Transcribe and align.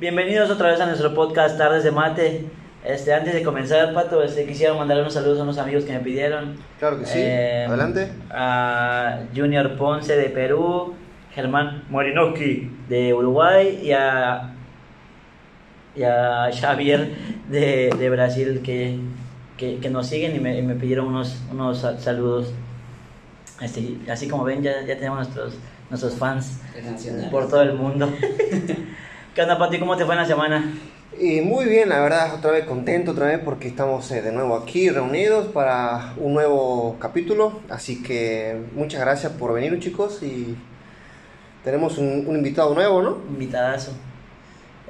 Bienvenidos 0.00 0.50
otra 0.50 0.70
vez 0.70 0.80
a 0.80 0.86
nuestro 0.86 1.14
podcast 1.14 1.58
Tardes 1.58 1.82
de 1.84 1.90
Mate. 1.90 2.44
Este, 2.84 3.12
antes 3.12 3.34
de 3.34 3.42
comenzar, 3.42 3.92
Pato, 3.92 4.22
este, 4.22 4.46
quisiera 4.46 4.72
mandar 4.74 5.00
unos 5.00 5.12
saludos 5.14 5.40
a 5.40 5.42
unos 5.42 5.58
amigos 5.58 5.84
que 5.84 5.92
me 5.92 5.98
pidieron. 6.00 6.56
Claro 6.78 6.98
que 7.00 7.06
sí. 7.06 7.18
Eh, 7.20 7.64
Adelante. 7.68 8.08
A 8.30 9.20
Junior 9.34 9.76
Ponce 9.76 10.16
de 10.16 10.28
Perú, 10.30 10.94
Germán 11.34 11.84
Morinowski 11.90 12.70
de 12.88 13.12
Uruguay 13.12 13.80
y 13.82 13.92
a, 13.92 14.54
y 15.96 16.02
a 16.04 16.50
Xavier 16.52 17.10
de, 17.48 17.90
de 17.98 18.10
Brasil 18.10 18.60
que, 18.62 18.98
que, 19.56 19.78
que 19.78 19.90
nos 19.90 20.06
siguen 20.06 20.36
y 20.36 20.38
me, 20.40 20.56
y 20.58 20.62
me 20.62 20.74
pidieron 20.76 21.06
unos, 21.08 21.42
unos 21.50 21.78
sal- 21.80 21.98
saludos. 22.00 22.52
Este, 23.60 23.96
así 24.08 24.28
como 24.28 24.44
ven, 24.44 24.62
ya, 24.62 24.82
ya 24.86 24.94
tenemos 24.96 25.18
nuestros, 25.18 25.58
nuestros 25.90 26.14
fans 26.14 26.60
por 27.32 27.48
todo 27.48 27.62
el 27.62 27.72
mundo. 27.74 28.08
¿Qué 29.38 29.42
onda, 29.42 29.56
Pati? 29.56 29.78
¿Cómo 29.78 29.96
te 29.96 30.04
fue 30.04 30.16
en 30.16 30.20
la 30.22 30.26
semana? 30.26 30.74
Y 31.16 31.42
muy 31.42 31.66
bien, 31.66 31.90
la 31.90 32.00
verdad, 32.00 32.34
otra 32.34 32.50
vez 32.50 32.64
contento, 32.64 33.12
otra 33.12 33.26
vez 33.26 33.38
porque 33.38 33.68
estamos 33.68 34.10
eh, 34.10 34.20
de 34.20 34.32
nuevo 34.32 34.56
aquí 34.56 34.90
reunidos 34.90 35.46
para 35.46 36.12
un 36.16 36.34
nuevo 36.34 36.96
capítulo. 36.98 37.60
Así 37.68 38.02
que 38.02 38.60
muchas 38.74 39.00
gracias 39.00 39.30
por 39.34 39.54
venir, 39.54 39.78
chicos. 39.78 40.24
Y 40.24 40.56
tenemos 41.62 41.98
un, 41.98 42.24
un 42.26 42.34
invitado 42.34 42.74
nuevo, 42.74 43.00
¿no? 43.00 43.18
Invitadazo. 43.30 43.92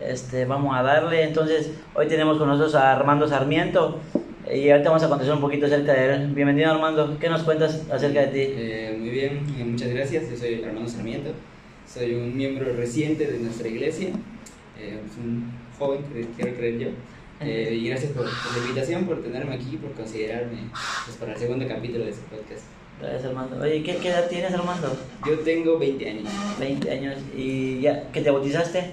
Este, 0.01 0.47
vamos 0.47 0.75
a 0.75 0.83
darle. 0.83 1.25
Entonces, 1.25 1.73
hoy 1.93 2.09
tenemos 2.09 2.39
con 2.39 2.49
nosotros 2.49 2.75
a 2.75 2.93
Armando 2.93 3.29
Sarmiento. 3.29 4.01
Y 4.51 4.71
ahorita 4.71 4.89
vamos 4.89 5.05
a 5.05 5.11
contestar 5.11 5.37
un 5.37 5.43
poquito 5.43 5.67
acerca 5.67 5.93
de 5.93 6.15
él. 6.15 6.29
Bienvenido, 6.29 6.71
Armando. 6.71 7.19
¿Qué 7.19 7.29
nos 7.29 7.43
cuentas 7.43 7.83
acerca 7.93 8.21
de 8.21 8.27
ti? 8.29 8.55
Eh, 8.57 8.97
muy 8.99 9.11
bien, 9.11 9.45
eh, 9.59 9.65
muchas 9.67 9.91
gracias. 9.91 10.31
Yo 10.31 10.39
soy 10.39 10.65
Armando 10.65 10.89
Sarmiento. 10.89 11.33
Soy 11.87 12.15
un 12.15 12.35
miembro 12.35 12.73
reciente 12.75 13.27
de 13.27 13.41
nuestra 13.41 13.69
iglesia. 13.69 14.09
Eh, 14.79 15.01
es 15.05 15.17
un 15.19 15.53
joven, 15.79 16.01
quiero 16.37 16.57
creer 16.57 16.79
yo. 16.79 16.89
Eh, 17.41 17.79
y 17.81 17.89
gracias 17.89 18.13
por, 18.13 18.25
por 18.25 18.53
la 18.57 18.63
invitación, 18.63 19.05
por 19.07 19.23
tenerme 19.23 19.55
aquí, 19.55 19.77
por 19.77 19.93
considerarme 19.93 20.71
pues, 21.05 21.17
para 21.19 21.33
el 21.35 21.39
segundo 21.39 21.69
capítulo 21.69 22.05
de 22.05 22.11
este 22.11 22.23
podcast. 22.35 22.63
Gracias, 23.01 23.25
Armando. 23.27 23.61
Oye, 23.63 23.83
¿qué, 23.85 23.97
qué 23.97 24.09
edad 24.09 24.29
tienes, 24.29 24.53
Armando? 24.53 24.97
Yo 25.25 25.39
tengo 25.41 25.79
20 25.79 26.11
años. 26.11 26.33
20 26.59 26.91
años. 26.91 27.17
¿Y 27.37 27.81
ya 27.81 28.11
que 28.11 28.21
te 28.23 28.31
bautizaste? 28.31 28.91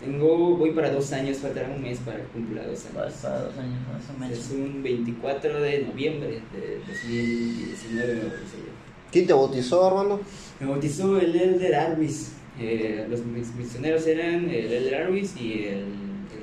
Tengo, 0.00 0.56
voy 0.56 0.70
para 0.70 0.92
dos 0.92 1.12
años, 1.12 1.38
faltará 1.38 1.68
un 1.68 1.82
mes 1.82 1.98
para 1.98 2.20
cumpla 2.26 2.62
dos 2.64 2.84
Vas 2.94 3.04
años. 3.04 3.14
para 3.20 3.40
dos 3.40 3.58
años, 3.58 3.80
más 3.92 4.16
o 4.16 4.20
menos. 4.20 4.38
Es 4.38 4.50
un 4.52 4.80
24 4.80 5.60
de 5.60 5.82
noviembre 5.82 6.40
de 6.52 6.80
2019 6.86 8.14
me 8.14 8.20
bauticé 8.20 8.56
yo. 8.58 8.72
¿Quién 9.10 9.26
te 9.26 9.32
bautizó, 9.32 9.86
Armando? 9.88 10.20
Me 10.60 10.68
bautizó 10.68 11.18
el 11.18 11.34
Elder 11.34 11.74
Arvis. 11.74 12.32
Eh, 12.60 13.06
los 13.08 13.20
mis- 13.24 13.54
misioneros 13.54 14.06
eran 14.06 14.50
el 14.50 14.72
Elder 14.72 15.02
Arvis 15.02 15.36
y 15.40 15.64
el 15.68 15.84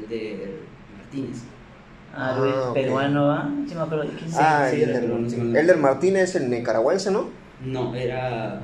Elder 0.10 0.60
Martínez. 0.98 1.38
Ah, 2.18 2.36
Luis, 2.40 2.54
Ah, 2.58 2.72
peruano, 2.74 3.32
¿ah? 3.32 3.50
Sí, 3.68 3.76
me 3.76 3.82
acuerdo. 3.82 4.06
¿Quién 4.18 4.30
Sí, 4.30 4.36
ah, 4.40 4.68
sí, 4.70 4.76
el 4.78 4.84
Elder, 4.90 5.02
peruano, 5.02 5.30
sí, 5.30 5.36
me- 5.36 5.60
Elder 5.60 5.78
Martínez, 5.78 6.36
el 6.36 6.50
nicaragüense, 6.50 7.12
¿no? 7.12 7.30
No, 7.66 7.94
era. 7.96 8.62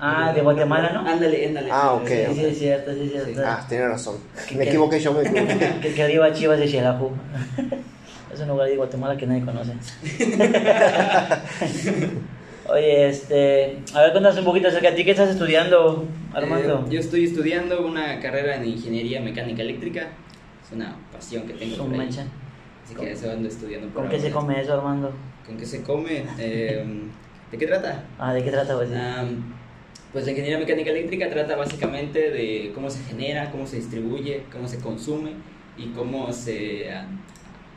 Ah, 0.00 0.32
de 0.32 0.40
Guatemala, 0.42 0.92
¿no? 0.92 1.00
Ándale, 1.06 1.46
ándale. 1.46 1.68
Ah, 1.70 1.92
ok, 1.92 2.06
Sí, 2.06 2.14
sí, 2.34 2.44
es 2.46 2.58
cierto, 2.58 2.94
sí, 2.94 3.12
es 3.14 3.24
cierto. 3.24 3.42
Ah, 3.44 3.64
tienes 3.68 3.88
razón. 3.88 4.16
¿Qué- 4.48 4.54
Me 4.56 4.64
qué? 4.64 4.70
equivoqué 4.70 5.00
yo, 5.00 5.12
me 5.12 5.22
equivoqué. 5.22 5.74
que, 5.82 5.94
que 5.94 6.02
arriba 6.02 6.32
Chivas 6.32 6.58
de 6.58 6.66
Xelajú. 6.68 7.10
es 8.32 8.40
un 8.40 8.48
lugar 8.48 8.68
de 8.68 8.76
Guatemala 8.76 9.16
que 9.16 9.26
nadie 9.26 9.44
conoce. 9.44 9.72
Oye, 12.68 13.08
este. 13.08 13.78
A 13.94 14.02
ver, 14.02 14.12
cuéntanos 14.12 14.38
un 14.38 14.44
poquito 14.44 14.68
acerca 14.68 14.90
de 14.90 14.96
ti. 14.96 15.04
¿Qué 15.04 15.12
estás 15.12 15.30
estudiando, 15.30 16.04
Armando? 16.34 16.84
Eh, 16.86 16.90
yo 16.92 17.00
estoy 17.00 17.24
estudiando 17.24 17.86
una 17.86 18.20
carrera 18.20 18.56
en 18.56 18.66
ingeniería 18.66 19.20
mecánica 19.20 19.62
eléctrica. 19.62 20.08
Es 20.64 20.72
una 20.72 20.96
pasión 21.10 21.44
que 21.46 21.54
tengo. 21.54 21.76
Por 21.76 21.92
ahí. 21.92 21.98
mancha. 21.98 22.26
Así 22.84 22.94
que 22.94 23.12
eso 23.12 23.30
ando 23.30 23.48
estudiando 23.48 23.88
por 23.88 24.02
¿Con 24.02 24.10
qué 24.10 24.20
se 24.20 24.30
come 24.30 24.60
eso, 24.60 24.74
Armando? 24.74 25.12
¿Con 25.46 25.56
qué 25.56 25.64
se 25.66 25.82
come? 25.82 26.24
Eh, 26.38 26.84
¿De 27.50 27.58
qué 27.58 27.66
trata? 27.66 28.04
Ah, 28.18 28.34
¿de 28.34 28.42
qué 28.44 28.50
trata, 28.50 28.76
pues? 28.76 28.90
Pues 30.12 30.24
la 30.24 30.30
ingeniería 30.30 30.58
mecánica 30.58 30.90
eléctrica 30.90 31.28
trata 31.28 31.56
básicamente 31.56 32.30
de 32.30 32.72
cómo 32.74 32.88
se 32.90 33.02
genera, 33.04 33.50
cómo 33.50 33.66
se 33.66 33.76
distribuye, 33.76 34.42
cómo 34.50 34.66
se 34.66 34.78
consume 34.78 35.32
y 35.76 35.88
cómo 35.88 36.32
se 36.32 36.90
ah, 36.90 37.06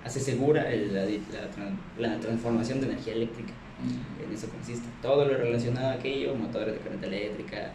hace 0.05 0.19
segura 0.21 0.71
el- 0.71 0.93
la, 0.93 1.03
la 1.05 2.09
la 2.09 2.19
transformación 2.19 2.79
de 2.79 2.87
energía 2.87 3.13
eléctrica. 3.13 3.53
En 4.23 4.33
eso 4.33 4.47
consiste. 4.49 4.87
Todo 5.01 5.25
lo 5.25 5.37
relacionado 5.37 5.89
a 5.89 5.93
aquello, 5.93 6.35
motores 6.35 6.73
de 6.73 6.79
corriente 6.79 7.07
eléctrica, 7.07 7.71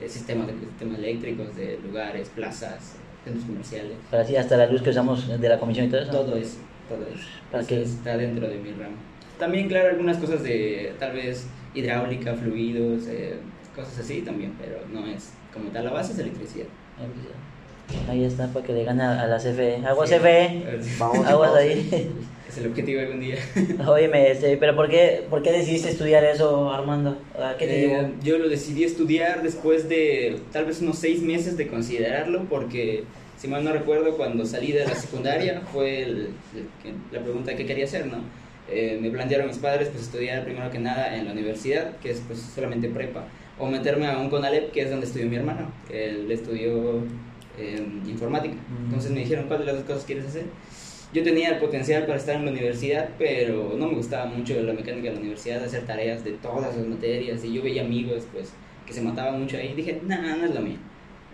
eh, 0.00 0.08
sistemas, 0.08 0.46
de, 0.46 0.54
sistemas 0.54 0.98
eléctricos 0.98 1.56
de 1.56 1.78
lugares, 1.78 2.28
plazas, 2.28 2.96
centros 3.24 3.44
comerciales. 3.44 3.96
Para 4.10 4.22
así, 4.22 4.36
hasta 4.36 4.56
la 4.56 4.66
luz 4.66 4.82
que 4.82 4.90
usamos 4.90 5.40
de 5.40 5.48
la 5.48 5.58
comisión 5.58 5.86
y 5.86 5.90
todo 5.90 6.00
eso. 6.00 6.10
Todo 6.10 6.36
eso, 6.36 6.58
todo 6.88 7.06
eso. 7.14 7.26
¿Para 7.50 7.62
Eso 7.62 7.74
está 7.74 8.16
dentro 8.16 8.48
de 8.48 8.58
mi 8.58 8.70
ramo. 8.70 8.96
También, 9.38 9.68
claro, 9.68 9.90
algunas 9.90 10.18
cosas 10.18 10.42
de 10.42 10.94
tal 10.98 11.12
vez 11.12 11.46
hidráulica, 11.74 12.34
fluidos, 12.34 13.06
eh, 13.06 13.36
cosas 13.74 13.98
así 14.00 14.22
también, 14.22 14.54
pero 14.58 14.80
no 14.92 15.06
es 15.06 15.32
como 15.52 15.70
tal. 15.70 15.84
La 15.84 15.92
base 15.92 16.12
es 16.12 16.18
electricidad. 16.18 16.66
Ahí 18.08 18.24
está, 18.24 18.46
para 18.48 18.64
que 18.66 18.72
le 18.72 18.84
gane 18.84 19.02
a 19.02 19.26
la 19.26 19.38
CFE. 19.38 19.76
Aguas 19.86 20.08
Sí. 20.10 20.16
CFE. 20.16 20.62
Vamos, 20.98 21.16
Aguas 21.26 21.50
vamos. 21.52 21.56
ahí. 21.58 22.10
Es 22.48 22.58
el 22.58 22.66
objetivo 22.68 23.00
algún 23.00 23.20
día. 23.20 23.36
Óyeme, 23.86 24.30
este, 24.30 24.56
pero 24.56 24.74
¿por 24.74 24.88
qué, 24.88 25.24
¿por 25.28 25.42
qué 25.42 25.52
decidiste 25.52 25.90
estudiar 25.90 26.24
eso, 26.24 26.72
Armando? 26.72 27.18
¿A 27.38 27.56
qué 27.58 27.66
te 27.66 27.84
Eh, 27.84 27.88
llevó? 27.88 28.08
Yo 28.22 28.38
lo 28.38 28.48
decidí 28.48 28.84
estudiar 28.84 29.42
después 29.42 29.88
de 29.88 30.38
tal 30.52 30.64
vez 30.66 30.80
unos 30.80 30.98
seis 30.98 31.22
meses 31.22 31.56
de 31.56 31.66
considerarlo, 31.68 32.44
porque 32.48 33.04
si 33.36 33.48
mal 33.48 33.64
no 33.64 33.72
recuerdo, 33.72 34.16
cuando 34.16 34.44
salí 34.46 34.72
de 34.72 34.84
la 34.86 34.94
secundaria 34.94 35.62
fue 35.72 36.02
el- 36.02 36.28
el 36.54 36.66
que- 36.82 36.94
la 37.16 37.22
pregunta 37.22 37.54
qué 37.54 37.66
quería 37.66 37.84
hacer, 37.84 38.06
¿no? 38.06 38.18
Eh, 38.70 38.98
me 39.00 39.10
plantearon 39.10 39.46
mis 39.46 39.58
padres 39.58 39.88
pues 39.88 40.04
estudiar 40.04 40.44
primero 40.44 40.70
que 40.70 40.78
nada 40.78 41.16
en 41.16 41.24
la 41.26 41.32
universidad, 41.32 41.96
que 42.02 42.10
es 42.10 42.22
pues 42.26 42.38
solamente 42.54 42.88
prepa, 42.88 43.24
o 43.58 43.66
meterme 43.66 44.06
a 44.06 44.18
un 44.18 44.28
CONALEP, 44.30 44.72
que 44.72 44.82
es 44.82 44.90
donde 44.90 45.06
estudió 45.06 45.26
mi 45.26 45.36
hermano. 45.36 45.70
Él 45.90 46.30
estudió 46.30 47.02
eh, 47.58 47.86
informática. 48.06 48.54
Mm. 48.54 48.84
Entonces 48.86 49.10
me 49.10 49.20
dijeron, 49.20 49.46
¿cuál 49.46 49.60
de 49.60 49.66
las 49.66 49.76
dos 49.76 49.84
cosas 49.84 50.04
quieres 50.04 50.26
hacer? 50.26 50.44
Yo 51.12 51.22
tenía 51.22 51.50
el 51.50 51.58
potencial 51.58 52.04
para 52.04 52.18
estar 52.18 52.36
en 52.36 52.44
la 52.44 52.50
universidad, 52.50 53.08
pero 53.18 53.74
no 53.78 53.88
me 53.88 53.94
gustaba 53.94 54.26
mucho 54.26 54.60
la 54.60 54.74
mecánica 54.74 55.08
de 55.08 55.14
la 55.14 55.20
universidad, 55.20 55.64
hacer 55.64 55.86
tareas 55.86 56.22
de 56.22 56.32
todas 56.32 56.76
las 56.76 56.86
materias, 56.86 57.42
y 57.44 57.54
yo 57.54 57.62
veía 57.62 57.82
amigos 57.82 58.24
pues 58.32 58.52
que 58.86 58.92
se 58.92 59.00
mataban 59.00 59.40
mucho 59.40 59.56
ahí, 59.56 59.70
y 59.72 59.74
dije, 59.74 60.00
no, 60.06 60.36
no 60.36 60.44
es 60.44 60.54
lo 60.54 60.60
mío. 60.60 60.76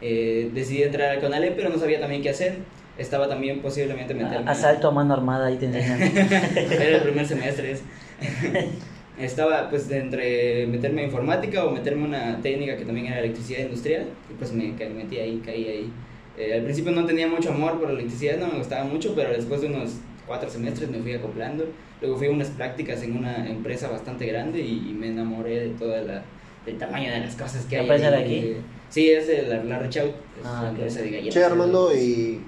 Eh, 0.01 0.51
decidí 0.53 0.83
entrar 0.83 1.11
al 1.11 1.21
CONALEP, 1.21 1.57
pero 1.57 1.71
no 1.71 1.79
sabía 1.79 2.01
también 2.01 2.23
qué 2.23 2.31
hacer. 2.31 2.59
Estaba 2.99 3.29
también 3.29 3.61
posiblemente 3.61 4.15
meterme... 4.15 4.49
Asalto 4.49 4.89
a 4.89 4.91
mano 4.93 5.15
armada, 5.15 5.47
ahí 5.47 5.57
te 5.57 5.67
enseñan. 5.67 6.01
Era 6.03 6.97
el 6.97 7.03
primer 7.03 7.27
semestre. 7.27 7.73
es. 7.73 7.83
Estaba 9.19 9.71
pues 9.71 9.91
entre 9.91 10.67
meterme 10.67 11.03
a 11.03 11.05
informática 11.05 11.65
o 11.65 11.71
meterme 11.71 12.03
a 12.03 12.07
una 12.07 12.43
técnica 12.43 12.77
que 12.77 12.85
también 12.85 13.07
era 13.07 13.21
electricidad 13.21 13.61
industrial. 13.61 14.07
Y 14.31 14.35
pues 14.35 14.53
me 14.53 14.73
metí 14.73 15.19
ahí, 15.19 15.41
caí 15.45 15.69
ahí. 15.69 15.93
Eh, 16.37 16.55
al 16.55 16.63
principio 16.65 16.93
no 16.93 17.05
tenía 17.07 17.29
mucho 17.29 17.51
amor 17.51 17.79
por 17.79 17.89
la 17.89 17.95
electricidad, 17.95 18.39
no 18.39 18.49
me 18.49 18.59
gustaba 18.59 18.85
mucho, 18.85 19.15
pero 19.15 19.31
después 19.31 19.61
de 19.61 19.69
unos 19.69 19.93
cuatro 20.27 20.51
semestres 20.51 20.91
me 20.91 20.99
fui 20.99 21.13
acoplando. 21.15 21.65
Luego 22.01 22.17
fui 22.17 22.27
a 22.27 22.31
unas 22.31 22.49
prácticas 22.49 23.03
en 23.03 23.17
una 23.17 23.49
empresa 23.49 23.89
bastante 23.89 24.27
grande 24.27 24.61
y, 24.61 24.89
y 24.91 24.93
me 24.93 25.09
enamoré 25.09 25.61
de 25.61 25.69
toda 25.71 26.01
la 26.03 26.23
del 26.67 26.79
tamaño 26.79 27.11
de 27.13 27.21
las 27.21 27.37
cosas 27.37 27.65
que 27.67 27.77
¿La 27.77 27.83
hay. 27.83 27.89
empresa 27.89 28.11
de 28.11 28.17
aquí? 28.17 28.57
Sí, 28.89 29.11
es 29.11 29.27
de 29.27 29.43
la, 29.43 29.63
la 29.65 29.87
es 29.87 29.97
Ah, 30.45 30.59
una 30.61 30.69
empresa 30.71 31.01
de 31.01 31.11
galletas. 31.11 31.35
Che, 31.35 31.45
Armando, 31.45 31.95
¿y 31.95 32.41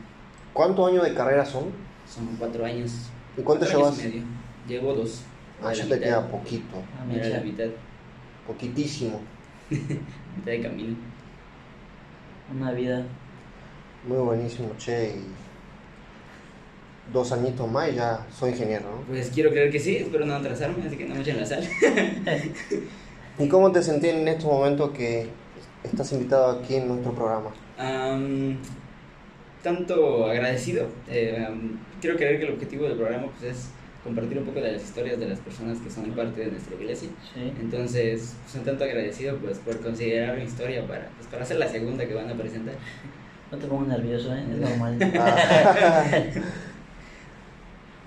cuántos 0.53 0.89
años 0.91 1.05
de 1.05 1.15
carrera 1.15 1.45
son? 1.45 1.65
Son 2.07 2.27
cuatro 2.39 2.65
años. 2.65 3.11
¿Y 3.37 3.43
cuánto 3.43 3.67
cuatro 3.67 3.87
años 3.87 3.99
llevas? 3.99 4.15
y 4.15 4.19
medio. 4.19 4.29
Llevo 4.69 4.95
dos. 4.95 5.23
Ah, 5.61 5.67
La 5.67 5.73
ya 5.75 5.87
te 5.89 6.01
queda 6.01 6.29
poquito, 6.29 6.77
Ah, 6.99 7.15
Era 7.15 7.29
la 7.29 7.41
mitad, 7.41 7.67
poquitísimo. 8.47 9.21
mitad 9.71 10.51
de 10.53 10.61
camino. 10.61 10.97
Una 12.55 12.73
vida. 12.73 13.05
Muy 14.07 14.19
buenísimo, 14.19 14.71
che. 14.79 15.09
Y 15.11 15.25
dos 17.13 17.31
añitos 17.33 17.71
más 17.71 17.89
y 17.91 17.95
ya 17.95 18.27
soy 18.37 18.51
ingeniero, 18.51 18.85
¿no? 18.91 19.03
Pues 19.07 19.31
quiero 19.31 19.51
creer 19.51 19.71
que 19.71 19.79
sí, 19.79 19.97
espero 19.97 20.27
no 20.27 20.35
atrasarme, 20.35 20.87
así 20.87 20.97
que 20.97 21.07
no 21.07 21.15
me 21.15 21.21
echen 21.21 21.39
la 21.39 21.47
sal. 21.47 21.63
¿Y 23.39 23.49
cómo 23.49 23.71
te 23.71 23.83
sentís 23.83 24.11
en 24.13 24.27
estos 24.27 24.47
momentos 24.51 24.91
que 24.91 25.29
estás 25.85 26.11
invitado 26.13 26.59
aquí 26.59 26.77
en 26.77 26.89
nuestro 26.89 27.13
programa? 27.13 27.51
Am, 27.79 28.57
tanto 29.63 30.27
agradecido. 30.27 30.89
eh, 31.09 31.45
am, 31.47 31.79
quiero 32.01 32.17
creer 32.17 32.39
que 32.41 32.47
el 32.47 32.55
objetivo 32.55 32.85
del 32.89 32.97
programa 32.97 33.27
pues, 33.39 33.57
es 33.57 33.69
compartir 34.03 34.39
un 34.39 34.45
poco 34.45 34.61
de 34.61 34.73
las 34.73 34.83
historias 34.83 35.19
de 35.19 35.29
las 35.29 35.39
personas 35.41 35.79
que 35.79 35.91
son 35.91 36.11
parte 36.13 36.41
de 36.41 36.51
nuestra 36.53 36.75
iglesia. 36.77 37.09
Sí. 37.35 37.53
Entonces, 37.61 38.35
pues, 38.45 38.55
un 38.57 38.65
tanto 38.65 38.85
agradecido 38.85 39.37
pues, 39.39 39.59
por 39.59 39.81
considerar 39.81 40.37
mi 40.39 40.45
historia 40.45 40.87
para, 40.87 41.09
pues, 41.17 41.29
para 41.29 41.43
hacer 41.43 41.59
la 41.59 41.69
segunda 41.69 42.07
que 42.07 42.15
van 42.15 42.31
a 42.31 42.35
presentar. 42.35 42.75
No 43.51 43.59
te 43.59 43.67
pongas 43.67 43.89
nervioso, 43.89 44.35
¿eh? 44.35 44.45
Es 44.53 44.59
normal. 44.71 44.99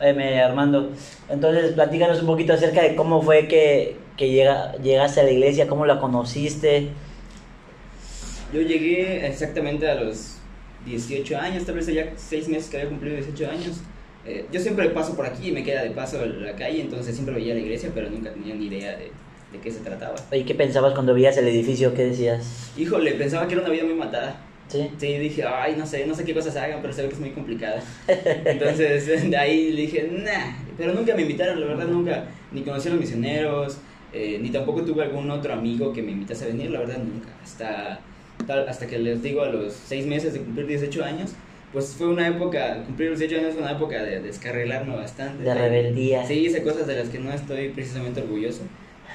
Óyeme, 0.01 0.41
Armando, 0.41 0.91
entonces 1.27 1.73
platícanos 1.73 2.21
un 2.21 2.27
poquito 2.27 2.53
acerca 2.53 2.81
de 2.81 2.95
cómo 2.95 3.21
fue 3.21 3.49
que, 3.49 3.97
que 4.15 4.29
llega, 4.29 4.73
llegaste 4.77 5.19
a 5.19 5.23
la 5.23 5.31
iglesia, 5.31 5.67
cómo 5.67 5.85
la 5.85 5.99
conociste. 5.99 6.87
Yo 8.53 8.61
llegué 8.61 9.27
exactamente 9.27 9.89
a 9.89 9.95
los 9.95 10.37
18 10.85 11.37
años, 11.37 11.65
tal 11.65 11.75
vez 11.75 11.87
ya 11.87 12.13
6 12.15 12.47
meses 12.47 12.69
que 12.69 12.77
había 12.77 12.89
cumplido 12.89 13.17
18 13.17 13.51
años. 13.51 13.81
Eh, 14.25 14.45
yo 14.51 14.59
siempre 14.61 14.89
paso 14.89 15.15
por 15.17 15.25
aquí 15.25 15.49
y 15.49 15.51
me 15.51 15.63
queda 15.63 15.83
de 15.83 15.91
paso 15.91 16.25
la 16.25 16.53
calle, 16.55 16.79
entonces 16.79 17.13
siempre 17.13 17.35
veía 17.35 17.53
la 17.53 17.59
iglesia, 17.59 17.91
pero 17.93 18.09
nunca 18.09 18.31
tenía 18.31 18.55
ni 18.55 18.67
idea 18.67 18.91
de, 18.91 19.11
de 19.51 19.59
qué 19.61 19.69
se 19.69 19.79
trataba. 19.79 20.15
¿Y 20.31 20.43
qué 20.43 20.55
pensabas 20.55 20.93
cuando 20.93 21.13
veías 21.13 21.35
el 21.37 21.47
edificio? 21.47 21.93
¿Qué 21.93 22.05
decías? 22.05 22.71
Híjole, 22.77 23.11
pensaba 23.15 23.47
que 23.47 23.55
era 23.55 23.63
una 23.63 23.71
vida 23.71 23.83
muy 23.83 23.95
matada. 23.95 24.37
¿Sí? 24.69 24.89
Sí, 24.97 25.17
dije, 25.17 25.43
ay, 25.43 25.75
no 25.77 25.85
sé, 25.85 26.05
no 26.05 26.13
sé 26.15 26.23
qué 26.23 26.33
cosas 26.33 26.55
hagan, 26.55 26.79
pero 26.81 26.93
se 26.93 27.01
ve 27.01 27.09
que 27.09 27.15
es 27.15 27.19
muy 27.19 27.31
complicada. 27.31 27.83
Entonces, 28.45 29.29
de 29.29 29.37
ahí 29.37 29.71
le 29.71 29.81
dije, 29.81 30.09
nah, 30.11 30.53
pero 30.77 30.93
nunca 30.93 31.15
me 31.15 31.23
invitaron, 31.23 31.59
la 31.59 31.65
verdad, 31.65 31.87
nunca, 31.87 32.25
ni 32.51 32.61
conocí 32.61 32.87
a 32.87 32.91
los 32.91 32.99
misioneros, 32.99 33.79
eh, 34.13 34.39
ni 34.41 34.49
tampoco 34.49 34.83
tuve 34.83 35.03
algún 35.03 35.29
otro 35.29 35.53
amigo 35.53 35.91
que 35.91 36.01
me 36.01 36.11
invitase 36.11 36.45
a 36.45 36.47
venir, 36.47 36.71
la 36.71 36.79
verdad, 36.79 36.99
nunca. 36.99 37.29
Hasta, 37.43 37.99
tal, 38.45 38.67
hasta 38.69 38.87
que 38.87 38.99
les 38.99 39.21
digo, 39.21 39.41
a 39.41 39.49
los 39.49 39.73
seis 39.73 40.05
meses 40.05 40.33
de 40.33 40.39
cumplir 40.39 40.67
18 40.67 41.03
años, 41.03 41.31
pues 41.73 41.95
fue 41.95 42.07
una 42.07 42.27
época, 42.27 42.83
cumplir 42.85 43.11
los 43.11 43.19
18 43.19 43.41
años 43.41 43.53
fue 43.53 43.63
una 43.63 43.73
época 43.73 44.01
de 44.03 44.21
descarrilarme 44.21 44.95
bastante. 44.95 45.43
De 45.43 45.53
rebeldía. 45.53 46.25
Sí, 46.25 46.45
hice 46.45 46.63
cosas 46.63 46.87
de 46.87 46.95
las 46.95 47.09
que 47.09 47.19
no 47.19 47.31
estoy 47.31 47.69
precisamente 47.69 48.21
orgulloso, 48.21 48.61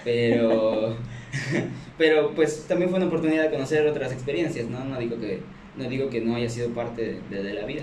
pero, 0.04 0.96
pero 1.98 2.34
pues 2.34 2.66
también 2.66 2.90
fue 2.90 2.98
una 2.98 3.08
oportunidad 3.08 3.44
de 3.44 3.50
conocer 3.50 3.86
otras 3.86 4.12
experiencias, 4.12 4.68
¿no? 4.68 4.84
No 4.84 4.98
digo 4.98 5.18
que 5.18 5.40
no, 5.76 5.88
digo 5.88 6.08
que 6.10 6.20
no 6.20 6.36
haya 6.36 6.48
sido 6.48 6.70
parte 6.70 7.20
de, 7.30 7.42
de 7.42 7.54
la 7.54 7.66
vida. 7.66 7.82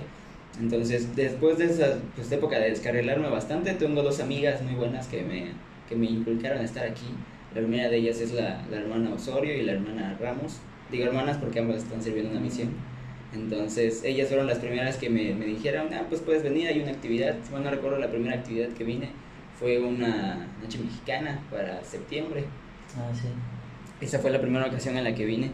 Entonces, 0.59 1.15
después 1.15 1.57
de 1.57 1.65
esa 1.65 1.97
pues, 2.15 2.31
época 2.31 2.59
de 2.59 2.69
descarrilarme 2.69 3.29
bastante, 3.29 3.73
tengo 3.73 4.03
dos 4.03 4.19
amigas 4.19 4.61
muy 4.61 4.75
buenas 4.75 5.07
que 5.07 5.23
me, 5.23 5.45
que 5.87 5.95
me 5.95 6.07
inculcaron 6.07 6.59
a 6.59 6.63
estar 6.63 6.85
aquí. 6.85 7.07
La 7.55 7.61
primera 7.61 7.89
de 7.89 7.97
ellas 7.97 8.19
es 8.19 8.33
la, 8.33 8.65
la 8.69 8.77
hermana 8.77 9.13
Osorio 9.13 9.55
y 9.55 9.63
la 9.63 9.73
hermana 9.73 10.17
Ramos. 10.19 10.57
Digo 10.91 11.05
hermanas 11.05 11.37
porque 11.37 11.59
ambas 11.59 11.77
están 11.77 12.01
sirviendo 12.01 12.31
una 12.31 12.39
misión. 12.41 12.69
Entonces, 13.33 14.03
ellas 14.03 14.27
fueron 14.27 14.47
las 14.47 14.59
primeras 14.59 14.97
que 14.97 15.09
me, 15.09 15.33
me 15.35 15.45
dijeron, 15.45 15.93
ah, 15.93 16.05
pues 16.09 16.21
puedes 16.21 16.43
venir, 16.43 16.67
hay 16.67 16.81
una 16.81 16.91
actividad. 16.91 17.35
Bueno, 17.49 17.65
no 17.65 17.71
recuerdo 17.71 17.97
la 17.97 18.09
primera 18.09 18.35
actividad 18.35 18.69
que 18.69 18.83
vine, 18.83 19.09
fue 19.57 19.79
una 19.79 20.47
noche 20.61 20.79
mexicana 20.79 21.39
para 21.49 21.83
septiembre. 21.83 22.45
Ah, 22.97 23.11
sí. 23.13 23.27
Esa 24.05 24.19
fue 24.19 24.31
la 24.31 24.41
primera 24.41 24.65
ocasión 24.65 24.97
en 24.97 25.03
la 25.03 25.13
que 25.13 25.25
vine. 25.25 25.51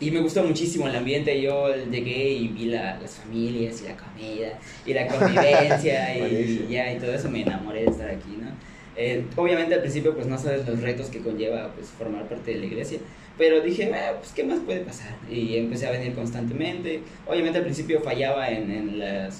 Y 0.00 0.10
me 0.12 0.20
gustó 0.20 0.44
muchísimo 0.44 0.86
el 0.86 0.94
ambiente. 0.94 1.40
Yo 1.40 1.74
llegué 1.90 2.30
y 2.30 2.48
vi 2.48 2.66
la, 2.66 2.98
las 3.00 3.16
familias 3.16 3.82
y 3.82 3.88
la 3.88 3.96
comida 3.96 4.58
y 4.86 4.94
la 4.94 5.06
convivencia 5.08 6.14
y, 6.16 6.20
Buenísimo. 6.20 6.68
ya, 6.70 6.92
y 6.92 6.98
todo 6.98 7.12
eso 7.14 7.28
me 7.30 7.42
enamoré 7.42 7.80
de 7.84 7.90
estar 7.90 8.08
aquí, 8.08 8.36
¿no? 8.40 8.48
Eh, 8.96 9.24
obviamente 9.36 9.74
al 9.74 9.80
principio 9.80 10.12
pues 10.14 10.26
no 10.26 10.36
sabes 10.38 10.66
los 10.66 10.80
retos 10.80 11.06
que 11.06 11.20
conlleva 11.20 11.72
pues 11.74 11.86
formar 11.88 12.28
parte 12.28 12.52
de 12.52 12.58
la 12.58 12.66
iglesia, 12.66 12.98
pero 13.36 13.60
dije, 13.60 13.92
"Ah, 13.94 14.14
pues 14.18 14.32
qué 14.32 14.42
más 14.42 14.58
puede 14.58 14.80
pasar 14.80 15.14
y 15.30 15.56
empecé 15.56 15.86
a 15.86 15.92
venir 15.92 16.14
constantemente. 16.14 17.00
Obviamente 17.26 17.58
al 17.58 17.64
principio 17.64 18.00
fallaba 18.00 18.48
en, 18.50 18.68
en 18.72 18.98
los 18.98 19.34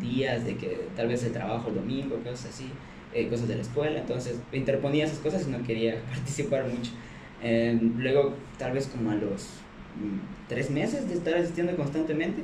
días 0.00 0.44
de 0.44 0.56
que 0.56 0.78
tal 0.96 1.08
vez 1.08 1.24
el 1.24 1.32
trabajo 1.32 1.68
el 1.70 1.74
domingo, 1.76 2.16
cosas 2.22 2.46
así, 2.54 2.66
eh, 3.14 3.28
cosas 3.28 3.48
de 3.48 3.56
la 3.56 3.62
escuela, 3.62 3.98
entonces 4.00 4.36
interponía 4.52 5.04
esas 5.06 5.18
cosas 5.18 5.46
y 5.46 5.50
no 5.50 5.62
quería 5.64 5.96
participar 6.10 6.64
mucho. 6.66 6.92
Eh, 7.42 7.78
luego 7.96 8.34
tal 8.58 8.72
vez 8.72 8.86
como 8.86 9.10
a 9.10 9.14
los 9.14 9.42
mm, 10.00 10.48
tres 10.48 10.70
meses 10.70 11.08
de 11.08 11.14
estar 11.14 11.34
asistiendo 11.34 11.74
constantemente, 11.76 12.42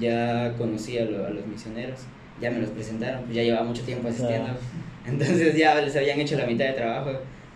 ya 0.00 0.54
conocí 0.58 0.98
a, 0.98 1.04
lo- 1.04 1.26
a 1.26 1.30
los 1.30 1.46
misioneros, 1.46 2.00
ya 2.40 2.50
me 2.50 2.58
los 2.60 2.70
presentaron, 2.70 3.24
pues 3.24 3.34
ya 3.36 3.42
llevaba 3.42 3.64
mucho 3.64 3.82
tiempo 3.82 4.08
asistiendo, 4.08 4.44
Claro. 4.46 4.58
entonces 5.06 5.56
ya 5.56 5.80
les 5.80 5.96
habían 5.96 6.20
hecho 6.20 6.36
la 6.36 6.46
mitad 6.46 6.66
de 6.66 6.72
trabajo, 6.74 7.10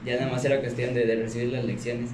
ya 0.05 0.17
nada 0.17 0.31
más 0.33 0.45
era 0.45 0.61
cuestión 0.61 0.95
de, 0.95 1.05
de 1.07 1.17
recibir 1.17 1.53
las 1.53 1.65
lecciones. 1.65 2.11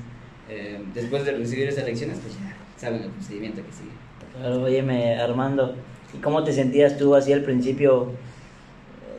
Eh, 0.48 0.78
después 0.94 1.25
de 1.25 1.32
recibir 1.32 1.69
esas 1.69 1.84
lecciones, 1.84 2.19
pues 2.20 2.34
ya 2.34 2.56
saben 2.76 3.02
el 3.02 3.10
procedimiento 3.10 3.62
que 3.64 3.72
sigue. 3.72 3.90
Claro, 4.37 4.62
óyeme, 4.62 5.16
Armando, 5.16 5.75
¿y 6.16 6.19
cómo 6.20 6.44
te 6.44 6.52
sentías 6.52 6.98
tú 6.98 7.14
así 7.14 7.32
al 7.32 7.43
principio 7.43 8.12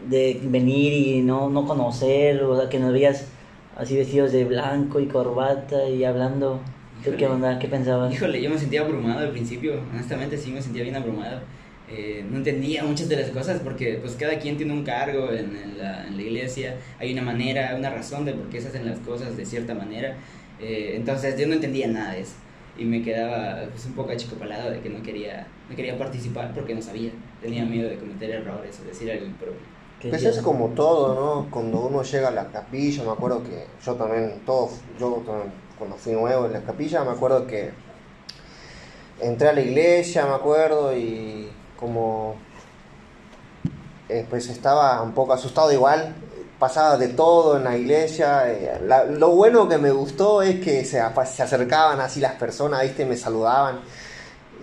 de 0.10 0.40
venir 0.44 0.94
y 0.94 1.22
no, 1.22 1.50
no 1.50 1.66
conocer, 1.66 2.44
o 2.44 2.60
sea, 2.60 2.70
que 2.70 2.80
nos 2.80 2.94
veías 2.94 3.28
así 3.76 3.96
vestidos 3.96 4.32
de 4.32 4.46
blanco 4.46 5.00
y 5.00 5.08
corbata 5.08 5.88
y 5.90 6.04
hablando? 6.04 6.60
¿Tú 7.04 7.12
qué 7.12 7.26
Híjole. 7.26 7.28
onda? 7.28 7.60
¿Qué 7.60 7.68
pensabas? 7.68 8.14
Híjole, 8.14 8.42
yo 8.42 8.50
me 8.50 8.58
sentía 8.58 8.82
abrumado 8.82 9.20
al 9.20 9.32
principio, 9.32 9.80
honestamente 9.94 10.38
sí 10.38 10.52
me 10.52 10.62
sentía 10.62 10.84
bien 10.84 10.96
abrumado. 10.96 11.42
Eh, 11.90 12.26
no 12.30 12.38
entendía 12.38 12.84
muchas 12.84 13.08
de 13.08 13.16
las 13.16 13.30
cosas 13.30 13.62
porque 13.62 14.00
pues 14.02 14.14
cada 14.16 14.40
quien 14.40 14.58
tiene 14.58 14.74
un 14.74 14.84
cargo 14.84 15.32
en, 15.32 15.56
en 15.56 15.78
la, 15.78 16.06
en 16.06 16.18
la 16.18 16.22
iglesia, 16.22 16.76
hay 17.00 17.14
una 17.14 17.22
manera, 17.22 17.76
una 17.78 17.90
razón 17.90 18.26
de 18.26 18.34
por 18.34 18.50
qué 18.50 18.60
se 18.60 18.68
hacen 18.68 18.86
las 18.86 19.00
cosas 19.00 19.38
de 19.38 19.46
cierta 19.46 19.74
manera. 19.74 20.18
Eh, 20.60 20.94
entonces 20.96 21.40
yo 21.40 21.48
no 21.48 21.54
entendía 21.54 21.88
nada 21.88 22.14
de 22.14 22.22
eso 22.22 22.34
y 22.78 22.84
me 22.84 23.02
quedaba 23.02 23.64
pues, 23.72 23.86
un 23.86 23.94
poco 23.94 24.12
achicopalado 24.12 24.70
de 24.72 24.80
que 24.82 24.90
no 24.90 25.02
quería, 25.02 25.48
no 25.70 25.76
quería 25.76 25.98
participar 25.98 26.54
porque 26.54 26.76
no 26.76 26.82
sabía, 26.82 27.12
tenía 27.42 27.64
miedo 27.64 27.88
de 27.90 27.96
cometer 27.98 28.32
errores 28.32 28.80
o 28.84 28.88
decir 28.88 29.10
algo 29.12 29.26
impropio. 29.26 29.77
¿Qué 30.00 30.10
Pues 30.10 30.24
es 30.26 30.42
como 30.42 30.70
todo, 30.74 31.16
¿no? 31.16 31.52
Cuando 31.52 31.82
uno 31.82 32.02
llega 32.04 32.30
a 32.30 32.32
la 32.32 32.50
capilla, 32.52 33.04
me 33.04 33.12
acuerdo 33.12 33.44
que 33.44 33.68
yo 33.82 33.96
también, 33.96 34.44
todo, 34.46 34.70
yo 34.98 35.24
cuando 35.78 35.98
fui 35.98 36.14
nuevo 36.14 36.46
en 36.46 36.54
la 36.54 36.64
capilla, 36.64 37.04
me 37.04 37.12
acuerdo 37.12 37.46
que 37.48 37.74
entré 39.20 39.50
a 39.50 39.54
la 39.54 39.62
iglesia, 39.62 40.26
me 40.26 40.34
acuerdo, 40.34 40.96
y 40.96 41.52
como 41.76 42.36
eh, 44.10 44.26
pues 44.30 44.48
estaba 44.50 45.02
un 45.02 45.14
poco 45.14 45.34
asustado 45.34 45.72
igual, 45.72 46.16
pasaba 46.60 46.98
de 46.98 47.10
todo 47.10 47.58
en 47.58 47.64
la 47.66 47.78
iglesia. 47.78 48.52
eh, 48.52 48.80
la- 48.84 49.04
lo 49.06 49.30
bueno 49.36 49.68
que 49.68 49.78
me 49.78 49.92
gustó 49.92 50.42
es 50.42 50.60
que 50.64 50.86
se, 50.86 51.02
se 51.26 51.44
acercaban 51.44 52.00
así 52.02 52.20
las 52.20 52.34
personas, 52.34 52.82
¿viste? 52.84 53.06
Me 53.06 53.18
saludaban. 53.18 53.82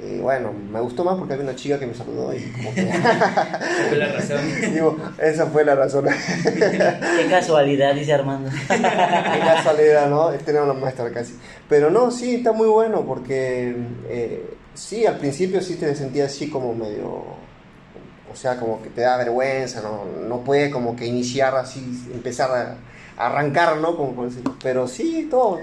Y 0.03 0.19
bueno, 0.19 0.53
me 0.53 0.81
gustó 0.81 1.05
más 1.05 1.17
porque 1.17 1.35
había 1.35 1.45
una 1.45 1.55
chica 1.55 1.79
que 1.79 1.87
me 1.87 1.95
saludó 1.95 2.35
y 2.35 2.41
como 2.51 2.75
que... 2.75 2.83
Esa 2.83 3.87
fue 3.89 3.97
la 3.97 4.07
razón. 4.07 4.41
Digo, 4.73 4.97
esa 5.19 5.47
fue 5.47 5.65
la 5.65 5.75
razón. 5.75 6.07
Qué 6.43 7.27
casualidad, 7.31 7.95
dice 7.95 8.13
Armando. 8.13 8.51
Qué 8.69 9.39
casualidad, 9.41 10.11
¿no? 10.11 10.31
Tenemos 10.45 10.69
la 10.69 10.75
maestra 10.75 11.11
casi. 11.11 11.39
Pero 11.69 11.91
no, 11.91 12.11
sí, 12.11 12.37
está 12.37 12.53
muy 12.53 12.69
bueno 12.69 13.05
porque 13.07 13.77
eh, 14.09 14.55
sí, 14.75 15.07
al 15.07 15.19
principio 15.19 15.63
sí 15.63 15.77
te 15.77 15.95
sentías 15.95 16.33
así 16.33 16.51
como 16.51 16.75
medio, 16.75 17.09
o 17.09 18.37
sea, 18.37 18.57
como 18.57 18.83
que 18.83 18.91
te 18.91 19.03
da 19.03 19.17
vergüenza, 19.17 19.81
¿no? 19.81 20.05
No 20.29 20.41
puedes 20.41 20.73
como 20.73 20.97
que 20.97 21.07
iniciar 21.07 21.55
así, 21.55 22.05
empezar 22.13 22.51
a, 22.51 23.23
a 23.23 23.27
arrancar, 23.27 23.77
¿no? 23.79 23.97
Como 23.97 24.13
por 24.15 24.29
decirlo. 24.29 24.57
Pero 24.63 24.87
sí, 24.89 25.29
todo. 25.31 25.61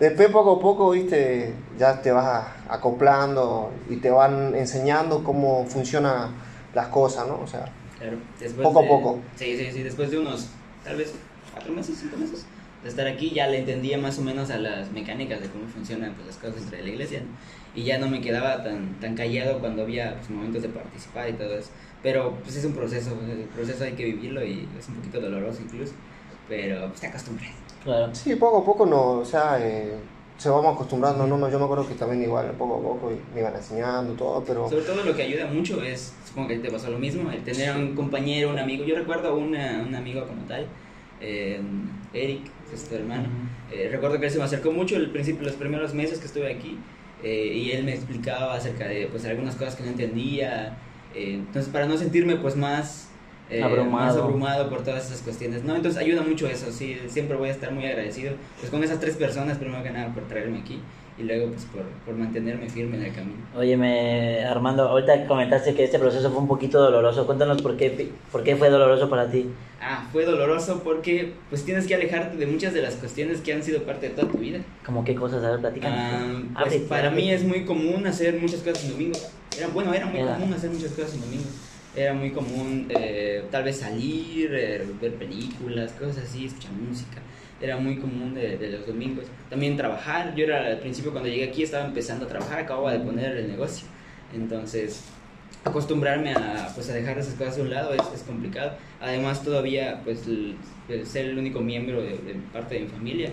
Después 0.00 0.28
poco 0.30 0.56
a 0.56 0.60
poco, 0.60 0.90
viste, 0.90 1.54
ya 1.78 2.00
te 2.02 2.10
vas 2.10 2.24
a- 2.26 2.74
acoplando 2.74 3.70
y 3.88 3.96
te 3.96 4.10
van 4.10 4.54
enseñando 4.54 5.22
cómo 5.22 5.64
funcionan 5.66 6.30
las 6.74 6.88
cosas, 6.88 7.28
¿no? 7.28 7.40
O 7.40 7.46
sea, 7.46 7.72
Claro, 7.98 8.16
después 8.40 8.66
Poco 8.66 8.80
a 8.80 8.82
de- 8.82 8.88
poco. 8.88 9.20
Sí, 9.36 9.56
sí, 9.56 9.70
sí, 9.70 9.82
después 9.84 10.10
de 10.10 10.18
unos, 10.18 10.48
tal 10.82 10.96
vez, 10.96 11.12
cuatro 11.52 11.72
meses, 11.72 11.96
cinco 12.00 12.16
meses 12.16 12.44
de 12.82 12.88
estar 12.88 13.06
aquí, 13.06 13.30
ya 13.30 13.46
le 13.46 13.58
entendía 13.58 13.96
más 13.96 14.18
o 14.18 14.22
menos 14.22 14.50
a 14.50 14.58
las 14.58 14.90
mecánicas 14.90 15.40
de 15.40 15.46
cómo 15.48 15.68
funcionan 15.68 16.12
pues, 16.14 16.26
las 16.26 16.36
cosas 16.36 16.56
dentro 16.56 16.78
de 16.78 16.82
la 16.82 16.88
iglesia, 16.88 17.20
¿no? 17.20 17.80
Y 17.80 17.84
ya 17.84 17.98
no 17.98 18.08
me 18.08 18.20
quedaba 18.20 18.64
tan, 18.64 18.94
tan 19.00 19.14
callado 19.14 19.60
cuando 19.60 19.82
había 19.82 20.16
pues, 20.16 20.30
momentos 20.30 20.62
de 20.62 20.68
participar 20.68 21.30
y 21.30 21.34
todo 21.34 21.56
eso. 21.56 21.68
Pero 22.02 22.32
pues 22.42 22.56
es 22.56 22.64
un 22.64 22.72
proceso, 22.72 23.16
el 23.30 23.44
proceso 23.54 23.84
hay 23.84 23.92
que 23.92 24.04
vivirlo 24.04 24.44
y 24.44 24.68
es 24.76 24.88
un 24.88 24.96
poquito 24.96 25.20
doloroso 25.20 25.60
incluso, 25.62 25.92
pero 26.48 26.88
pues 26.88 27.00
te 27.00 27.06
acostumbras. 27.06 27.50
Claro. 27.84 28.14
Sí, 28.14 28.36
poco 28.36 28.58
a 28.58 28.64
poco 28.64 28.86
no, 28.86 29.18
o 29.18 29.24
sea, 29.24 29.58
eh, 29.60 29.96
se 30.38 30.48
vamos 30.48 30.74
acostumbrando, 30.74 31.26
no, 31.26 31.36
no, 31.36 31.50
yo 31.50 31.58
me 31.58 31.64
acuerdo 31.64 31.86
que 31.86 31.94
también 31.94 32.22
igual, 32.22 32.50
poco 32.52 32.76
a 32.76 32.82
poco 32.82 33.12
me 33.34 33.40
iban 33.40 33.54
enseñando 33.54 34.12
todo, 34.14 34.42
pero 34.46 34.68
Sobre 34.68 34.82
todo 34.84 35.04
lo 35.04 35.14
que 35.14 35.22
ayuda 35.22 35.46
mucho 35.46 35.82
es, 35.82 36.12
supongo 36.26 36.48
que 36.48 36.58
te 36.58 36.70
pasó 36.70 36.90
lo 36.90 36.98
mismo, 36.98 37.30
el 37.30 37.42
tener 37.42 37.76
un 37.76 37.94
compañero, 37.94 38.50
un 38.50 38.58
amigo. 38.58 38.84
Yo 38.84 38.96
recuerdo 38.96 39.34
una, 39.36 39.84
un 39.86 39.94
amigo 39.94 40.26
como 40.26 40.42
tal, 40.42 40.66
eh, 41.20 41.60
Eric, 42.12 42.44
que 42.68 42.74
es 42.76 42.88
tu 42.88 42.94
hermano. 42.94 43.28
Eh, 43.70 43.88
recuerdo 43.90 44.18
que 44.18 44.26
él 44.26 44.32
se 44.32 44.38
me 44.38 44.44
acercó 44.44 44.70
mucho 44.70 44.96
el 44.96 45.10
principio, 45.10 45.44
los 45.44 45.54
primeros 45.56 45.94
meses 45.94 46.18
que 46.18 46.26
estuve 46.26 46.52
aquí 46.52 46.78
eh, 47.22 47.52
y 47.54 47.70
él 47.72 47.84
me 47.84 47.94
explicaba 47.94 48.54
acerca 48.54 48.86
de 48.86 49.06
pues 49.10 49.24
algunas 49.24 49.54
cosas 49.56 49.76
que 49.76 49.82
no 49.84 49.90
entendía. 49.90 50.76
eh, 51.14 51.34
entonces 51.34 51.72
para 51.72 51.86
no 51.86 51.96
sentirme 51.96 52.36
pues 52.36 52.56
más 52.56 53.08
eh, 53.50 53.62
Abrumado. 53.62 53.90
más 54.06 54.16
abrumado 54.16 54.70
por 54.70 54.82
todas 54.82 55.06
esas 55.06 55.20
cuestiones. 55.22 55.62
No, 55.64 55.76
entonces 55.76 56.00
ayuda 56.00 56.22
mucho 56.22 56.46
eso. 56.48 56.70
Sí, 56.72 56.96
siempre 57.08 57.36
voy 57.36 57.48
a 57.48 57.52
estar 57.52 57.70
muy 57.72 57.84
agradecido 57.86 58.34
pues 58.58 58.70
con 58.70 58.82
esas 58.82 58.98
tres 59.00 59.16
personas 59.16 59.58
primero 59.58 59.82
que 59.82 59.90
nada 59.90 60.12
por 60.14 60.24
traerme 60.28 60.58
aquí 60.60 60.80
y 61.18 61.24
luego 61.24 61.48
pues 61.48 61.64
por, 61.66 61.82
por 62.06 62.14
mantenerme 62.14 62.70
firme 62.70 62.96
en 62.96 63.02
el 63.04 63.12
camino. 63.14 63.36
Óyeme, 63.54 64.44
Armando, 64.44 64.88
ahorita 64.88 65.26
comentaste 65.26 65.74
que 65.74 65.84
este 65.84 65.98
proceso 65.98 66.30
fue 66.30 66.40
un 66.40 66.48
poquito 66.48 66.80
doloroso. 66.80 67.26
Cuéntanos 67.26 67.60
por 67.60 67.76
qué, 67.76 68.10
por 68.30 68.42
qué 68.42 68.56
fue 68.56 68.70
doloroso 68.70 69.10
para 69.10 69.30
ti. 69.30 69.46
Ah, 69.84 70.08
fue 70.12 70.24
doloroso 70.24 70.80
porque 70.84 71.34
pues 71.50 71.64
tienes 71.64 71.86
que 71.86 71.94
alejarte 71.94 72.36
de 72.36 72.46
muchas 72.46 72.72
de 72.72 72.80
las 72.82 72.94
cuestiones 72.94 73.40
que 73.40 73.52
han 73.52 73.62
sido 73.62 73.82
parte 73.82 74.08
de 74.08 74.14
toda 74.14 74.30
tu 74.32 74.38
vida. 74.38 74.60
¿Cómo 74.86 75.04
qué 75.04 75.14
cosas? 75.14 75.44
A 75.44 75.56
ver. 75.56 75.80
Ah, 75.84 76.64
pues 76.66 76.82
para 76.82 77.10
mí 77.10 77.30
es 77.30 77.44
muy 77.44 77.64
común 77.64 78.06
hacer 78.06 78.38
muchas 78.40 78.60
cosas 78.60 78.84
en 78.84 78.92
domingo. 78.92 79.18
Era, 79.58 79.66
bueno, 79.68 79.92
era 79.92 80.06
muy 80.06 80.20
Era. 80.20 80.34
común 80.36 80.54
hacer 80.54 80.70
muchas 80.70 80.92
cosas 80.92 81.14
en 81.14 81.20
domingo. 81.22 81.44
Era 81.94 82.14
muy 82.14 82.30
común 82.30 82.86
eh, 82.88 83.44
tal 83.50 83.64
vez 83.64 83.76
salir, 83.76 84.50
eh, 84.54 84.86
ver 85.00 85.14
películas, 85.14 85.92
cosas 85.92 86.24
así, 86.24 86.46
escuchar 86.46 86.72
música. 86.72 87.20
Era 87.60 87.76
muy 87.76 87.98
común 87.98 88.34
de, 88.34 88.56
de 88.56 88.70
los 88.70 88.86
domingos. 88.86 89.26
También 89.50 89.76
trabajar. 89.76 90.34
Yo 90.34 90.44
era 90.44 90.66
al 90.66 90.78
principio 90.78 91.12
cuando 91.12 91.28
llegué 91.28 91.44
aquí 91.44 91.62
estaba 91.62 91.84
empezando 91.84 92.24
a 92.24 92.28
trabajar, 92.28 92.60
acababa 92.60 92.92
de 92.92 93.00
poner 93.00 93.36
el 93.36 93.48
negocio. 93.48 93.86
Entonces, 94.34 95.04
acostumbrarme 95.64 96.32
a, 96.32 96.72
pues, 96.74 96.88
a 96.88 96.94
dejar 96.94 97.18
esas 97.18 97.34
cosas 97.34 97.58
a 97.58 97.62
un 97.62 97.70
lado 97.70 97.92
es, 97.92 98.02
es 98.14 98.22
complicado. 98.22 98.72
Además, 99.00 99.44
todavía, 99.44 100.00
pues, 100.02 100.26
el, 100.26 100.56
el 100.88 101.06
ser 101.06 101.26
el 101.26 101.38
único 101.38 101.60
miembro 101.60 102.02
de, 102.02 102.12
de 102.12 102.34
parte 102.52 102.76
de 102.76 102.80
mi 102.80 102.88
familia 102.88 103.30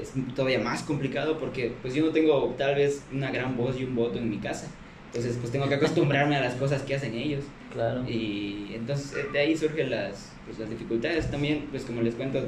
es 0.00 0.12
todavía 0.34 0.58
más 0.58 0.82
complicado 0.82 1.38
porque, 1.38 1.72
pues, 1.80 1.94
yo 1.94 2.04
no 2.04 2.10
tengo 2.10 2.54
tal 2.58 2.74
vez 2.74 3.02
una 3.12 3.30
gran 3.30 3.56
voz 3.56 3.78
y 3.78 3.84
un 3.84 3.94
voto 3.94 4.18
en 4.18 4.28
mi 4.28 4.38
casa. 4.38 4.66
Entonces, 5.12 5.38
pues, 5.40 5.50
tengo 5.50 5.68
que 5.68 5.74
acostumbrarme 5.74 6.36
a 6.36 6.40
las 6.40 6.54
cosas 6.54 6.82
que 6.82 6.94
hacen 6.94 7.14
ellos. 7.14 7.44
Claro. 7.72 8.08
Y 8.08 8.72
entonces 8.74 9.12
eh, 9.16 9.26
de 9.32 9.38
ahí 9.40 9.56
surgen 9.56 9.90
las, 9.90 10.30
pues, 10.46 10.58
las 10.58 10.70
dificultades. 10.70 11.30
También, 11.30 11.66
pues 11.70 11.84
como 11.84 12.00
les 12.00 12.14
cuento, 12.14 12.38
eh, 12.38 12.46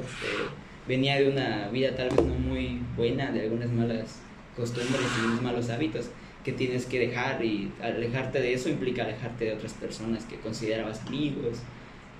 venía 0.87 1.19
de 1.19 1.29
una 1.29 1.67
vida 1.69 1.95
tal 1.95 2.09
vez 2.09 2.25
no 2.25 2.35
muy 2.35 2.81
buena, 2.95 3.31
de 3.31 3.41
algunas 3.41 3.69
malas 3.69 4.19
costumbres 4.55 5.01
y 5.19 5.25
unos 5.25 5.41
malos 5.41 5.69
hábitos 5.69 6.09
que 6.43 6.51
tienes 6.51 6.85
que 6.85 6.99
dejar 6.99 7.43
y 7.43 7.71
alejarte 7.81 8.39
de 8.39 8.53
eso 8.53 8.69
implica 8.69 9.03
alejarte 9.03 9.45
de 9.45 9.53
otras 9.53 9.73
personas 9.73 10.25
que 10.25 10.37
considerabas 10.37 11.01
amigos, 11.07 11.59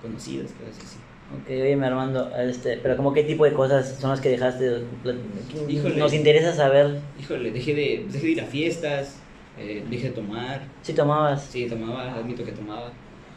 conocidos, 0.02 0.50
cosas 0.52 0.82
así. 0.84 0.96
Ok, 1.32 1.50
oye, 1.50 1.76
mi 1.76 1.86
Armando, 1.86 2.34
este, 2.36 2.78
pero 2.82 2.96
como 2.96 3.12
qué 3.12 3.22
tipo 3.22 3.44
de 3.44 3.52
cosas 3.52 3.96
son 3.98 4.10
las 4.10 4.20
que 4.20 4.30
dejaste? 4.30 4.82
Híjole. 5.68 5.96
Nos 5.96 6.12
interesa 6.12 6.54
saber. 6.54 7.00
Híjole, 7.18 7.50
dejé 7.50 7.74
de, 7.74 8.06
dejé 8.10 8.26
de 8.26 8.32
ir 8.32 8.40
a 8.40 8.44
fiestas, 8.44 9.16
eh, 9.58 9.84
dejé 9.90 10.08
de 10.08 10.14
tomar, 10.14 10.62
Si 10.82 10.92
tomabas, 10.92 11.44
sí, 11.44 11.66
tomaba, 11.66 12.14
admito 12.14 12.44
que 12.44 12.52
tomaba. 12.52 12.90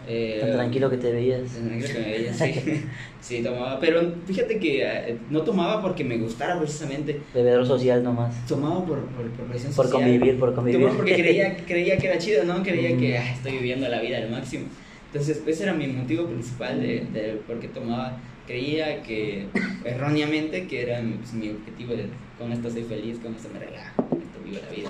Eh, 0.09 0.37
tan 0.39 0.53
tranquilo 0.53 0.89
que 0.89 0.97
te 0.97 1.11
veías. 1.11 1.51
Tan 1.51 1.67
tranquilo 1.67 1.89
que 1.93 1.99
me 1.99 2.11
veía, 2.11 2.33
sí. 2.33 2.53
sí, 3.21 3.43
tomaba, 3.43 3.79
pero 3.79 4.01
fíjate 4.25 4.57
que 4.57 4.83
eh, 4.83 5.17
no 5.29 5.41
tomaba 5.41 5.81
porque 5.81 6.03
me 6.03 6.17
gustara 6.17 6.57
precisamente, 6.57 7.19
Bebedor 7.33 7.65
social 7.65 8.03
nomás. 8.03 8.33
tomaba 8.47 8.85
por, 8.85 8.99
por, 9.07 9.29
por 9.31 9.45
presión 9.47 9.73
Por 9.73 9.85
social. 9.87 10.03
convivir, 10.03 10.39
por 10.39 10.55
convivir. 10.55 10.79
Tomaba 10.79 10.97
porque 10.97 11.13
creía, 11.15 11.57
creía 11.67 11.97
que 11.97 12.07
era 12.07 12.17
chido, 12.17 12.43
¿no? 12.45 12.63
Creía 12.63 12.95
Mm. 12.95 12.99
que 12.99 13.17
ah, 13.17 13.33
estoy 13.33 13.51
viviendo 13.53 13.87
la 13.89 13.99
vida 14.01 14.17
al 14.17 14.29
máximo. 14.29 14.65
Entonces, 15.11 15.41
ese 15.45 15.63
era 15.63 15.73
mi 15.73 15.87
motivo 15.87 16.25
principal 16.25 16.79
de, 16.81 17.01
de 17.13 17.41
por 17.45 17.59
qué 17.59 17.67
tomaba. 17.67 18.17
Creía 18.45 19.01
que, 19.03 19.45
erróneamente, 19.83 20.67
que 20.67 20.81
era 20.83 21.01
mi, 21.01 21.13
pues, 21.13 21.33
mi 21.33 21.49
objetivo 21.49 21.93
de 21.93 22.05
con 22.39 22.51
esto 22.53 22.69
soy 22.69 22.83
feliz, 22.83 23.17
con 23.21 23.33
esto 23.35 23.49
me 23.53 23.59
relajo, 23.59 24.07
con 24.07 24.21
esto 24.21 24.39
vivo 24.45 24.57
la 24.65 24.73
vida. 24.75 24.89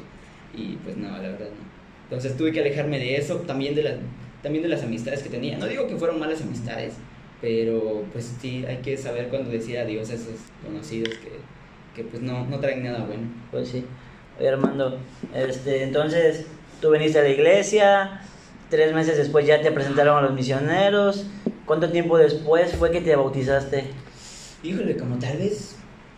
Y 0.58 0.78
pues 0.84 0.98
no, 0.98 1.10
la 1.10 1.20
verdad 1.20 1.48
no. 1.48 1.68
Entonces 2.04 2.36
tuve 2.36 2.52
que 2.52 2.62
alejarme 2.62 3.00
de 3.00 3.18
eso, 3.18 3.36
también 3.42 3.76
de, 3.76 3.84
la, 3.84 3.92
también 4.42 4.64
de 4.64 4.70
las 4.70 4.84
amistades 4.84 5.22
que 5.22 5.30
tenía. 5.30 5.58
No 5.58 5.68
digo 5.68 5.88
que 5.88 5.96
fueron 5.96 6.20
malas 6.20 6.42
amistades, 6.42 6.94
pero 7.42 8.04
pues 8.12 8.34
sí, 8.42 8.66
hay 8.66 8.78
que 8.78 8.98
saber 8.98 9.28
cuándo 9.28 9.52
decir 9.52 9.78
adiós 9.78 10.10
a 10.10 10.16
esos 10.16 10.36
conocidos 10.66 11.14
que, 11.16 11.32
que 11.96 12.10
pues 12.10 12.24
no, 12.24 12.46
no 12.48 12.60
traen 12.60 12.84
nada 12.84 13.06
bueno. 13.06 13.28
Pues 13.52 13.70
sí. 13.70 13.86
Oye, 14.40 14.50
Armando, 14.50 15.00
este, 15.36 15.84
entonces 15.84 16.48
tú 16.82 16.92
viniste 16.92 17.20
a 17.20 17.24
la 17.24 17.30
iglesia, 17.30 18.22
tres 18.70 18.94
meses 18.94 19.18
después 19.18 19.46
ya 19.46 19.62
te 19.62 19.72
presentaron 19.72 20.18
a 20.18 20.22
los 20.22 20.34
misioneros. 20.34 21.28
¿Cuánto 21.66 21.92
tiempo 21.92 22.18
después 22.18 22.74
fue 22.76 22.92
que 22.92 23.02
te 23.02 23.16
bautizaste? 23.16 23.86
Híjole, 24.64 24.96
como 24.96 25.20
tal 25.20 25.38
vez 25.38 25.76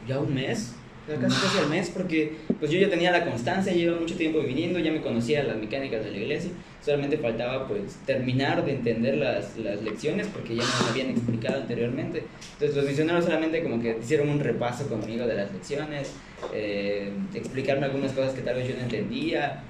ya 0.07 0.19
un 0.19 0.33
mes, 0.33 0.75
casi 1.15 1.41
casi 1.41 1.57
al 1.57 1.69
mes, 1.69 1.89
porque 1.89 2.33
pues 2.59 2.71
yo 2.71 2.79
ya 2.79 2.89
tenía 2.89 3.11
la 3.11 3.25
constancia, 3.25 3.73
llevo 3.73 3.99
mucho 3.99 4.15
tiempo 4.15 4.39
viniendo, 4.41 4.79
ya 4.79 4.91
me 4.91 5.01
conocía 5.01 5.43
las 5.43 5.57
mecánicas 5.57 6.03
de 6.03 6.11
la 6.11 6.17
iglesia, 6.17 6.51
solamente 6.83 7.17
faltaba 7.17 7.67
pues 7.67 7.95
terminar 8.05 8.65
de 8.65 8.73
entender 8.73 9.17
las, 9.17 9.57
las 9.57 9.81
lecciones 9.81 10.27
porque 10.27 10.55
ya 10.55 10.63
me 10.63 10.89
habían 10.89 11.09
explicado 11.09 11.61
anteriormente. 11.61 12.23
Entonces 12.53 12.75
los 12.75 12.85
misioneros 12.85 13.25
solamente 13.25 13.63
como 13.63 13.81
que 13.81 13.97
hicieron 14.01 14.29
un 14.29 14.39
repaso 14.39 14.87
conmigo 14.87 15.25
de 15.25 15.35
las 15.35 15.51
lecciones, 15.51 16.13
eh, 16.53 17.11
explicarme 17.33 17.85
algunas 17.85 18.11
cosas 18.11 18.33
que 18.33 18.41
tal 18.41 18.55
vez 18.55 18.67
yo 18.67 18.75
no 18.75 18.81
entendía, 18.81 19.63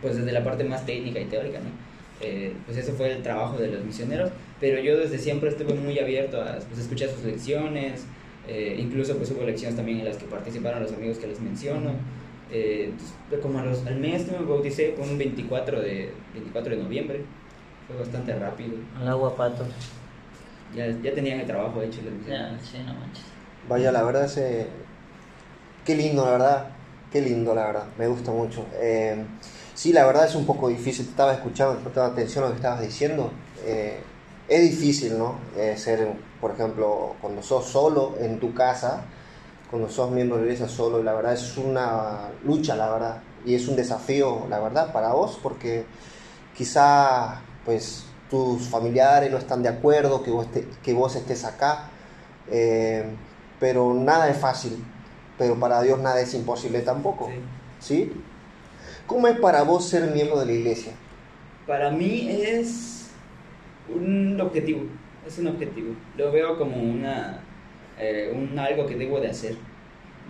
pues 0.00 0.16
desde 0.16 0.32
la 0.32 0.44
parte 0.44 0.64
más 0.64 0.86
técnica 0.86 1.20
y 1.20 1.24
teórica, 1.24 1.58
¿no? 1.58 1.88
Eh, 2.20 2.52
pues 2.66 2.76
eso 2.76 2.92
fue 2.94 3.12
el 3.12 3.22
trabajo 3.22 3.58
de 3.58 3.68
los 3.68 3.84
misioneros, 3.84 4.30
pero 4.60 4.80
yo 4.80 4.98
desde 4.98 5.18
siempre 5.18 5.50
estuve 5.50 5.74
muy 5.74 5.98
abierto 6.00 6.40
a 6.40 6.58
pues, 6.68 6.80
escuchar 6.80 7.10
sus 7.10 7.24
lecciones, 7.24 8.06
eh, 8.48 8.76
incluso 8.78 9.16
pues 9.16 9.30
hubo 9.30 9.42
lecciones 9.44 9.76
también 9.76 9.98
en 10.00 10.06
las 10.06 10.16
que 10.16 10.24
participaron 10.26 10.82
los 10.82 10.92
amigos 10.92 11.18
que 11.18 11.26
les 11.26 11.40
menciono. 11.40 11.90
Eh, 12.50 12.86
entonces, 12.90 13.14
como 13.42 13.58
a 13.58 13.64
los- 13.64 13.86
al 13.86 13.96
mes 13.96 14.24
que 14.24 14.32
me 14.32 14.44
bauticé, 14.44 14.94
fue 14.96 15.04
un 15.06 15.18
24 15.18 15.80
de, 15.80 16.12
24 16.32 16.74
de 16.76 16.82
noviembre, 16.82 17.20
fue 17.86 17.96
bastante 17.98 18.34
rápido. 18.38 18.72
Al 18.98 19.08
agua, 19.08 19.36
pato. 19.36 19.64
Ya, 20.74 20.86
ya 21.02 21.14
tenían 21.14 21.40
el 21.40 21.46
trabajo 21.46 21.80
hecho. 21.82 22.00
Ya, 22.26 22.58
sí, 22.62 22.78
no 22.86 22.94
manches. 22.94 23.24
Vaya, 23.68 23.92
la 23.92 24.02
verdad 24.02 24.24
es... 24.24 24.36
eh, 24.38 24.66
Qué 25.84 25.94
lindo, 25.96 26.24
la 26.24 26.32
verdad. 26.32 26.70
Qué 27.12 27.20
lindo, 27.22 27.54
la 27.54 27.66
verdad. 27.66 27.84
Me 27.98 28.06
gusta 28.06 28.30
mucho. 28.30 28.66
Eh, 28.80 29.24
sí, 29.74 29.92
la 29.94 30.04
verdad 30.06 30.26
es 30.26 30.34
un 30.34 30.44
poco 30.44 30.68
difícil. 30.68 31.06
Te 31.06 31.10
estaba 31.12 31.32
escuchando, 31.32 31.78
prestando 31.80 32.12
atención 32.12 32.44
a 32.44 32.48
lo 32.48 32.52
que 32.52 32.58
estabas 32.58 32.80
diciendo. 32.82 33.30
Es 34.48 34.62
difícil, 34.62 35.18
¿no? 35.18 35.50
Eh, 35.56 35.76
ser, 35.76 36.24
por 36.40 36.52
ejemplo, 36.52 37.18
cuando 37.20 37.42
sos 37.42 37.66
solo 37.70 38.16
en 38.18 38.40
tu 38.40 38.54
casa, 38.54 39.12
cuando 39.66 39.90
sos 39.90 40.10
miembro 40.10 40.36
de 40.38 40.42
la 40.44 40.46
iglesia 40.52 40.68
solo, 40.74 41.02
la 41.02 41.14
verdad 41.14 41.34
es 41.34 41.56
una 41.58 42.32
lucha, 42.42 42.74
la 42.76 42.90
verdad. 42.90 43.24
Y 43.44 43.54
es 43.54 43.68
un 43.68 43.76
desafío, 43.76 44.46
la 44.48 44.60
verdad, 44.60 44.92
para 44.92 45.12
vos, 45.12 45.38
porque 45.42 45.90
quizá, 46.52 47.44
pues, 47.64 48.16
tus 48.28 48.68
familiares 48.68 49.30
no 49.30 49.38
están 49.38 49.62
de 49.62 49.68
acuerdo 49.70 50.22
que 50.22 50.30
vos, 50.30 50.50
te- 50.52 50.70
que 50.82 50.94
vos 50.94 51.16
estés 51.16 51.44
acá. 51.44 51.92
Eh, 52.46 53.18
pero 53.58 53.94
nada 53.94 54.30
es 54.30 54.38
fácil, 54.38 54.84
pero 55.36 55.58
para 55.60 55.82
Dios 55.82 56.00
nada 56.00 56.20
es 56.20 56.34
imposible 56.34 56.80
tampoco. 56.82 57.26
Sí. 57.26 57.42
¿Sí? 57.78 58.12
¿Cómo 59.06 59.28
es 59.28 59.38
para 59.40 59.62
vos 59.64 59.88
ser 59.88 60.10
miembro 60.12 60.38
de 60.40 60.46
la 60.46 60.52
iglesia? 60.52 60.94
Para 61.64 61.90
mí 61.90 62.28
es 62.30 62.97
un 63.94 64.40
objetivo, 64.40 64.82
es 65.26 65.38
un 65.38 65.48
objetivo. 65.48 65.94
Lo 66.16 66.32
veo 66.32 66.56
como 66.58 66.76
una, 66.76 67.40
eh, 67.98 68.32
un 68.34 68.58
algo 68.58 68.86
que 68.86 68.96
debo 68.96 69.20
de 69.20 69.28
hacer. 69.28 69.56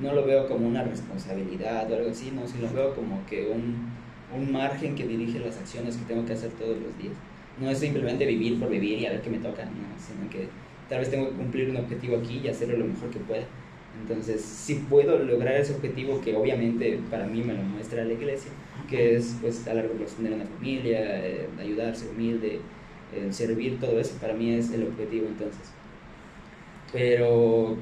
No 0.01 0.13
lo 0.13 0.25
veo 0.25 0.47
como 0.47 0.67
una 0.67 0.85
responsabilidad 0.85 1.91
o 1.91 1.97
algo 1.97 2.11
así, 2.11 2.31
no, 2.31 2.47
sino 2.47 2.69
lo 2.69 2.75
veo 2.75 2.95
como 2.95 3.25
que 3.27 3.49
un, 3.49 3.91
un 4.37 4.53
margen 4.53 4.95
que 4.95 5.07
dirige 5.07 5.41
las 5.41 5.59
acciones 5.59 5.97
que 5.97 6.05
tengo 6.05 6.25
que 6.25 6.35
hacer 6.35 6.51
todos 6.51 6.77
los 6.77 6.97
días. 6.99 7.15
No 7.61 7.69
es 7.69 7.79
simplemente 7.79 8.25
vivir 8.25 8.61
por 8.61 8.71
vivir 8.71 8.99
y 8.99 9.07
a 9.07 9.11
ver 9.11 9.23
qué 9.23 9.31
me 9.31 9.39
toca, 9.39 9.65
no, 9.65 9.71
sino 9.99 10.31
que 10.31 10.49
tal 10.89 11.01
vez 11.01 11.11
tengo 11.11 11.29
que 11.29 11.37
cumplir 11.37 11.71
un 11.71 11.79
objetivo 11.79 12.17
aquí 12.19 12.41
y 12.43 12.49
hacerlo 12.49 12.77
lo 12.77 12.85
mejor 12.87 13.11
que 13.11 13.19
pueda. 13.19 13.45
Entonces, 14.01 14.41
si 14.43 14.77
puedo 14.77 15.19
lograr 15.19 15.55
ese 15.55 15.75
objetivo 15.75 16.21
que 16.21 16.37
obviamente 16.37 17.01
para 17.11 17.27
mí 17.27 17.43
me 17.43 17.55
lo 17.55 17.63
muestra 17.63 18.05
la 18.05 18.13
iglesia, 18.13 18.53
que 18.89 19.17
es 19.17 19.37
pues 19.41 19.67
a 19.67 19.75
largo 19.75 19.95
plazo 19.95 20.17
tener 20.17 20.35
una 20.35 20.47
familia, 20.47 21.27
eh, 21.27 21.49
ayudar, 21.59 21.97
ser 21.97 22.11
humilde, 22.11 22.61
servir, 23.31 23.79
todo 23.81 23.99
eso 24.01 24.15
para 24.21 24.35
mí 24.35 24.55
es 24.55 24.71
el 24.73 24.85
objetivo 24.87 25.27
entonces. 25.27 25.73
Pero 26.93 27.77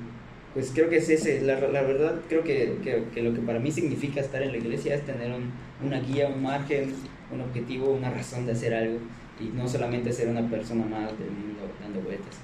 pues 0.55 0.71
creo 0.75 0.89
que 0.89 0.97
es 0.97 1.09
ese, 1.11 1.43
la, 1.43 1.61
la 1.61 1.83
verdad 1.83 2.15
creo 2.29 2.43
que, 2.43 2.79
que, 2.83 3.05
que 3.13 3.23
lo 3.23 3.35
que 3.35 3.41
para 3.41 3.59
mí 3.59 3.71
significa 3.71 4.21
estar 4.21 4.43
en 4.43 4.53
la 4.53 4.59
iglesia 4.59 4.95
es 4.95 5.05
tener 5.05 5.31
un- 5.33 5.51
una 5.87 6.01
guía, 6.01 6.29
un 6.29 6.43
margen, 6.43 6.95
un 7.33 7.41
objetivo, 7.43 7.91
una 7.91 8.11
razón 8.11 8.47
de 8.47 8.53
hacer 8.53 8.73
algo 8.75 8.99
y 9.39 9.45
no 9.57 9.69
solamente 9.69 10.13
ser 10.13 10.29
una 10.29 10.49
persona 10.49 10.85
más 10.87 11.11
del 11.19 11.31
mundo 11.31 11.61
dando 11.83 12.01
vueltas. 12.01 12.37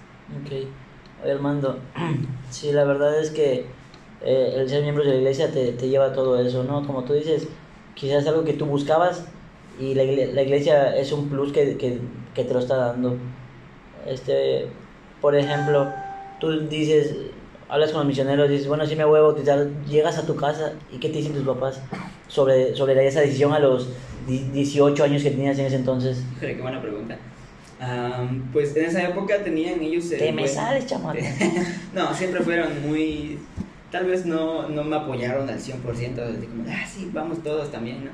Ok. 0.45 0.53
Oye, 1.25 1.33
Armando, 1.33 1.79
sí, 2.51 2.73
la 2.73 2.85
verdad 2.85 3.19
es 3.19 3.31
que 3.31 3.65
eh, 4.25 4.55
el 4.57 4.69
ser 4.69 4.83
miembro 4.83 5.03
de 5.05 5.11
la 5.11 5.17
iglesia 5.17 5.51
te, 5.51 5.73
te 5.73 5.89
lleva 5.89 6.07
a 6.07 6.13
todo 6.13 6.39
eso, 6.39 6.65
¿no? 6.65 6.87
Como 6.87 7.05
tú 7.05 7.15
dices, 7.15 7.49
quizás 7.95 8.27
algo 8.27 8.45
que 8.45 8.53
tú 8.53 8.67
buscabas 8.67 9.25
y 9.81 9.95
la, 9.95 10.05
la 10.05 10.43
iglesia 10.43 10.95
es 10.97 11.13
un 11.13 11.29
plus 11.31 11.53
que, 11.53 11.79
que, 11.79 11.99
que 12.35 12.45
te 12.45 12.53
lo 12.53 12.61
está 12.61 12.77
dando. 12.77 13.17
Este, 14.07 14.67
por 15.21 15.35
ejemplo, 15.37 15.93
tú 16.41 16.51
dices, 16.69 17.15
hablas 17.69 17.91
con 17.91 18.01
los 18.01 18.09
misioneros, 18.09 18.49
dices, 18.49 18.67
bueno, 18.69 18.87
sí 18.87 18.97
me 18.97 19.05
voy 19.05 19.19
a 19.19 19.23
bautizar, 19.23 19.67
llegas 19.89 20.19
a 20.19 20.27
tu 20.27 20.37
casa 20.37 20.73
y 20.93 20.99
¿qué 20.99 21.09
te 21.09 21.19
dicen 21.19 21.35
tus 21.35 21.45
papás 21.45 21.81
sobre, 22.29 22.75
sobre 22.75 23.07
esa 23.07 23.21
decisión 23.21 23.53
a 23.53 23.59
los 23.59 23.89
di- 24.27 24.49
18 24.53 25.05
años 25.05 25.23
que 25.23 25.31
tenías 25.31 25.59
en 25.59 25.67
ese 25.67 25.77
entonces? 25.77 26.23
Qué 26.41 26.55
buena 26.61 26.81
pregunta. 26.83 27.17
Am, 27.81 28.43
pues 28.53 28.77
en 28.77 28.85
esa 28.85 29.03
época 29.03 29.43
tenían 29.43 29.81
ellos... 29.83 30.11
el 30.13 30.19
¿Qué 30.19 30.33
me 30.33 30.47
sales, 30.47 30.87
chamaco? 30.87 31.19
no, 31.95 32.15
siempre 32.15 32.41
fueron 32.43 32.69
muy... 32.89 33.39
Tal 33.91 34.07
vez 34.07 34.25
no, 34.25 34.69
no 34.69 34.85
me 34.85 34.97
apoyaron 34.97 35.49
al 35.51 35.59
100%, 35.61 36.23
así 36.23 36.47
como, 36.47 36.65
ah, 36.69 36.87
sí, 36.89 37.11
vamos 37.13 37.43
todos 37.43 37.71
también, 37.71 38.05
¿no? 38.05 38.11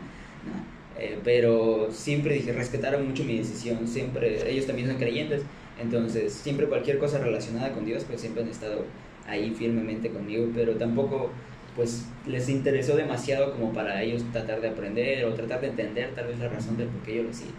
Eh, 0.99 1.19
pero 1.23 1.89
siempre 1.93 2.41
respetaron 2.55 3.07
mucho 3.07 3.25
mi 3.25 3.39
decisión, 3.39 3.87
siempre, 3.87 4.51
ellos 4.51 4.67
también 4.67 4.89
son 4.89 4.99
creyentes, 4.99 5.43
entonces 5.81 6.33
siempre 6.33 6.67
cualquier 6.67 6.99
cosa 6.99 7.19
relacionada 7.19 7.73
con 7.73 7.85
Dios, 7.85 8.05
pues 8.05 8.21
siempre 8.21 8.43
han 8.43 8.49
estado 8.49 8.85
ahí 9.27 9.55
firmemente 9.57 10.11
conmigo, 10.11 10.49
pero 10.55 10.75
tampoco 10.75 11.31
pues 11.77 12.07
les 12.27 12.49
interesó 12.49 12.97
demasiado 12.97 13.53
como 13.53 13.73
para 13.73 14.03
ellos 14.03 14.25
tratar 14.33 14.61
de 14.61 14.69
aprender 14.69 15.25
o 15.27 15.35
tratar 15.35 15.61
de 15.61 15.69
entender 15.69 16.13
tal 16.17 16.27
vez 16.27 16.39
la 16.41 16.49
razón 16.49 16.77
del 16.77 16.89
por 16.89 17.03
qué 17.03 17.17
yo 17.17 17.23
lo 17.23 17.31
hacía. 17.31 17.53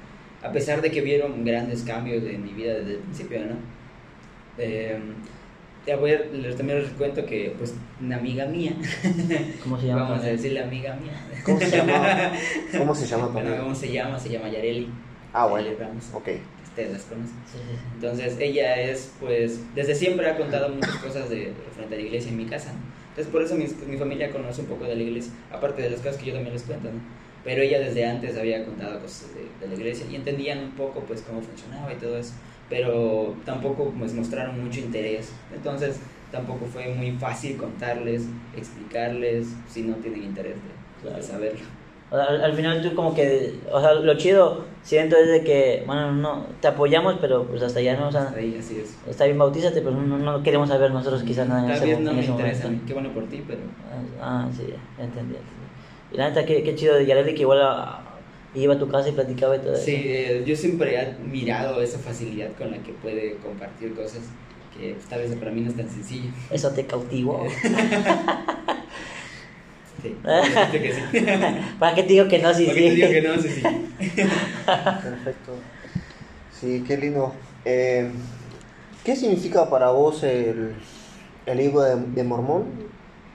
A 0.43 0.51
pesar 0.51 0.81
de 0.81 0.91
que 0.91 0.99
vieron 0.99 1.45
grandes 1.45 1.83
cambios 1.83 2.23
en 2.23 2.43
mi 2.43 2.51
vida 2.51 2.73
desde 2.73 2.95
el 2.95 2.99
principio, 2.99 3.39
¿no? 3.45 3.55
Eh, 4.57 4.99
Ya 5.89 5.95
voy 5.95 6.11
a, 6.11 6.19
les- 6.19 6.55
también 6.55 6.83
les 6.83 6.91
cuento 6.91 7.25
que, 7.25 7.55
pues, 7.57 7.73
una 7.99 8.17
amiga 8.17 8.45
mía, 8.45 8.73
¿Cómo 9.63 9.79
se 9.79 9.87
llama? 9.87 10.03
vamos 10.03 10.23
a 10.23 10.27
decirle 10.27 10.61
amiga 10.61 10.93
mía. 11.01 11.13
¿Cómo 11.43 11.59
se 11.59 11.71
llama? 11.71 12.31
¿Cómo 12.77 12.93
se 12.93 13.07
llama 13.07 13.25
amiga? 13.25 13.57
¿cómo 13.59 13.73
se 13.73 13.91
llama? 13.91 14.19
Se 14.19 14.29
llama 14.29 14.49
Yareli. 14.49 14.87
Ah, 15.33 15.47
bueno. 15.47 15.67
Ramos. 15.79 16.05
Ok. 16.13 16.27
Ustedes 16.63 16.91
las 16.91 17.01
conocen. 17.05 17.33
Sí, 17.51 17.57
sí, 17.57 17.63
sí. 17.71 17.75
Entonces 17.95 18.37
ella 18.39 18.79
es, 18.79 19.13
pues, 19.19 19.61
desde 19.73 19.95
siempre 19.95 20.29
ha 20.29 20.37
contado 20.37 20.69
muchas 20.69 20.95
cosas 20.97 21.27
de 21.27 21.53
frente 21.75 21.95
a 21.95 21.97
la 21.97 22.03
iglesia 22.03 22.29
en 22.29 22.37
mi 22.37 22.45
casa. 22.45 22.71
¿no? 22.71 22.77
Entonces 23.09 23.31
por 23.31 23.41
eso 23.41 23.55
mi, 23.55 23.65
mi 23.91 23.97
familia 23.97 24.29
conoce 24.29 24.61
un 24.61 24.67
poco 24.67 24.83
de 24.83 24.95
la 24.95 25.01
iglesia, 25.01 25.31
aparte 25.51 25.81
de 25.81 25.89
las 25.89 26.01
cosas 26.01 26.17
que 26.17 26.27
yo 26.27 26.33
también 26.33 26.53
les 26.53 26.61
cuento, 26.61 26.89
¿no? 26.91 26.99
Pero 27.43 27.63
ella 27.63 27.79
desde 27.79 28.05
antes 28.05 28.37
había 28.37 28.63
contado 28.63 28.99
cosas 28.99 29.29
de, 29.33 29.47
de 29.59 29.67
la 29.67 29.73
iglesia 29.73 30.05
y 30.11 30.15
entendían 30.17 30.59
un 30.59 30.71
poco, 30.71 30.99
pues, 31.01 31.21
cómo 31.23 31.41
funcionaba 31.41 31.91
y 31.91 31.95
todo 31.95 32.15
eso. 32.19 32.33
Pero 32.69 33.35
tampoco, 33.45 33.91
pues, 33.97 34.13
mostraron 34.13 34.63
mucho 34.63 34.79
interés. 34.79 35.31
Entonces 35.53 35.99
tampoco 36.31 36.65
fue 36.67 36.87
muy 36.93 37.11
fácil 37.13 37.57
contarles, 37.57 38.27
explicarles, 38.55 39.47
si 39.67 39.81
no 39.83 39.95
tienen 39.95 40.23
interés 40.23 40.55
de, 40.55 40.69
de 40.69 41.09
Claro. 41.09 41.23
saberlo. 41.23 41.65
O 42.11 42.15
sea, 42.15 42.25
al, 42.25 42.41
al 42.43 42.53
final 42.53 42.81
tú 42.81 42.95
como 42.95 43.13
que, 43.13 43.53
o 43.71 43.79
sea, 43.81 43.93
lo 43.93 44.13
chido 44.17 44.65
siento 44.83 45.15
es 45.15 45.27
de 45.27 45.43
que, 45.43 45.83
bueno, 45.85 46.11
no, 46.11 46.47
te 46.59 46.67
apoyamos, 46.67 47.17
pero 47.21 47.45
pues 47.45 47.61
hasta 47.61 47.79
allá 47.79 47.95
no, 47.97 48.07
o 48.07 48.11
sea, 48.11 48.33
Ahí, 48.35 48.55
así 48.57 48.79
es. 48.79 48.97
está 49.07 49.25
bien, 49.25 49.37
bautízate, 49.37 49.81
pero 49.81 49.95
no, 49.95 50.17
no 50.17 50.41
queremos 50.43 50.69
saber 50.69 50.91
nosotros 50.91 51.21
quizás 51.23 51.47
nada 51.47 51.65
en 51.65 51.71
ese, 51.71 51.85
vez 51.85 51.99
no 51.99 52.09
en 52.09 52.15
me 52.15 52.21
ese 52.23 52.31
interesa 52.31 52.63
momento. 52.63 52.85
Qué 52.87 52.93
bueno 52.93 53.09
por 53.13 53.23
ti, 53.27 53.43
pero... 53.47 53.59
Ah, 54.21 54.47
sí, 54.55 54.63
ya 54.97 55.03
entendí. 55.03 55.35
entendí. 55.35 55.43
Y 56.11 56.17
la 56.17 56.29
neta, 56.29 56.45
qué, 56.45 56.63
qué 56.63 56.73
chido 56.75 56.95
de 56.95 57.05
Yareli 57.05 57.35
que 57.35 57.41
igual 57.41 57.61
a- 57.61 58.08
iba 58.53 58.73
a 58.73 58.79
tu 58.79 58.87
casa 58.87 59.09
y 59.09 59.11
platicaba 59.13 59.55
y 59.55 59.59
todo 59.59 59.75
Sí, 59.75 59.91
eso. 59.95 60.01
eh, 60.05 60.43
yo 60.45 60.55
siempre 60.55 60.93
he 60.95 60.97
admirado 60.99 61.81
esa 61.81 61.99
facilidad 61.99 62.49
con 62.57 62.71
la 62.71 62.77
que 62.77 62.93
puede 62.93 63.37
compartir 63.37 63.93
cosas 63.93 64.21
que 64.77 64.93
pues, 64.93 65.05
tal 65.07 65.21
vez 65.21 65.31
para 65.35 65.51
mí 65.51 65.61
no 65.61 65.69
es 65.69 65.75
tan 65.77 65.89
sencillo. 65.89 66.31
Eso 66.51 66.71
te 66.71 66.85
cautivó. 66.85 67.47
Sí, 70.01 70.15
que 70.71 70.93
sí. 70.93 71.25
¿Para 71.77 71.93
qué 71.95 72.03
te 72.03 72.13
digo 72.13 72.27
que 72.27 72.39
no? 72.39 72.53
Sí, 72.53 72.65
¿Por 72.65 72.75
qué 72.75 72.81
te 72.81 72.89
sí. 72.89 72.95
digo 72.95 73.09
que 73.09 73.21
no? 73.21 73.41
Sí, 73.41 73.49
sí. 73.49 73.61
Perfecto. 75.03 75.51
Sí, 76.59 76.83
qué 76.87 76.97
lindo. 76.97 77.33
Eh, 77.65 78.09
¿Qué 79.03 79.15
significa 79.15 79.69
para 79.69 79.91
vos 79.91 80.23
el, 80.23 80.73
el 81.45 81.57
libro 81.57 81.81
de, 81.81 81.95
de 81.95 82.23
Mormón 82.23 82.65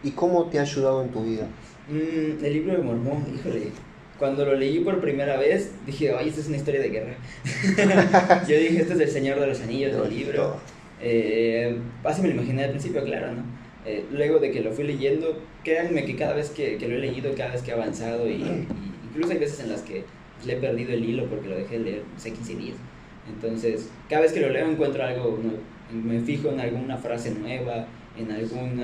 y 0.02 0.10
cómo 0.12 0.44
te 0.48 0.58
ha 0.58 0.62
ayudado 0.62 1.02
en 1.02 1.10
tu 1.10 1.22
vida? 1.24 1.46
Mm, 1.90 2.44
el 2.44 2.52
libro 2.52 2.72
de 2.72 2.78
Mormón, 2.82 3.24
híjole. 3.34 3.72
Cuando 4.18 4.44
lo 4.44 4.54
leí 4.54 4.80
por 4.80 5.00
primera 5.00 5.36
vez, 5.36 5.72
dije, 5.86 6.14
ay, 6.16 6.28
esta 6.28 6.40
es 6.40 6.48
una 6.48 6.56
historia 6.56 6.80
de 6.80 6.88
guerra. 6.88 7.16
yo 8.48 8.56
dije, 8.56 8.80
esto 8.80 8.92
es 8.92 8.98
del 8.98 9.10
Señor 9.10 9.40
de 9.40 9.46
los 9.48 9.60
Anillos 9.60 9.92
del 9.92 10.10
libro. 10.10 10.56
Eh, 11.00 11.76
así 12.04 12.22
me 12.22 12.28
lo 12.28 12.34
imaginé 12.34 12.64
al 12.64 12.70
principio, 12.70 13.02
claro, 13.04 13.32
¿no? 13.32 13.42
Eh, 13.86 14.04
luego 14.12 14.38
de 14.38 14.50
que 14.50 14.60
lo 14.60 14.72
fui 14.72 14.84
leyendo, 14.84 15.42
créanme 15.62 16.04
que 16.04 16.16
cada 16.16 16.34
vez 16.34 16.50
que, 16.50 16.78
que 16.78 16.88
lo 16.88 16.94
he 16.94 17.00
leído, 17.00 17.34
cada 17.36 17.52
vez 17.52 17.62
que 17.62 17.72
he 17.72 17.74
avanzado, 17.74 18.28
y, 18.28 18.34
y 18.34 18.66
incluso 19.08 19.32
hay 19.32 19.38
veces 19.38 19.60
en 19.60 19.70
las 19.70 19.82
que 19.82 20.04
le 20.46 20.52
he 20.54 20.56
perdido 20.56 20.92
el 20.92 21.04
hilo 21.04 21.26
porque 21.26 21.48
lo 21.48 21.56
dejé 21.56 21.78
de 21.78 21.84
leer, 21.84 22.02
no 22.12 22.18
sé, 22.18 22.32
15 22.32 22.54
días. 22.54 22.76
Entonces, 23.28 23.90
cada 24.08 24.22
vez 24.22 24.32
que 24.32 24.40
lo 24.40 24.48
leo 24.48 24.70
encuentro 24.70 25.02
algo 25.04 25.38
nuevo. 25.42 25.58
Me 25.92 26.18
fijo 26.20 26.48
en 26.48 26.60
alguna 26.60 26.96
frase 26.96 27.30
nueva, 27.30 27.86
en 28.18 28.30
algún 28.30 28.82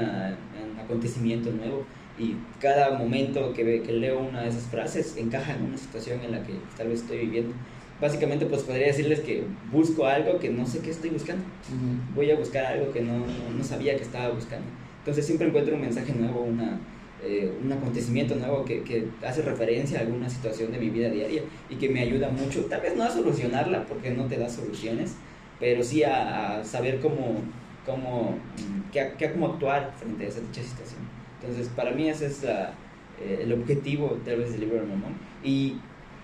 acontecimiento 0.79 1.51
nuevo, 1.51 1.87
y 2.21 2.37
cada 2.61 2.99
momento 2.99 3.53
que, 3.55 3.83
que 3.83 3.93
leo 3.93 4.19
una 4.21 4.43
de 4.43 4.49
esas 4.51 4.65
frases 4.65 5.17
encaja 5.17 5.55
en 5.55 5.65
una 5.65 5.79
situación 5.79 6.21
en 6.23 6.33
la 6.33 6.43
que 6.43 6.53
tal 6.77 6.89
vez 6.89 7.01
estoy 7.01 7.19
viviendo. 7.19 7.55
Básicamente, 8.01 8.47
pues 8.47 8.63
podría 8.63 8.87
decirles 8.89 9.21
que 9.21 9.43
busco 9.73 10.07
algo 10.07 10.39
que 10.39 10.49
no 10.51 10.67
sé 10.67 10.81
qué 10.81 10.91
estoy 10.91 11.11
buscando 11.11 11.43
Ujú. 11.45 12.15
voy 12.17 12.31
a 12.31 12.37
buscar 12.37 12.65
algo 12.65 12.93
que 12.93 13.01
no, 13.01 13.19
no, 13.19 13.51
no 13.57 13.65
sabía 13.65 13.97
que 13.97 14.03
estaba 14.03 14.29
buscando. 14.35 14.67
Entonces 15.01 15.25
siempre 15.27 15.49
encuentro 15.49 15.75
un 15.75 15.81
mensaje 15.83 16.13
nuevo, 16.13 16.43
una, 16.43 16.79
eh, 17.23 17.51
un 17.63 17.71
acontecimiento 17.73 18.35
nuevo 18.37 18.65
que, 18.65 18.83
que 18.83 19.05
hace 19.27 19.43
referencia 19.43 19.99
a 19.99 20.03
alguna 20.03 20.29
situación 20.31 20.73
de 20.73 20.79
mi 20.79 20.91
vida 20.91 21.09
diaria 21.11 21.43
y 21.71 21.77
que 21.77 21.89
me 21.89 22.01
ayuda 22.01 22.29
mucho, 22.31 22.65
tal 22.67 22.81
vez 22.83 22.97
no 22.97 23.05
a 23.05 23.11
solucionarla 23.11 23.85
porque 23.87 24.11
no 24.11 24.25
te 24.25 24.37
da 24.39 24.49
soluciones, 24.49 25.13
pero 25.59 25.83
sí 25.83 26.03
a, 26.03 26.61
a 26.61 26.65
saber 26.65 27.01
cómo, 27.01 27.41
cómo, 27.85 28.31
mm, 28.57 28.91
qué- 28.93 29.31
cómo 29.33 29.47
actuar 29.53 29.93
frente 29.99 30.25
a 30.25 30.29
esa 30.29 30.41
dicha 30.41 30.63
situación. 30.63 31.01
Entonces 31.41 31.69
para 31.69 31.93
mí 31.93 32.09
ese 32.09 32.27
es 32.27 32.43
la, 32.43 32.73
eh, 33.21 33.41
el 33.43 33.53
objetivo 33.53 34.19
tal 34.25 34.37
vez 34.39 34.53
del 34.53 34.61
libro 34.61 34.77
de 34.77 34.87
Mormón 34.87 35.15
y 35.43 35.77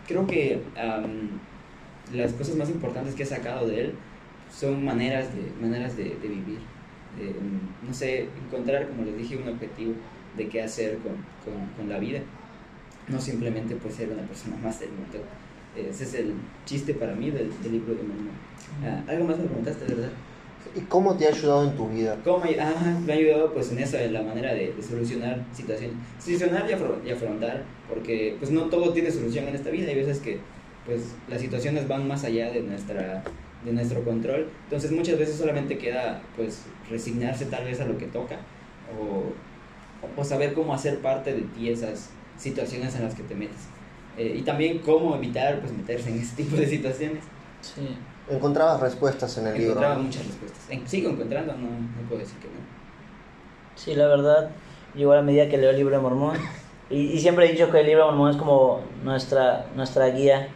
creo 0.06 0.26
que 0.26 0.62
am, 0.76 1.40
las 2.12 2.32
cosas 2.32 2.56
más 2.56 2.68
importantes 2.70 3.14
que 3.14 3.22
he 3.22 3.26
sacado 3.26 3.66
de 3.66 3.80
él 3.80 3.94
son 4.50 4.84
maneras 4.84 5.28
de, 5.34 5.50
maneras 5.60 5.96
de, 5.96 6.04
de 6.04 6.28
vivir. 6.28 6.58
De, 7.18 7.30
mm, 7.30 7.88
no 7.88 7.94
sé, 7.94 8.28
encontrar, 8.46 8.88
como 8.88 9.04
les 9.04 9.16
dije, 9.16 9.36
un 9.36 9.48
objetivo 9.48 9.94
de 10.36 10.48
qué 10.48 10.62
hacer 10.62 10.98
con, 10.98 11.12
con, 11.44 11.66
con 11.76 11.88
la 11.88 11.98
vida. 11.98 12.20
No 13.08 13.20
simplemente 13.20 13.74
pues 13.76 13.94
ser 13.94 14.10
una 14.10 14.22
persona 14.22 14.56
más 14.56 14.80
del 14.80 14.90
mundo. 14.90 15.18
Ese 15.76 16.04
es 16.04 16.14
el 16.14 16.34
chiste 16.64 16.94
para 16.94 17.14
mí 17.14 17.30
del, 17.30 17.50
del 17.62 17.72
libro 17.72 17.94
de 17.94 18.02
Mormón. 18.02 18.30
Ah, 18.84 19.02
algo 19.08 19.26
más 19.26 19.38
me 19.38 19.44
preguntaste, 19.44 19.84
¿verdad? 19.84 20.10
¿Y 20.74 20.80
cómo 20.82 21.16
te 21.16 21.26
ha 21.26 21.30
ayudado 21.30 21.64
en 21.70 21.76
tu 21.76 21.88
vida? 21.88 22.16
¿Cómo 22.24 22.44
me, 22.44 22.58
ajá, 22.58 22.98
me 23.04 23.12
ha 23.12 23.16
ayudado 23.16 23.52
pues 23.52 23.70
en 23.72 23.78
esa, 23.78 24.02
en 24.02 24.12
la 24.12 24.22
manera 24.22 24.54
de, 24.54 24.72
de 24.72 24.82
solucionar 24.82 25.44
situaciones. 25.52 25.96
Solucionar 26.22 26.68
y, 26.68 26.72
afro- 26.72 27.00
y 27.04 27.10
afrontar, 27.10 27.62
porque 27.88 28.36
pues 28.38 28.50
no 28.50 28.62
todo 28.68 28.92
tiene 28.92 29.10
solución 29.10 29.46
en 29.48 29.54
esta 29.54 29.70
vida. 29.70 29.88
Hay 29.88 29.94
veces 29.96 30.20
que 30.20 30.38
pues 30.84 31.00
las 31.28 31.40
situaciones 31.40 31.88
van 31.88 32.06
más 32.06 32.24
allá 32.24 32.50
de 32.50 32.60
nuestra 32.62 33.22
de 33.64 33.72
nuestro 33.72 34.04
control. 34.04 34.46
Entonces 34.64 34.92
muchas 34.92 35.18
veces 35.18 35.36
solamente 35.36 35.78
queda 35.78 36.22
pues 36.36 36.62
resignarse 36.90 37.46
tal 37.46 37.64
vez 37.64 37.80
a 37.80 37.84
lo 37.86 37.98
que 37.98 38.06
toca 38.06 38.36
o, 39.00 39.32
o 40.20 40.24
saber 40.24 40.52
cómo 40.54 40.74
hacer 40.74 40.98
parte 41.00 41.32
de 41.32 41.42
ti 41.42 41.68
esas 41.70 42.10
situaciones 42.38 42.94
en 42.94 43.02
las 43.02 43.14
que 43.14 43.22
te 43.24 43.34
metes. 43.34 43.56
Eh, 44.16 44.34
y 44.38 44.42
también 44.42 44.78
cómo 44.78 45.16
evitar 45.16 45.60
pues 45.60 45.72
meterse 45.72 46.10
en 46.10 46.18
ese 46.20 46.36
tipo 46.36 46.56
de 46.56 46.66
situaciones. 46.66 47.24
Sí. 47.60 47.82
Encontrabas 48.28 48.80
respuestas 48.80 49.36
en 49.38 49.46
el 49.46 49.54
libro. 49.54 49.70
Encontraba 49.72 49.98
muchas 49.98 50.26
respuestas. 50.26 50.70
En- 50.70 50.88
sigo 50.88 51.10
encontrando, 51.10 51.52
no, 51.52 51.68
no 51.68 52.08
puedo 52.08 52.20
decir 52.20 52.38
que 52.38 52.48
no. 52.48 52.54
Sí, 53.76 53.94
la 53.94 54.06
verdad, 54.08 54.50
igual 54.96 55.18
a 55.18 55.22
medida 55.22 55.48
que 55.48 55.58
leo 55.58 55.70
el 55.70 55.76
libro 55.76 55.94
de 55.96 56.02
Mormón, 56.02 56.36
y, 56.90 57.12
y 57.12 57.20
siempre 57.20 57.46
he 57.46 57.52
dicho 57.52 57.70
que 57.70 57.80
el 57.80 57.86
libro 57.86 58.04
de 58.06 58.10
Mormón 58.10 58.30
es 58.30 58.36
como 58.36 58.80
nuestra, 59.04 59.66
nuestra 59.76 60.06
guía, 60.08 60.48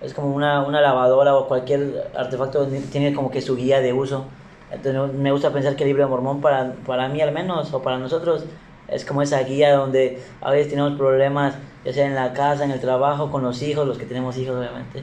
es 0.00 0.12
como 0.14 0.34
una, 0.34 0.62
una 0.62 0.80
lavadora 0.80 1.34
o 1.34 1.48
cualquier 1.48 2.10
artefacto 2.14 2.66
tiene 2.92 3.14
como 3.14 3.30
que 3.30 3.40
su 3.40 3.56
guía 3.56 3.80
de 3.80 3.92
uso. 3.92 4.26
Entonces 4.70 5.14
me 5.18 5.32
gusta 5.32 5.52
pensar 5.52 5.76
que 5.76 5.84
el 5.84 5.88
libro 5.88 6.04
de 6.04 6.10
Mormón 6.10 6.40
para, 6.40 6.74
para 6.86 7.08
mí 7.08 7.20
al 7.20 7.32
menos, 7.32 7.72
o 7.72 7.82
para 7.82 7.98
nosotros, 7.98 8.44
es 8.88 9.04
como 9.04 9.22
esa 9.22 9.40
guía 9.42 9.74
donde 9.74 10.22
a 10.42 10.50
veces 10.50 10.68
tenemos 10.68 10.92
problemas, 10.98 11.54
ya 11.84 11.92
sea 11.92 12.06
en 12.06 12.14
la 12.14 12.32
casa, 12.34 12.64
en 12.64 12.70
el 12.70 12.80
trabajo, 12.80 13.30
con 13.30 13.42
los 13.42 13.62
hijos, 13.62 13.86
los 13.88 13.96
que 13.98 14.04
tenemos 14.04 14.36
hijos 14.36 14.56
obviamente. 14.56 15.02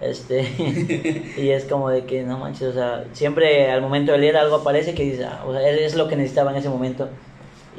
Este, 0.00 0.46
y 1.38 1.50
es 1.50 1.64
como 1.64 1.88
de 1.88 2.04
que 2.04 2.22
no 2.22 2.38
manches, 2.38 2.68
o 2.68 2.72
sea, 2.74 3.04
siempre 3.12 3.70
al 3.70 3.80
momento 3.80 4.12
de 4.12 4.18
leer 4.18 4.36
algo 4.36 4.56
aparece 4.56 4.94
que 4.94 5.04
dices, 5.04 5.26
ah, 5.26 5.42
o 5.46 5.52
sea, 5.52 5.68
es 5.68 5.94
lo 5.94 6.08
que 6.08 6.16
necesitaba 6.16 6.50
en 6.50 6.58
ese 6.58 6.68
momento. 6.68 7.08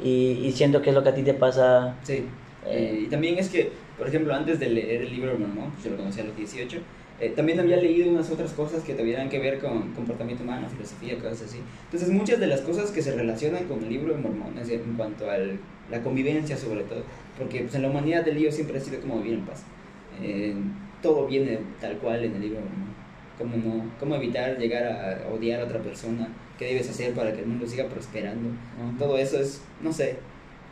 Y, 0.02 0.40
y 0.42 0.52
siento 0.52 0.82
que 0.82 0.90
es 0.90 0.94
lo 0.94 1.02
que 1.02 1.08
a 1.10 1.14
ti 1.14 1.22
te 1.22 1.34
pasa. 1.34 1.96
Sí. 2.02 2.24
Eh. 2.66 3.02
Y 3.04 3.06
también 3.06 3.38
es 3.38 3.48
que, 3.48 3.70
por 3.96 4.08
ejemplo, 4.08 4.34
antes 4.34 4.60
de 4.60 4.68
leer 4.68 5.02
el 5.02 5.10
libro 5.10 5.32
de 5.32 5.38
Mormón, 5.38 5.70
pues 5.72 5.84
yo 5.84 5.90
lo 5.90 5.96
conocí 5.96 6.20
a 6.20 6.24
los 6.24 6.36
18, 6.36 6.78
eh, 7.20 7.32
también 7.34 7.58
había 7.58 7.76
leído 7.78 8.10
unas 8.10 8.30
otras 8.30 8.52
cosas 8.52 8.84
que 8.84 8.94
tuvieran 8.94 9.28
que 9.28 9.40
ver 9.40 9.58
con 9.58 9.92
comportamiento 9.92 10.44
humano, 10.44 10.68
filosofía, 10.68 11.16
cosas 11.16 11.42
así. 11.42 11.58
Entonces, 11.84 12.10
muchas 12.10 12.38
de 12.38 12.46
las 12.46 12.60
cosas 12.60 12.90
que 12.90 13.02
se 13.02 13.12
relacionan 13.12 13.64
con 13.64 13.82
el 13.82 13.88
libro 13.88 14.14
de 14.14 14.20
Mormón, 14.20 14.56
es 14.58 14.68
decir, 14.68 14.84
en 14.84 14.94
cuanto 14.94 15.28
a 15.30 15.36
la 15.38 16.02
convivencia 16.02 16.56
sobre 16.56 16.82
todo, 16.82 17.02
porque 17.36 17.62
pues, 17.62 17.74
en 17.74 17.82
la 17.82 17.90
humanidad 17.90 18.24
del 18.24 18.36
lío 18.36 18.52
siempre 18.52 18.78
ha 18.78 18.80
sido 18.80 19.00
como 19.00 19.18
vivir 19.18 19.34
en 19.34 19.46
paz. 19.46 19.62
Eh, 20.22 20.54
todo 21.02 21.26
viene 21.26 21.58
tal 21.80 21.96
cual 21.98 22.24
en 22.24 22.34
el 22.34 22.40
libro 22.40 22.60
Mormón. 22.60 22.98
Cómo, 23.38 23.56
no, 23.56 23.90
cómo 24.00 24.16
evitar 24.16 24.58
llegar 24.58 24.84
a 24.84 25.32
odiar 25.32 25.60
a 25.60 25.64
otra 25.64 25.78
persona, 25.78 26.28
qué 26.58 26.66
debes 26.66 26.90
hacer 26.90 27.14
para 27.14 27.32
que 27.32 27.40
el 27.40 27.46
mundo 27.46 27.66
siga 27.66 27.86
prosperando. 27.86 28.50
Todo 28.98 29.16
eso 29.16 29.38
es, 29.38 29.62
no 29.80 29.92
sé, 29.92 30.18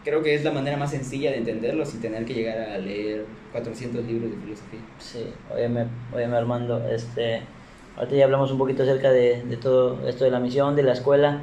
creo 0.04 0.22
que 0.22 0.34
es 0.34 0.44
la 0.44 0.50
manera 0.50 0.76
más 0.76 0.90
sencilla 0.90 1.30
de 1.30 1.38
entenderlo 1.38 1.86
sin 1.86 2.00
tener 2.00 2.24
que 2.24 2.34
llegar 2.34 2.58
a 2.58 2.78
leer 2.78 3.24
400 3.52 4.04
libros 4.04 4.32
de 4.32 4.36
filosofía. 4.38 4.80
Sí, 4.98 5.26
óyeme, 5.54 5.86
óyeme 6.12 6.36
Armando, 6.36 6.84
este, 6.88 7.42
ahorita 7.96 8.16
ya 8.16 8.24
hablamos 8.24 8.50
un 8.50 8.58
poquito 8.58 8.82
acerca 8.82 9.12
de, 9.12 9.42
de 9.44 9.56
todo 9.56 10.08
esto 10.08 10.24
de 10.24 10.30
la 10.32 10.40
misión, 10.40 10.74
de 10.74 10.82
la 10.82 10.92
escuela. 10.92 11.42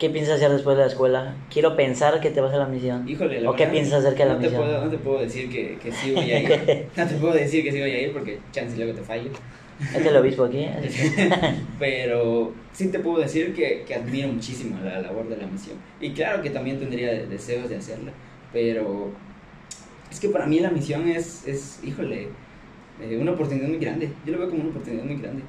¿Qué 0.00 0.08
piensas 0.08 0.36
hacer 0.36 0.50
después 0.50 0.78
de 0.78 0.82
la 0.84 0.88
escuela? 0.88 1.34
Quiero 1.52 1.76
pensar 1.76 2.20
que 2.22 2.30
te 2.30 2.40
vas 2.40 2.54
a 2.54 2.56
la 2.56 2.66
misión. 2.66 3.06
Híjole, 3.06 3.42
la 3.42 3.50
¿O 3.50 3.54
qué 3.54 3.66
piensas 3.66 4.02
de 4.02 4.12
la 4.24 4.32
no 4.32 4.40
te 4.40 4.44
misión? 4.46 4.62
Puedo, 4.62 4.84
no 4.86 4.90
te 4.90 4.96
puedo 4.96 5.20
decir 5.20 5.50
que, 5.50 5.76
que 5.76 5.92
sí 5.92 6.12
voy 6.12 6.32
a 6.32 6.40
ir. 6.42 6.86
no 6.96 7.06
te 7.06 7.14
puedo 7.16 7.34
decir 7.34 7.62
que 7.62 7.70
sí 7.70 7.80
voy 7.80 7.90
a 7.90 8.00
ir 8.00 8.12
porque 8.14 8.38
chance 8.50 8.78
luego 8.78 8.94
te 8.94 9.02
fallo. 9.02 9.30
Este 9.78 9.98
es 9.98 10.06
el 10.06 10.16
obispo 10.16 10.44
aquí. 10.44 10.66
que- 10.82 11.54
Pero 11.78 12.54
sí 12.72 12.88
te 12.88 12.98
puedo 13.00 13.18
decir 13.18 13.52
que, 13.54 13.84
que 13.86 13.94
admiro 13.94 14.28
muchísimo 14.28 14.78
la 14.82 15.02
labor 15.02 15.28
de 15.28 15.36
la 15.36 15.46
misión. 15.46 15.76
Y 16.00 16.12
claro 16.12 16.42
que 16.42 16.48
también 16.48 16.78
tendría 16.78 17.10
de- 17.12 17.26
deseos 17.26 17.68
de 17.68 17.76
hacerla. 17.76 18.12
Pero 18.54 19.10
es 20.10 20.18
que 20.18 20.30
para 20.30 20.46
mí 20.46 20.60
la 20.60 20.70
misión 20.70 21.10
es, 21.10 21.46
es 21.46 21.78
híjole, 21.84 22.28
eh, 23.02 23.18
una 23.20 23.32
oportunidad 23.32 23.68
muy 23.68 23.78
grande. 23.78 24.10
Yo 24.24 24.32
lo 24.32 24.38
veo 24.38 24.48
como 24.48 24.62
una 24.62 24.70
oportunidad 24.70 25.04
muy 25.04 25.20
grande. 25.20 25.42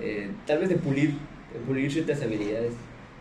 Eh, 0.00 0.30
tal 0.46 0.58
vez 0.60 0.68
de 0.68 0.76
pulir, 0.76 1.10
de 1.52 1.58
pulir 1.66 1.90
ciertas 1.92 2.22
habilidades. 2.22 2.74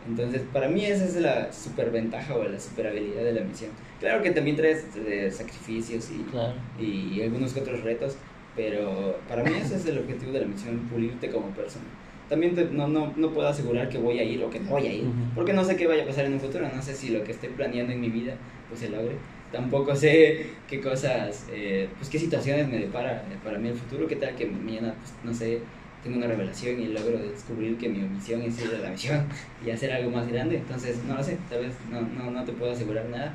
Entonces, 0.07 0.41
para 0.53 0.67
mí 0.69 0.85
esa 0.85 1.05
es 1.05 1.15
la 1.17 1.51
superventaja 1.51 2.35
o 2.35 2.43
la 2.43 2.59
super 2.59 2.87
habilidad 2.87 3.23
de 3.23 3.33
la 3.33 3.41
misión. 3.41 3.71
Claro 3.99 4.21
que 4.23 4.31
también 4.31 4.55
traes 4.55 4.85
eh, 4.95 5.29
sacrificios 5.31 6.09
y, 6.11 6.23
Claro. 6.31 6.53
y 6.79 7.21
algunos 7.21 7.53
que 7.53 7.59
otros 7.61 7.83
retos, 7.83 8.15
pero 8.55 9.19
para 9.27 9.43
mí 9.43 9.51
ese 9.61 9.75
es 9.75 9.85
el 9.85 9.97
objetivo 9.97 10.31
de 10.31 10.41
la 10.41 10.47
misión, 10.47 10.77
pulirte 10.91 11.29
como 11.29 11.47
persona. 11.49 11.85
También 12.29 12.55
te- 12.55 12.65
no, 12.65 12.87
no, 12.87 13.13
no 13.15 13.29
puedo 13.31 13.47
asegurar 13.47 13.87
que 13.89 13.97
voy 13.97 14.19
a 14.19 14.23
ir 14.23 14.43
o 14.43 14.49
que 14.49 14.59
no 14.59 14.71
voy 14.71 14.87
a 14.87 14.93
ir, 14.93 15.03
Ujú. 15.05 15.13
porque 15.35 15.53
no 15.53 15.63
sé 15.63 15.75
qué 15.75 15.87
vaya 15.87 16.03
a 16.03 16.07
pasar 16.07 16.25
en 16.25 16.33
un 16.33 16.39
futuro, 16.39 16.67
no 16.73 16.81
sé 16.81 16.93
si 16.93 17.09
lo 17.09 17.23
que 17.23 17.31
estoy 17.31 17.49
planeando 17.49 17.93
en 17.93 18.01
mi 18.01 18.09
vida 18.09 18.33
pues 18.67 18.81
se 18.81 18.89
logre. 18.89 19.15
Tampoco 19.51 19.95
sé 19.95 20.45
qué 20.67 20.81
cosas, 20.81 21.45
eh, 21.49 21.87
pues 21.97 22.09
qué 22.09 22.19
situaciones 22.19 22.67
me 22.67 22.79
depara 22.79 23.23
eh, 23.31 23.37
para 23.43 23.57
mí 23.57 23.69
el 23.69 23.75
futuro, 23.75 24.07
qué 24.07 24.17
tal 24.17 24.35
que 24.35 24.45
mañana, 24.45 24.93
pues, 24.99 25.13
no 25.23 25.33
sé, 25.33 25.59
tengo 26.07 26.17
una 26.17 26.27
revelación 26.27 26.79
y 26.81 26.87
logro 26.87 27.17
descubrir 27.19 27.77
que 27.77 27.89
mi 27.89 27.99
misión 27.99 28.41
es 28.41 28.59
ir 28.63 28.73
a 28.75 28.79
la 28.79 28.89
misión 28.89 29.25
y 29.65 29.69
hacer 29.71 29.91
algo 29.91 30.09
más 30.11 30.27
grande. 30.27 30.57
Entonces, 30.57 31.03
no 31.05 31.15
lo 31.15 31.23
sé, 31.23 31.37
tal 31.49 31.61
vez 31.65 31.73
no, 31.91 32.01
no, 32.01 32.31
no 32.31 32.43
te 32.43 32.53
puedo 32.53 32.71
asegurar 32.71 33.05
nada, 33.05 33.33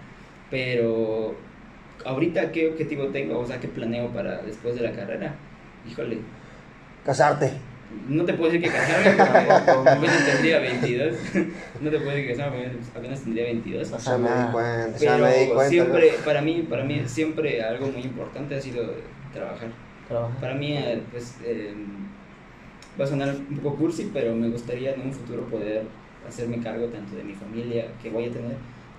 pero 0.50 1.34
ahorita 2.04 2.50
qué 2.52 2.68
objetivo 2.68 3.06
tengo, 3.08 3.38
o 3.38 3.46
sea, 3.46 3.60
qué 3.60 3.68
planeo 3.68 4.08
para 4.12 4.42
después 4.42 4.74
de 4.74 4.82
la 4.82 4.92
carrera. 4.92 5.34
Híjole, 5.90 6.18
Casarte. 7.04 7.52
no 8.08 8.24
te 8.24 8.34
puedo 8.34 8.50
decir 8.52 8.66
que 8.66 8.76
casarme 8.76 9.10
porque 9.12 9.50
apenas 9.90 10.26
tendría 10.26 10.58
22. 10.60 11.14
No 11.80 11.90
te 11.90 11.98
puedo 11.98 12.10
decir 12.10 12.26
que 12.28 12.34
casarme 12.34 12.70
apenas 12.94 13.20
tendría 13.22 13.44
22. 13.44 13.92
O 13.92 13.98
Ya 13.98 13.98
sea, 13.98 14.18
me 14.18 14.28
di 14.30 14.52
cuenta, 14.52 14.98
ya 14.98 15.16
me 15.18 15.28
di 15.28 15.34
Pero 15.34 15.54
cuenta. 15.54 15.68
siempre, 15.68 16.10
para 16.24 16.40
mí, 16.42 16.66
para 16.68 16.84
mí, 16.84 17.02
siempre 17.06 17.62
algo 17.62 17.88
muy 17.88 18.02
importante 18.02 18.54
ha 18.54 18.60
sido 18.60 18.94
trabajar. 19.32 19.68
Trabaja. 20.08 20.34
Para 20.40 20.54
mí, 20.54 20.76
eh, 20.76 21.02
pues, 21.10 21.36
eh, 21.44 21.74
va 23.00 23.04
a 23.04 23.08
sonar 23.08 23.34
un 23.34 23.58
poco 23.58 23.76
cursi, 23.76 24.10
pero 24.12 24.34
me 24.34 24.48
gustaría 24.48 24.94
en 24.94 25.02
un 25.02 25.12
futuro 25.12 25.42
poder 25.46 25.84
hacerme 26.26 26.60
cargo 26.60 26.86
tanto 26.86 27.16
de 27.16 27.24
mi 27.24 27.34
familia 27.34 27.86
que 28.02 28.10
voy 28.10 28.24
a 28.24 28.30
tener 28.30 28.56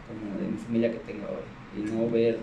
como 0.07 0.39
de 0.39 0.47
mi 0.51 0.57
familia 0.57 0.91
que 0.91 0.99
tengo 0.99 1.25
ahora. 1.25 1.41
Y 1.75 1.91
no 1.91 2.09
ver, 2.09 2.37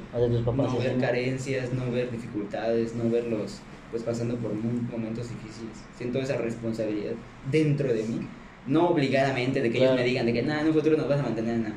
papás. 0.45 0.73
no 0.73 0.79
ver 0.79 0.99
carencias, 0.99 1.73
no 1.73 1.91
ver 1.91 2.11
dificultades, 2.11 2.95
no 2.95 3.09
verlos 3.11 3.61
pues 3.91 4.03
pasando 4.03 4.37
por 4.37 4.53
momentos 4.55 5.29
difíciles. 5.29 5.85
Siento 5.97 6.21
esa 6.21 6.37
responsabilidad 6.37 7.13
dentro 7.51 7.93
de 7.93 8.05
mí, 8.05 8.21
no 8.67 8.89
obligadamente 8.89 9.61
de 9.61 9.71
que 9.71 9.79
ellos 9.79 9.97
me 9.97 10.05
digan 10.05 10.27
de 10.27 10.33
que 10.33 10.43
nada, 10.43 10.61
en 10.61 10.69
un 10.69 10.75
futuro 10.75 10.97
nos 10.97 11.09
vas 11.09 11.21
a 11.21 11.25
mantener, 11.25 11.59
nada, 11.59 11.75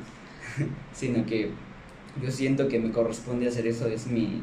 sino 0.92 1.26
que 1.26 1.50
yo 2.22 2.30
siento 2.30 2.68
que 2.68 2.78
me 2.78 2.92
corresponde 2.92 3.48
hacer 3.48 3.66
eso, 3.66 3.88
es 3.88 4.06
mi 4.06 4.42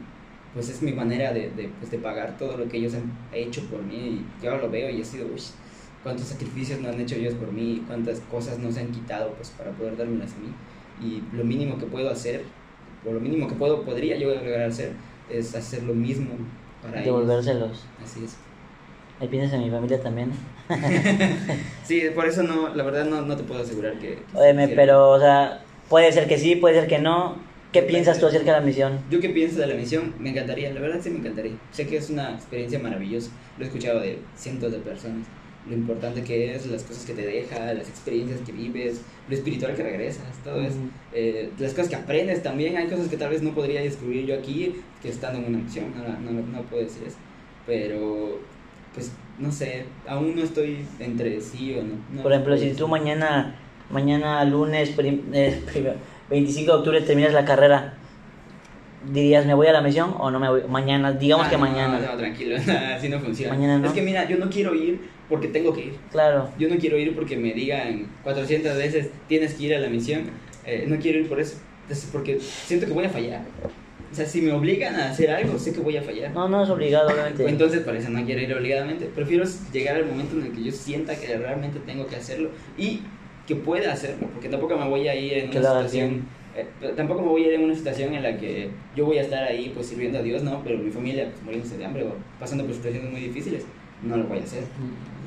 pues 0.53 0.69
es 0.69 0.81
mi 0.81 0.91
manera 0.91 1.33
de, 1.33 1.49
de, 1.51 1.69
pues, 1.79 1.91
de 1.91 1.97
pagar 1.97 2.37
todo 2.37 2.57
lo 2.57 2.67
que 2.67 2.77
ellos 2.77 2.93
han 2.93 3.11
hecho 3.33 3.61
por 3.65 3.81
mí 3.81 3.95
y 3.95 4.43
yo 4.43 4.57
lo 4.57 4.69
veo 4.69 4.89
y 4.89 5.01
he 5.01 5.05
sido, 5.05 5.27
uy, 5.27 5.41
cuántos 6.03 6.27
sacrificios 6.27 6.79
no 6.81 6.89
han 6.89 6.99
hecho 6.99 7.15
ellos 7.15 7.33
por 7.35 7.51
mí, 7.51 7.83
cuántas 7.87 8.19
cosas 8.21 8.59
no 8.59 8.71
se 8.71 8.81
han 8.81 8.91
quitado 8.91 9.33
pues 9.33 9.49
para 9.51 9.71
poder 9.71 9.97
dármelas 9.97 10.33
a 10.33 10.37
mí 10.39 10.53
y 11.01 11.23
lo 11.35 11.43
mínimo 11.43 11.77
que 11.77 11.85
puedo 11.85 12.09
hacer, 12.09 12.43
o 13.05 13.11
lo 13.11 13.19
mínimo 13.19 13.47
que 13.47 13.55
puedo, 13.55 13.83
podría 13.83 14.17
yo 14.17 14.33
lograr 14.33 14.63
hacer 14.63 14.91
es 15.29 15.55
hacer 15.55 15.83
lo 15.83 15.93
mismo 15.93 16.31
para 16.81 17.01
ellos. 17.01 17.05
Devolvérselos. 17.05 17.85
Así 18.03 18.23
es. 18.23 18.37
Ahí 19.19 19.27
piensas 19.27 19.53
en 19.53 19.63
mi 19.63 19.69
familia 19.69 20.01
también. 20.01 20.31
Sí, 21.83 22.03
por 22.15 22.25
eso 22.25 22.43
no, 22.43 22.73
la 22.73 22.83
verdad 22.83 23.05
no, 23.05 23.21
no 23.23 23.35
te 23.35 23.43
puedo 23.43 23.61
asegurar 23.61 23.99
que... 23.99 24.15
que 24.15 24.37
Óyeme, 24.37 24.69
pero, 24.69 25.09
o 25.09 25.19
sea, 25.19 25.61
puede 25.89 26.11
ser 26.13 26.27
que 26.27 26.37
sí, 26.37 26.55
puede 26.55 26.79
ser 26.79 26.87
que 26.87 26.99
no. 26.99 27.35
¿Qué 27.71 27.81
piensas 27.83 28.19
tú 28.19 28.25
acerca 28.27 28.53
de 28.53 28.59
la 28.59 28.65
misión? 28.65 28.99
Yo 29.09 29.19
qué 29.19 29.29
pienso 29.29 29.59
de 29.59 29.67
la 29.67 29.75
misión, 29.75 30.13
me 30.19 30.31
encantaría, 30.31 30.73
la 30.73 30.81
verdad 30.81 30.99
sí 31.01 31.09
me 31.09 31.19
encantaría. 31.19 31.53
Sé 31.71 31.87
que 31.87 31.97
es 31.97 32.09
una 32.09 32.35
experiencia 32.35 32.79
maravillosa, 32.79 33.29
lo 33.57 33.63
he 33.63 33.67
escuchado 33.67 33.99
de 34.01 34.19
cientos 34.35 34.71
de 34.71 34.79
personas. 34.79 35.27
Lo 35.63 35.75
importante 35.75 36.23
que 36.23 36.55
es, 36.55 36.65
las 36.65 36.83
cosas 36.83 37.05
que 37.05 37.13
te 37.13 37.25
deja, 37.25 37.73
las 37.73 37.87
experiencias 37.87 38.41
que 38.41 38.51
vives, 38.51 38.99
lo 39.27 39.35
espiritual 39.35 39.75
que 39.75 39.83
regresas, 39.83 40.41
todo 40.43 40.59
eso. 40.61 40.79
Ujú. 40.79 40.89
Eh, 41.13 41.49
las 41.59 41.73
cosas 41.73 41.89
que 41.89 41.95
aprendes 41.95 42.41
también, 42.41 42.77
hay 42.77 42.87
cosas 42.87 43.07
que 43.07 43.15
tal 43.17 43.29
vez 43.29 43.41
no 43.43 43.53
podría 43.53 43.81
descubrir 43.81 44.25
yo 44.25 44.35
aquí, 44.35 44.73
que 45.01 45.09
estando 45.09 45.39
en 45.39 45.45
una 45.45 45.59
misión, 45.59 45.93
no, 45.95 46.31
no, 46.31 46.41
no, 46.41 46.61
puedo 46.65 46.83
decir 46.83 47.03
eso. 47.03 47.17
Pero, 47.65 48.39
pues, 48.93 49.11
no 49.37 49.51
sé, 49.51 49.85
aún 50.07 50.35
no 50.35 50.41
estoy 50.43 50.85
entre 50.99 51.39
sí 51.41 51.73
o 51.75 51.83
no. 51.83 51.93
no 52.09 52.23
Por 52.23 52.31
ejemplo, 52.33 52.57
si 52.57 52.73
tú 52.73 52.87
mañana, 52.87 53.55
mañana 53.89 54.43
lunes, 54.45 54.89
prim- 54.89 55.31
eh, 55.33 55.61
primero, 55.71 55.95
25 56.31 56.71
de 56.71 56.77
octubre 56.79 57.01
terminas 57.01 57.33
la 57.33 57.45
carrera, 57.45 57.93
¿dirías 59.11 59.45
me 59.45 59.53
voy 59.53 59.67
a 59.67 59.73
la 59.73 59.81
misión 59.81 60.15
o 60.17 60.31
no 60.31 60.39
me 60.39 60.49
voy? 60.49 60.63
Mañana, 60.67 61.11
digamos 61.11 61.45
Ah, 61.47 61.49
que 61.49 61.57
no, 61.57 61.61
mañana. 61.61 61.99
No, 61.99 62.17
tranquilo, 62.17 62.55
así 62.95 63.09
no 63.09 63.19
funciona. 63.19 63.53
Mañana 63.53 63.77
no. 63.77 63.87
Es 63.87 63.93
que 63.93 64.01
mira, 64.01 64.27
yo 64.27 64.37
no 64.37 64.49
quiero 64.49 64.73
ir 64.73 64.99
porque 65.29 65.47
tengo 65.49 65.73
que 65.73 65.85
ir. 65.85 65.93
Claro. 66.11 66.49
Yo 66.57 66.67
no 66.69 66.77
quiero 66.77 66.97
ir 66.97 67.13
porque 67.15 67.37
me 67.37 67.53
digan 67.53 68.07
400 68.23 68.75
veces 68.77 69.09
tienes 69.27 69.53
que 69.53 69.63
ir 69.65 69.75
a 69.75 69.79
la 69.79 69.87
misión. 69.89 70.23
Eh, 70.65 70.85
no 70.87 70.97
quiero 70.97 71.19
ir 71.19 71.27
por 71.29 71.39
eso. 71.39 71.57
Entonces, 71.83 72.09
porque 72.11 72.39
siento 72.39 72.85
que 72.85 72.93
voy 72.93 73.05
a 73.05 73.09
fallar. 73.09 73.41
O 74.11 74.15
sea, 74.15 74.25
si 74.25 74.41
me 74.41 74.51
obligan 74.51 74.95
a 74.95 75.09
hacer 75.09 75.31
algo, 75.31 75.57
sé 75.57 75.73
que 75.73 75.79
voy 75.79 75.95
a 75.95 76.01
fallar. 76.01 76.31
No, 76.31 76.47
no 76.49 76.63
es 76.63 76.69
obligado, 76.69 77.09
obviamente. 77.09 77.47
Entonces, 77.47 77.79
por 77.81 77.95
eso 77.95 78.09
no 78.09 78.23
quiero 78.25 78.41
ir 78.41 78.53
obligadamente. 78.53 79.05
Prefiero 79.05 79.45
llegar 79.71 79.95
al 79.95 80.05
momento 80.05 80.35
en 80.37 80.47
el 80.47 80.51
que 80.51 80.63
yo 80.63 80.71
sienta 80.71 81.15
que 81.15 81.37
realmente 81.37 81.79
tengo 81.79 82.05
que 82.07 82.17
hacerlo 82.17 82.49
y 82.77 82.99
que 83.55 83.61
pueda 83.61 83.91
hacerlo. 83.93 84.27
Porque 84.33 84.49
tampoco 84.49 84.77
me 84.77 84.87
voy 84.87 85.07
a 85.07 85.15
ir 85.15 85.33
en 85.33 85.49
Que 85.49 85.59
una 85.59 85.67
situación. 85.69 86.25
eh, 86.55 86.93
tampoco 86.95 87.21
me 87.21 87.27
voy 87.29 87.43
a 87.43 87.47
ir 87.47 87.53
en 87.53 87.63
una 87.63 87.75
situación 87.75 88.13
en 88.13 88.23
la 88.23 88.37
que 88.37 88.69
yo 88.95 89.05
voy 89.05 89.17
a 89.17 89.21
estar 89.21 89.43
ahí 89.43 89.71
pues 89.73 89.87
sirviendo 89.87 90.19
a 90.19 90.21
Dios, 90.21 90.43
¿no? 90.43 90.61
Pero 90.63 90.77
mi 90.77 90.91
familia 90.91 91.25
pues 91.31 91.43
muriéndose 91.43 91.77
de 91.77 91.85
hambre 91.85 92.03
o 92.03 92.13
pasando 92.39 92.65
por 92.65 92.73
situaciones 92.75 93.11
muy 93.11 93.21
difíciles, 93.21 93.63
no 94.03 94.17
lo 94.17 94.23
voy 94.25 94.39
a 94.39 94.43
hacer. 94.43 94.63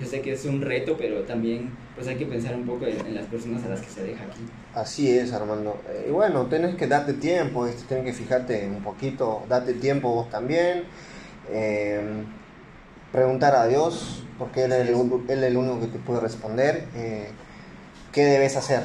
Yo 0.00 0.06
sé 0.06 0.20
que 0.20 0.32
es 0.32 0.44
un 0.44 0.60
reto, 0.60 0.96
pero 0.98 1.20
también 1.22 1.70
pues 1.94 2.08
hay 2.08 2.16
que 2.16 2.26
pensar 2.26 2.54
un 2.56 2.66
poco 2.66 2.86
en, 2.86 2.98
en 3.06 3.14
las 3.14 3.26
personas 3.26 3.64
a 3.64 3.68
las 3.68 3.80
que 3.80 3.88
se 3.88 4.02
deja 4.02 4.24
aquí. 4.24 4.40
Así 4.74 5.16
es, 5.16 5.32
Armando. 5.32 5.80
Eh, 5.88 6.06
y 6.08 6.10
bueno, 6.10 6.46
tenés 6.46 6.74
que 6.74 6.86
darte 6.88 7.12
tiempo, 7.14 7.66
este, 7.66 7.84
tenés 7.94 8.04
que 8.06 8.12
fijarte 8.24 8.66
un 8.66 8.82
poquito, 8.82 9.44
date 9.48 9.74
tiempo 9.74 10.12
vos 10.12 10.28
también. 10.30 10.82
eh, 11.50 12.00
preguntar 13.12 13.54
a 13.54 13.66
Dios, 13.68 14.24
porque 14.38 14.64
Él 14.64 14.72
es 14.72 14.88
el, 14.88 14.94
él 14.94 15.38
es 15.38 15.50
el 15.50 15.56
único 15.56 15.78
que 15.80 15.86
te 15.86 15.98
puede 15.98 16.20
responder. 16.20 16.84
¿Qué 18.14 18.24
debes 18.24 18.56
hacer? 18.56 18.80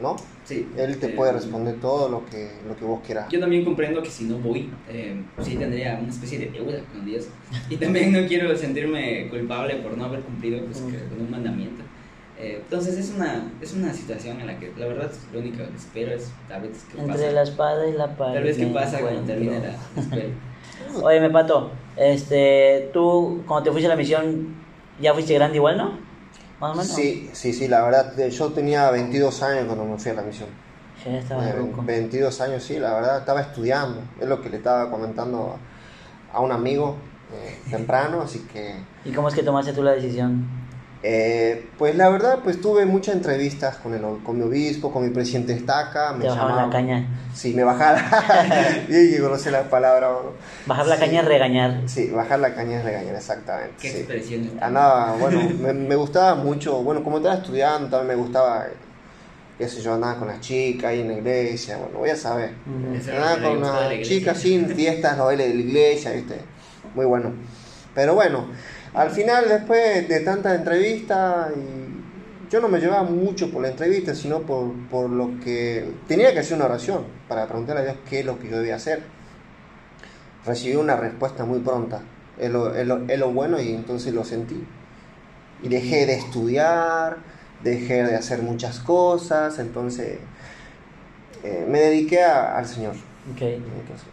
¿No? 0.00 0.14
Sí. 0.44 0.68
Él 0.76 0.98
te 0.98 1.06
eh, 1.06 1.14
puede 1.16 1.32
responder 1.32 1.80
todo 1.80 2.08
lo 2.08 2.24
que, 2.26 2.52
lo 2.68 2.76
que 2.76 2.84
vos 2.84 3.00
quieras. 3.04 3.26
Yo 3.28 3.40
también 3.40 3.64
comprendo 3.64 4.00
que 4.00 4.10
si 4.10 4.24
no 4.24 4.38
voy, 4.38 4.70
eh, 4.88 5.20
sí 5.42 5.56
tendría 5.56 5.98
una 6.00 6.08
especie 6.10 6.38
de 6.38 6.50
deuda 6.50 6.78
con 6.92 7.04
Dios. 7.04 7.26
Y 7.68 7.76
también 7.76 8.12
no 8.12 8.24
quiero 8.28 8.56
sentirme 8.56 9.28
culpable 9.28 9.74
por 9.76 9.98
no 9.98 10.04
haber 10.04 10.20
cumplido 10.20 10.64
pues, 10.64 10.78
que- 10.82 11.02
con 11.08 11.20
un 11.22 11.30
mandamiento. 11.30 11.82
Eh, 12.38 12.60
entonces 12.62 12.96
es 12.98 13.10
una, 13.16 13.50
es 13.60 13.72
una 13.72 13.92
situación 13.92 14.40
en 14.40 14.46
la 14.46 14.58
que 14.60 14.70
la 14.78 14.86
verdad 14.86 15.10
lo 15.32 15.40
único 15.40 15.56
que 15.56 15.76
espero 15.76 16.12
es 16.12 16.30
a 16.52 16.58
veces 16.58 16.84
que 16.92 17.00
Entre 17.00 17.14
pasa. 17.16 17.30
la 17.32 17.42
espada 17.42 17.88
y 17.88 17.92
la 17.94 18.14
pared. 18.16 18.34
Tal 18.34 18.44
vez 18.44 18.56
que 18.58 18.66
pasa 18.66 19.00
cuando 19.00 19.22
termine 19.22 19.58
la 19.58 19.70
la 19.70 20.02
escuela. 20.02 20.34
Oye, 21.02 21.20
me 21.20 21.30
pato, 21.30 21.72
este, 21.96 22.90
tú 22.92 23.42
cuando 23.46 23.64
te 23.64 23.72
fuiste 23.72 23.86
a 23.86 23.90
la 23.90 23.96
misión, 23.96 24.54
ya 25.00 25.14
fuiste 25.14 25.34
grande 25.34 25.56
igual, 25.56 25.78
¿no? 25.78 26.05
Más 26.60 26.70
o 26.70 26.74
menos. 26.74 26.86
Sí, 26.86 27.30
sí, 27.32 27.52
sí, 27.52 27.68
la 27.68 27.82
verdad, 27.82 28.18
eh, 28.18 28.30
yo 28.30 28.52
tenía 28.52 28.90
22 28.90 29.42
años 29.42 29.66
cuando 29.66 29.84
me 29.84 29.98
fui 29.98 30.10
a 30.10 30.14
la 30.14 30.22
misión. 30.22 30.48
Ya 31.04 31.18
estaba 31.18 31.48
Eh, 31.48 31.52
ruco. 31.52 31.82
22 31.84 32.40
años, 32.40 32.62
sí, 32.64 32.78
la 32.78 32.94
verdad, 32.94 33.18
estaba 33.18 33.40
estudiando. 33.42 34.00
Es 34.20 34.26
lo 34.26 34.40
que 34.40 34.48
le 34.50 34.56
estaba 34.56 34.90
comentando 34.90 35.58
a, 36.32 36.36
a 36.36 36.40
un 36.40 36.52
amigo 36.52 36.96
eh, 37.32 37.58
temprano, 37.70 38.22
así 38.22 38.40
que... 38.52 38.74
¿Y 39.04 39.12
cómo 39.12 39.28
es 39.28 39.34
que 39.34 39.42
tomaste 39.42 39.72
tú 39.72 39.82
la 39.82 39.92
decisión? 39.92 40.46
Eh, 41.02 41.68
pues 41.78 41.94
la 41.94 42.08
verdad, 42.08 42.40
pues 42.42 42.60
tuve 42.60 42.84
muchas 42.86 43.14
entrevistas 43.16 43.76
con, 43.76 43.94
el, 43.94 44.00
con 44.24 44.38
mi 44.38 44.44
obispo, 44.44 44.90
con 44.92 45.04
mi 45.04 45.10
presidente 45.10 45.52
Estaca. 45.52 46.12
Me 46.12 46.24
Te 46.24 46.28
bajaban 46.30 46.48
la 46.56 46.62
llamaban- 46.62 46.70
caña. 46.72 47.06
Sí, 47.34 47.52
me 47.54 47.64
bajaba. 47.64 47.98
y 48.88 49.10
que 49.12 49.18
conocí 49.20 49.50
la 49.50 49.64
palabra. 49.68 50.08
¿no? 50.08 50.32
Bajar 50.66 50.86
la 50.86 50.94
Sí. 50.96 51.00
caña 51.02 51.20
es 51.20 51.26
regañar. 51.28 51.80
Sí, 51.86 52.10
bajar 52.10 52.40
la 52.40 52.54
caña 52.54 52.78
es 52.78 52.84
regañar, 52.84 53.14
exactamente. 53.14 53.74
Qué 53.80 53.90
sí. 53.90 53.96
expresión. 53.98 54.50
Andaba, 54.60 55.12
bueno, 55.16 55.40
me, 55.60 55.72
me 55.74 55.94
gustaba 55.96 56.34
mucho, 56.34 56.82
bueno, 56.82 57.04
como 57.04 57.18
estaba 57.18 57.36
estudiando, 57.36 57.88
también 57.88 58.16
me 58.18 58.22
gustaba, 58.24 58.66
qué 59.58 59.68
sé 59.68 59.82
yo, 59.82 59.94
andaba 59.94 60.18
con 60.18 60.28
las 60.28 60.40
chicas 60.40 60.90
ahí 60.90 61.00
en 61.02 61.08
la 61.08 61.14
iglesia, 61.18 61.76
bueno, 61.76 61.98
voy 61.98 62.10
a 62.10 62.16
saber. 62.16 62.52
Lo 62.66 63.12
Andaba 63.12 63.32
con 63.34 63.42
de 63.42 63.60
la 63.60 63.70
una 63.70 63.92
iglesia. 63.94 64.18
chica 64.18 64.34
sin 64.34 64.68
fiestas, 64.70 65.16
no 65.18 65.26
baile 65.26 65.46
de 65.48 65.54
la 65.54 65.60
iglesia, 65.60 66.12
¿viste? 66.12 66.40
Muy 66.94 67.04
bueno. 67.04 67.32
Pero 67.94 68.14
bueno, 68.14 68.46
al 68.96 69.10
final, 69.10 69.48
después 69.48 70.08
de 70.08 70.20
tantas 70.20 70.56
entrevistas, 70.56 71.50
y 71.56 72.50
yo 72.50 72.60
no 72.60 72.68
me 72.68 72.78
llevaba 72.80 73.02
mucho 73.04 73.50
por 73.50 73.62
la 73.62 73.68
entrevista, 73.68 74.14
sino 74.14 74.40
por, 74.40 74.72
por 74.90 75.10
lo 75.10 75.38
que 75.44 75.88
tenía 76.08 76.32
que 76.32 76.38
hacer 76.40 76.56
una 76.56 76.66
oración 76.66 77.04
para 77.28 77.46
preguntarle 77.46 77.82
a 77.82 77.84
Dios 77.84 77.96
qué 78.08 78.20
es 78.20 78.26
lo 78.26 78.38
que 78.38 78.48
yo 78.48 78.56
debía 78.58 78.76
hacer. 78.76 79.02
Recibí 80.44 80.76
una 80.76 80.96
respuesta 80.96 81.44
muy 81.44 81.58
pronta, 81.60 82.00
es 82.38 82.50
lo, 82.50 82.74
es 82.74 82.86
lo- 82.86 83.04
es 83.08 83.18
lo 83.18 83.30
bueno 83.32 83.60
y 83.60 83.74
entonces 83.74 84.14
lo 84.14 84.24
sentí. 84.24 84.62
Y 85.62 85.68
dejé 85.68 86.06
de 86.06 86.14
estudiar, 86.14 87.16
dejé 87.64 88.04
de 88.04 88.14
hacer 88.14 88.42
muchas 88.42 88.78
cosas, 88.78 89.58
entonces 89.58 90.18
eh, 91.42 91.64
me 91.68 91.80
dediqué 91.80 92.22
a- 92.22 92.56
al 92.58 92.66
Señor. 92.66 92.94
Ok. 93.34 93.42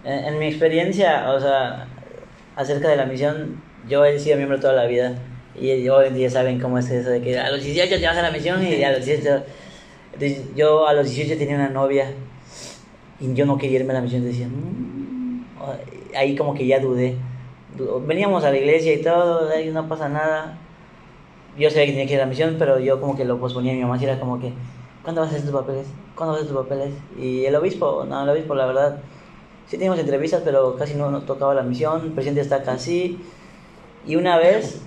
En, 0.06 0.26
en 0.26 0.39
mi 0.39 0.48
experiencia, 0.48 1.30
o 1.32 1.39
sea, 1.39 1.86
acerca 2.56 2.89
de 2.89 2.96
la 2.96 3.06
misión, 3.06 3.58
yo 3.88 4.06
he 4.06 4.19
sido 4.19 4.38
miembro 4.38 4.60
toda 4.60 4.74
la 4.74 4.86
vida. 4.86 5.15
Y 5.60 5.88
hoy 5.89 6.08
en 6.08 6.15
día 6.15 6.30
saben 6.30 6.60
cómo 6.60 6.78
es 6.80 6.89
eso 6.89 7.10
de 7.12 7.22
que 7.22 7.38
a 7.39 7.52
los 7.52 7.63
18 7.63 8.00
te 8.00 8.06
vas 8.08 8.17
a 8.17 8.22
la 8.24 8.32
misión 8.32 8.63
y 8.65 8.84
a 8.84 8.91
los 8.91 9.06
18... 9.06 9.43
Entonces 10.13 10.41
yo 10.56 10.88
a 10.88 10.93
los 10.93 11.06
18 11.10 11.38
tenía 11.38 11.56
una 11.56 11.69
novia 11.69 12.12
y 13.19 13.34
yo 13.34 13.46
no 13.46 13.58
quería 13.58 13.80
irme 13.80 13.91
a 13.91 13.96
la 13.96 14.02
misión. 14.02 14.24
Decía, 14.24 14.48
"Mm". 14.48 15.46
ahí 16.15 16.36
como 16.36 16.54
que 16.54 16.65
ya 16.65 16.80
dudé. 16.80 17.15
Du- 17.78 18.04
Veníamos 18.06 18.43
a 18.43 18.52
la 18.52 18.58
iglesia 18.58 18.93
y 18.93 19.02
todo, 19.02 19.50
ahí 19.50 19.69
no 19.69 19.88
pasa 19.88 20.10
nada. 20.10 20.58
Yo 21.58 21.69
sabía 21.69 21.86
que 21.86 21.91
tenía 21.91 22.08
que 22.08 22.13
ir 22.13 22.19
a 22.19 22.24
la 22.26 22.30
misión, 22.30 22.56
pero 22.58 22.80
yo 22.80 23.00
como 23.00 23.15
que 23.15 23.26
lo 23.26 23.39
posponía. 23.39 23.74
Mi 23.74 23.82
mamá 23.82 23.98
sí 24.00 24.06
era 24.06 24.19
como 24.19 24.39
que, 24.39 24.52
¿cuándo 25.04 25.22
vas 25.22 25.30
a 25.32 25.36
hacer 25.36 25.50
tus 25.50 25.60
papeles? 25.60 25.86
¿Cuándo 26.15 26.34
vas 26.34 26.41
a 26.41 26.43
hacer 26.46 26.56
tus 26.56 26.63
papeles? 26.65 26.93
Y 27.19 27.46
el 27.46 27.56
obispo, 27.56 28.06
no, 28.08 28.24
el 28.24 28.30
obispo 28.30 28.56
la 28.56 28.65
verdad, 28.65 28.98
sí 29.67 29.78
teníamos 29.78 30.00
entrevistas, 30.00 30.41
pero 30.43 30.76
casi 30.76 30.96
no 30.96 31.12
nos 31.12 31.26
tocaba 31.26 31.54
la 31.54 31.62
misión. 31.63 32.02
El 32.06 32.12
presidente 32.12 32.41
está 32.41 32.63
casi. 32.63 33.19
Y 34.06 34.16
una 34.16 34.38
vez, 34.38 34.82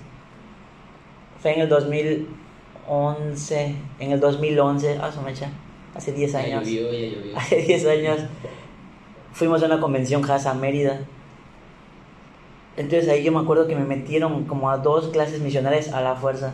fue 1.41 1.53
en 1.55 1.61
el 1.61 1.69
2011, 1.69 3.75
en 3.99 4.11
el 4.11 4.19
2011, 4.19 4.99
ah, 5.01 5.11
su 5.11 5.21
mecha, 5.21 5.49
hace 5.95 6.11
10 6.11 6.31
Ya 6.31 6.39
años. 6.39 6.67
llovió, 6.67 6.91
ya 6.91 7.15
llovió. 7.15 7.33
Hace 7.37 7.55
10 7.57 7.85
años 7.87 8.19
fuimos 9.33 9.61
a 9.63 9.67
una 9.67 9.79
convención 9.79 10.21
Casa 10.21 10.53
Mérida. 10.53 10.99
Entonces 12.75 13.09
ahí 13.09 13.23
yo 13.23 13.31
me 13.31 13.39
acuerdo 13.39 13.67
que 13.67 13.75
me 13.75 13.85
metieron 13.85 14.43
como 14.45 14.69
a 14.69 14.77
dos 14.77 15.07
clases 15.07 15.41
misionales 15.41 15.91
a 15.93 16.01
la 16.01 16.15
fuerza. 16.15 16.53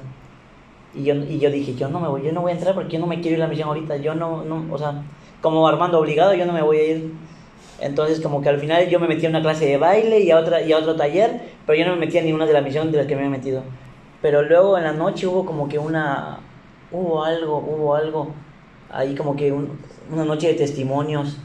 Y 0.95 1.03
yo, 1.03 1.15
y 1.15 1.39
yo 1.39 1.51
dije, 1.51 1.75
yo 1.75 1.89
no 1.89 1.99
me 1.99 2.07
voy, 2.07 2.23
yo 2.23 2.31
no 2.31 2.41
voy 2.41 2.51
a 2.51 2.55
entrar 2.55 2.75
porque 2.75 2.93
yo 2.93 2.99
no 2.99 3.07
me 3.07 3.19
quiero 3.19 3.35
ir 3.37 3.43
a 3.43 3.45
la 3.45 3.49
misión 3.49 3.67
ahorita. 3.67 3.97
Yo 3.97 4.15
no, 4.15 4.43
no, 4.45 4.65
o 4.71 4.77
sea, 4.77 5.03
como 5.41 5.67
Armando 5.67 5.99
obligado, 5.99 6.33
yo 6.33 6.45
no 6.45 6.53
me 6.53 6.61
voy 6.61 6.77
a 6.77 6.85
ir. 6.91 7.11
Entonces 7.83 8.21
como 8.21 8.41
que 8.41 8.47
al 8.49 8.59
final 8.59 8.87
yo 8.87 8.97
me 8.99 9.07
metí 9.09 9.25
a 9.25 9.29
una 9.29 9.41
clase 9.41 9.65
de 9.65 9.77
baile 9.77 10.21
y 10.21 10.31
a, 10.31 10.39
otra, 10.39 10.61
y 10.61 10.71
a 10.71 10.77
otro 10.77 10.95
taller, 10.95 11.41
pero 11.65 11.77
yo 11.77 11.85
no 11.85 11.93
me 11.95 12.05
metí 12.05 12.17
a 12.17 12.21
ninguna 12.21 12.45
de 12.45 12.53
la 12.53 12.61
misión 12.61 12.91
de 12.91 12.97
las 12.97 13.07
que 13.07 13.15
me 13.17 13.25
he 13.25 13.29
metido. 13.29 13.61
Pero 14.21 14.41
luego 14.41 14.77
en 14.77 14.85
la 14.85 14.93
noche 14.93 15.27
hubo 15.27 15.45
como 15.45 15.67
que 15.67 15.77
una, 15.79 16.39
hubo 16.91 17.23
algo, 17.25 17.57
hubo 17.57 17.93
algo, 17.95 18.33
ahí 18.89 19.15
como 19.15 19.35
que 19.35 19.51
un- 19.51 19.77
una 20.11 20.23
noche 20.23 20.47
de 20.47 20.53
testimonios 20.53 21.37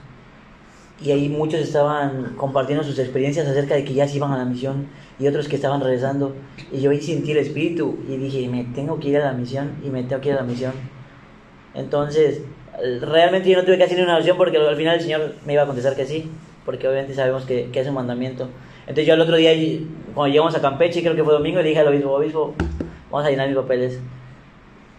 y 1.01 1.11
ahí 1.12 1.29
muchos 1.29 1.61
estaban 1.61 2.35
compartiendo 2.37 2.85
sus 2.85 2.98
experiencias 2.98 3.46
acerca 3.46 3.74
de 3.74 3.85
que 3.85 3.94
ya 3.94 4.07
se 4.09 4.16
iban 4.16 4.33
a 4.33 4.38
la 4.38 4.44
misión 4.44 4.87
y 5.18 5.27
otros 5.29 5.48
que 5.48 5.57
estaban 5.57 5.81
regresando 5.81 6.35
y 6.72 6.81
yo 6.81 6.90
ahí 6.90 7.01
sentí 7.01 7.33
el 7.33 7.38
espíritu 7.38 7.96
y 8.09 8.16
dije 8.16 8.48
me 8.48 8.64
tengo 8.74 8.98
que 8.98 9.09
ir 9.11 9.18
a 9.18 9.27
la 9.27 9.33
misión 9.33 9.72
y 9.85 9.90
me 9.90 10.03
tengo 10.05 10.20
que 10.20 10.31
ir 10.31 10.35
a 10.35 10.38
la 10.38 10.46
misión 10.46 10.72
entonces 11.74 12.42
realmente 13.01 13.51
yo 13.51 13.59
no 13.59 13.64
tuve 13.64 13.79
que 13.79 13.85
hacer 13.85 14.03
una 14.03 14.14
oración 14.14 14.37
porque 14.37 14.57
al 14.57 14.77
final 14.77 14.97
el 14.97 15.01
Señor 15.01 15.35
me 15.45 15.55
iba 15.55 15.62
a 15.62 15.67
contestar 15.67 15.97
que 15.97 16.07
sí 16.07 16.31
porque 16.64 16.87
obviamente 16.87 17.14
sabemos 17.14 17.45
que, 17.45 17.71
que 17.73 17.81
es 17.81 17.88
un 17.88 17.95
mandamiento. 17.95 18.49
Entonces 18.83 19.07
yo 19.07 19.14
el 19.14 19.21
otro 19.21 19.37
día 19.37 19.53
cuando 20.14 20.33
llegamos 20.33 20.55
a 20.55 20.61
Campeche 20.61 21.03
creo 21.03 21.14
que 21.14 21.25
fue 21.25 21.33
domingo 21.33 21.61
le 21.61 21.69
dije 21.69 21.81
al 21.81 21.88
obispo 21.88 22.12
obispo 22.12 22.55
vamos 23.11 23.27
a 23.27 23.31
llenar 23.31 23.49
mis 23.49 23.57
papeles 23.57 24.01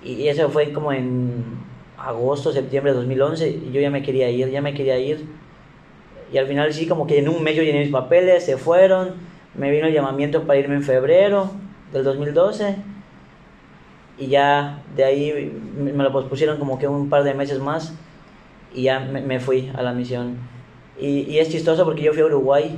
y 0.03 0.27
eso 0.27 0.49
fue 0.49 0.71
como 0.71 0.91
en 0.93 1.43
agosto 1.97 2.51
septiembre 2.51 2.91
de 2.91 2.97
2011 2.99 3.49
y 3.49 3.71
yo 3.71 3.81
ya 3.81 3.89
me 3.89 4.01
quería 4.01 4.29
ir 4.29 4.49
ya 4.49 4.61
me 4.61 4.73
quería 4.73 4.97
ir. 4.97 5.25
Y 6.31 6.37
al 6.37 6.47
final 6.47 6.71
sí, 6.73 6.87
como 6.87 7.07
que 7.07 7.17
en 7.17 7.27
un 7.27 7.41
mes 7.43 7.55
yo 7.55 7.63
llené 7.63 7.79
mis 7.79 7.89
papeles, 7.89 8.45
se 8.45 8.57
fueron, 8.57 9.15
me 9.55 9.71
vino 9.71 9.87
el 9.87 9.93
llamamiento 9.93 10.43
para 10.43 10.59
irme 10.59 10.75
en 10.75 10.83
febrero 10.83 11.49
del 11.91 12.03
2012 12.03 12.75
y 14.19 14.27
ya 14.27 14.83
de 14.95 15.03
ahí 15.03 15.53
me 15.77 16.03
lo 16.03 16.11
pospusieron 16.11 16.57
como 16.57 16.77
que 16.77 16.87
un 16.87 17.09
par 17.09 17.23
de 17.23 17.33
meses 17.33 17.59
más 17.59 17.93
y 18.73 18.83
ya 18.83 18.99
me, 18.99 19.21
me 19.21 19.39
fui 19.39 19.71
a 19.75 19.81
la 19.81 19.93
misión. 19.93 20.37
Y, 20.99 21.21
y 21.21 21.39
es 21.39 21.49
chistoso 21.49 21.85
porque 21.85 22.03
yo 22.03 22.13
fui 22.13 22.21
a 22.21 22.25
Uruguay, 22.25 22.77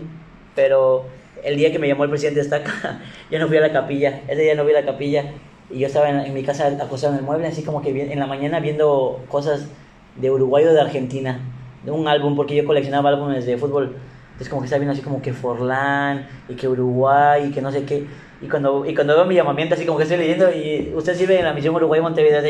pero 0.55 1.05
el 1.43 1.57
día 1.57 1.71
que 1.71 1.79
me 1.79 1.87
llamó 1.87 2.03
el 2.03 2.09
presidente 2.09 2.41
Estaca, 2.41 3.01
yo 3.31 3.39
no 3.39 3.47
fui 3.47 3.57
a 3.57 3.61
la 3.61 3.71
capilla, 3.71 4.21
ese 4.27 4.41
día 4.41 4.55
no 4.55 4.63
fui 4.63 4.73
a 4.73 4.81
la 4.81 4.85
capilla 4.85 5.25
y 5.69 5.79
yo 5.79 5.87
estaba 5.87 6.09
en, 6.09 6.19
en 6.19 6.33
mi 6.33 6.43
casa 6.43 6.67
acostado 6.67 7.13
en 7.13 7.19
el 7.19 7.25
mueble, 7.25 7.47
así 7.47 7.63
como 7.63 7.81
que 7.81 8.11
en 8.11 8.19
la 8.19 8.27
mañana 8.27 8.59
viendo 8.59 9.23
cosas 9.27 9.67
de 10.15 10.29
Uruguay 10.29 10.65
o 10.65 10.73
de 10.73 10.81
Argentina, 10.81 11.39
de 11.83 11.91
un 11.91 12.07
álbum, 12.07 12.35
porque 12.35 12.55
yo 12.55 12.65
coleccionaba 12.65 13.09
álbumes 13.09 13.45
de 13.45 13.57
fútbol. 13.57 13.95
Entonces 14.31 14.49
como 14.49 14.61
que 14.61 14.65
estaba 14.65 14.79
viendo 14.79 14.93
así 14.93 15.01
como 15.01 15.21
que 15.21 15.33
Forlán 15.33 16.27
y 16.49 16.55
que 16.55 16.67
Uruguay 16.67 17.47
y 17.47 17.51
que 17.51 17.61
no 17.61 17.71
sé 17.71 17.85
qué. 17.85 18.05
Y 18.41 18.47
cuando, 18.47 18.85
y 18.85 18.95
cuando 18.95 19.15
veo 19.15 19.25
mi 19.25 19.35
llamamiento 19.35 19.75
así 19.75 19.85
como 19.85 19.97
que 19.97 20.03
estoy 20.03 20.17
leyendo 20.17 20.51
y 20.51 20.91
usted 20.95 21.15
sirve 21.15 21.37
en 21.39 21.45
la 21.45 21.53
misión 21.53 21.75
Uruguay 21.75 22.01
Montevideo, 22.01 22.41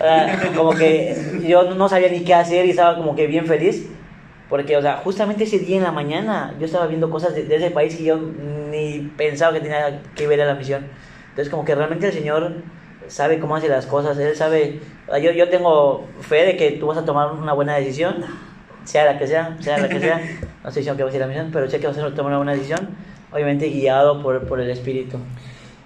Ah, 0.00 0.26
como 0.56 0.72
que 0.72 1.16
yo 1.46 1.74
no 1.74 1.88
sabía 1.88 2.08
ni 2.08 2.24
qué 2.24 2.34
hacer 2.34 2.66
y 2.66 2.70
estaba 2.70 2.96
como 2.96 3.14
que 3.14 3.26
bien 3.26 3.46
feliz. 3.46 3.88
Porque, 4.48 4.76
o 4.76 4.82
sea, 4.82 4.96
justamente 4.96 5.44
ese 5.44 5.58
día 5.58 5.76
en 5.76 5.82
la 5.82 5.92
mañana 5.92 6.54
yo 6.58 6.66
estaba 6.66 6.86
viendo 6.86 7.10
cosas 7.10 7.34
de, 7.34 7.44
de 7.44 7.56
ese 7.56 7.70
país 7.70 7.94
que 7.94 8.04
yo 8.04 8.18
ni 8.18 9.10
pensaba 9.16 9.52
que 9.52 9.60
tenía 9.60 10.00
que 10.14 10.26
ver 10.26 10.40
a 10.40 10.46
la 10.46 10.54
misión. 10.54 10.86
Entonces, 11.30 11.50
como 11.50 11.64
que 11.64 11.74
realmente 11.74 12.06
el 12.06 12.12
Señor 12.12 12.54
sabe 13.08 13.38
cómo 13.38 13.56
hace 13.56 13.68
las 13.68 13.86
cosas. 13.86 14.18
Él 14.18 14.34
sabe. 14.34 14.80
Yo, 15.22 15.32
yo 15.32 15.48
tengo 15.48 16.06
fe 16.20 16.44
de 16.44 16.56
que 16.56 16.72
tú 16.72 16.86
vas 16.86 16.98
a 16.98 17.04
tomar 17.04 17.32
una 17.32 17.52
buena 17.52 17.76
decisión, 17.76 18.24
sea 18.84 19.04
la 19.04 19.18
que 19.18 19.26
sea, 19.26 19.56
sea 19.60 19.78
la 19.78 19.88
que 19.88 20.00
sea. 20.00 20.16
No 20.62 20.68
estoy 20.68 20.80
diciendo 20.80 20.96
que 20.96 21.04
vas 21.04 21.12
a 21.12 21.16
ir 21.16 21.22
a 21.22 21.26
la 21.26 21.32
misión, 21.32 21.50
pero 21.52 21.68
sé 21.70 21.78
que 21.78 21.86
vas 21.86 21.98
a 21.98 22.14
tomar 22.14 22.30
una 22.30 22.38
buena 22.38 22.52
decisión, 22.52 22.88
obviamente 23.32 23.68
guiado 23.68 24.22
por, 24.22 24.46
por 24.46 24.60
el 24.60 24.70
Espíritu. 24.70 25.18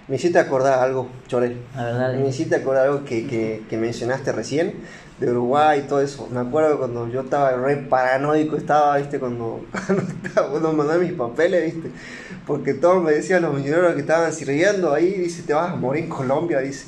Me 0.09 0.17
hiciste 0.17 0.39
acordar 0.39 0.81
algo, 0.81 1.09
Chorel. 1.29 1.57
La 1.77 1.85
verdad. 1.85 2.15
Me 2.15 2.29
hiciste 2.29 2.57
acordar 2.57 2.89
algo 2.89 3.05
que, 3.05 3.27
que, 3.27 3.63
que 3.71 3.77
mencionaste 3.77 4.33
recién, 4.33 4.75
de 5.19 5.31
Uruguay 5.31 5.83
y 5.85 5.89
todo 5.89 6.01
eso. 6.01 6.29
Me 6.31 6.41
acuerdo 6.41 6.79
cuando 6.79 7.09
yo 7.09 7.21
estaba 7.21 7.53
re 7.53 7.77
paranoico, 7.77 8.57
estaba, 8.57 8.97
viste, 8.99 9.21
cuando, 9.21 9.65
cuando, 10.35 10.73
mandé 10.73 10.99
mis 10.99 11.13
papeles, 11.13 11.73
viste. 11.73 11.91
Porque 12.47 12.75
todos 12.75 13.03
me 13.03 13.13
decían 13.13 13.43
los 13.43 13.55
misioneros 13.55 13.95
que 13.95 14.01
estaban 14.01 14.33
sirviendo 14.33 14.93
ahí, 14.93 15.13
dice, 15.13 15.43
te 15.45 15.55
vas 15.55 15.73
a 15.73 15.77
morir 15.77 16.05
en 16.05 16.11
Colombia, 16.11 16.59
dice. 16.59 16.87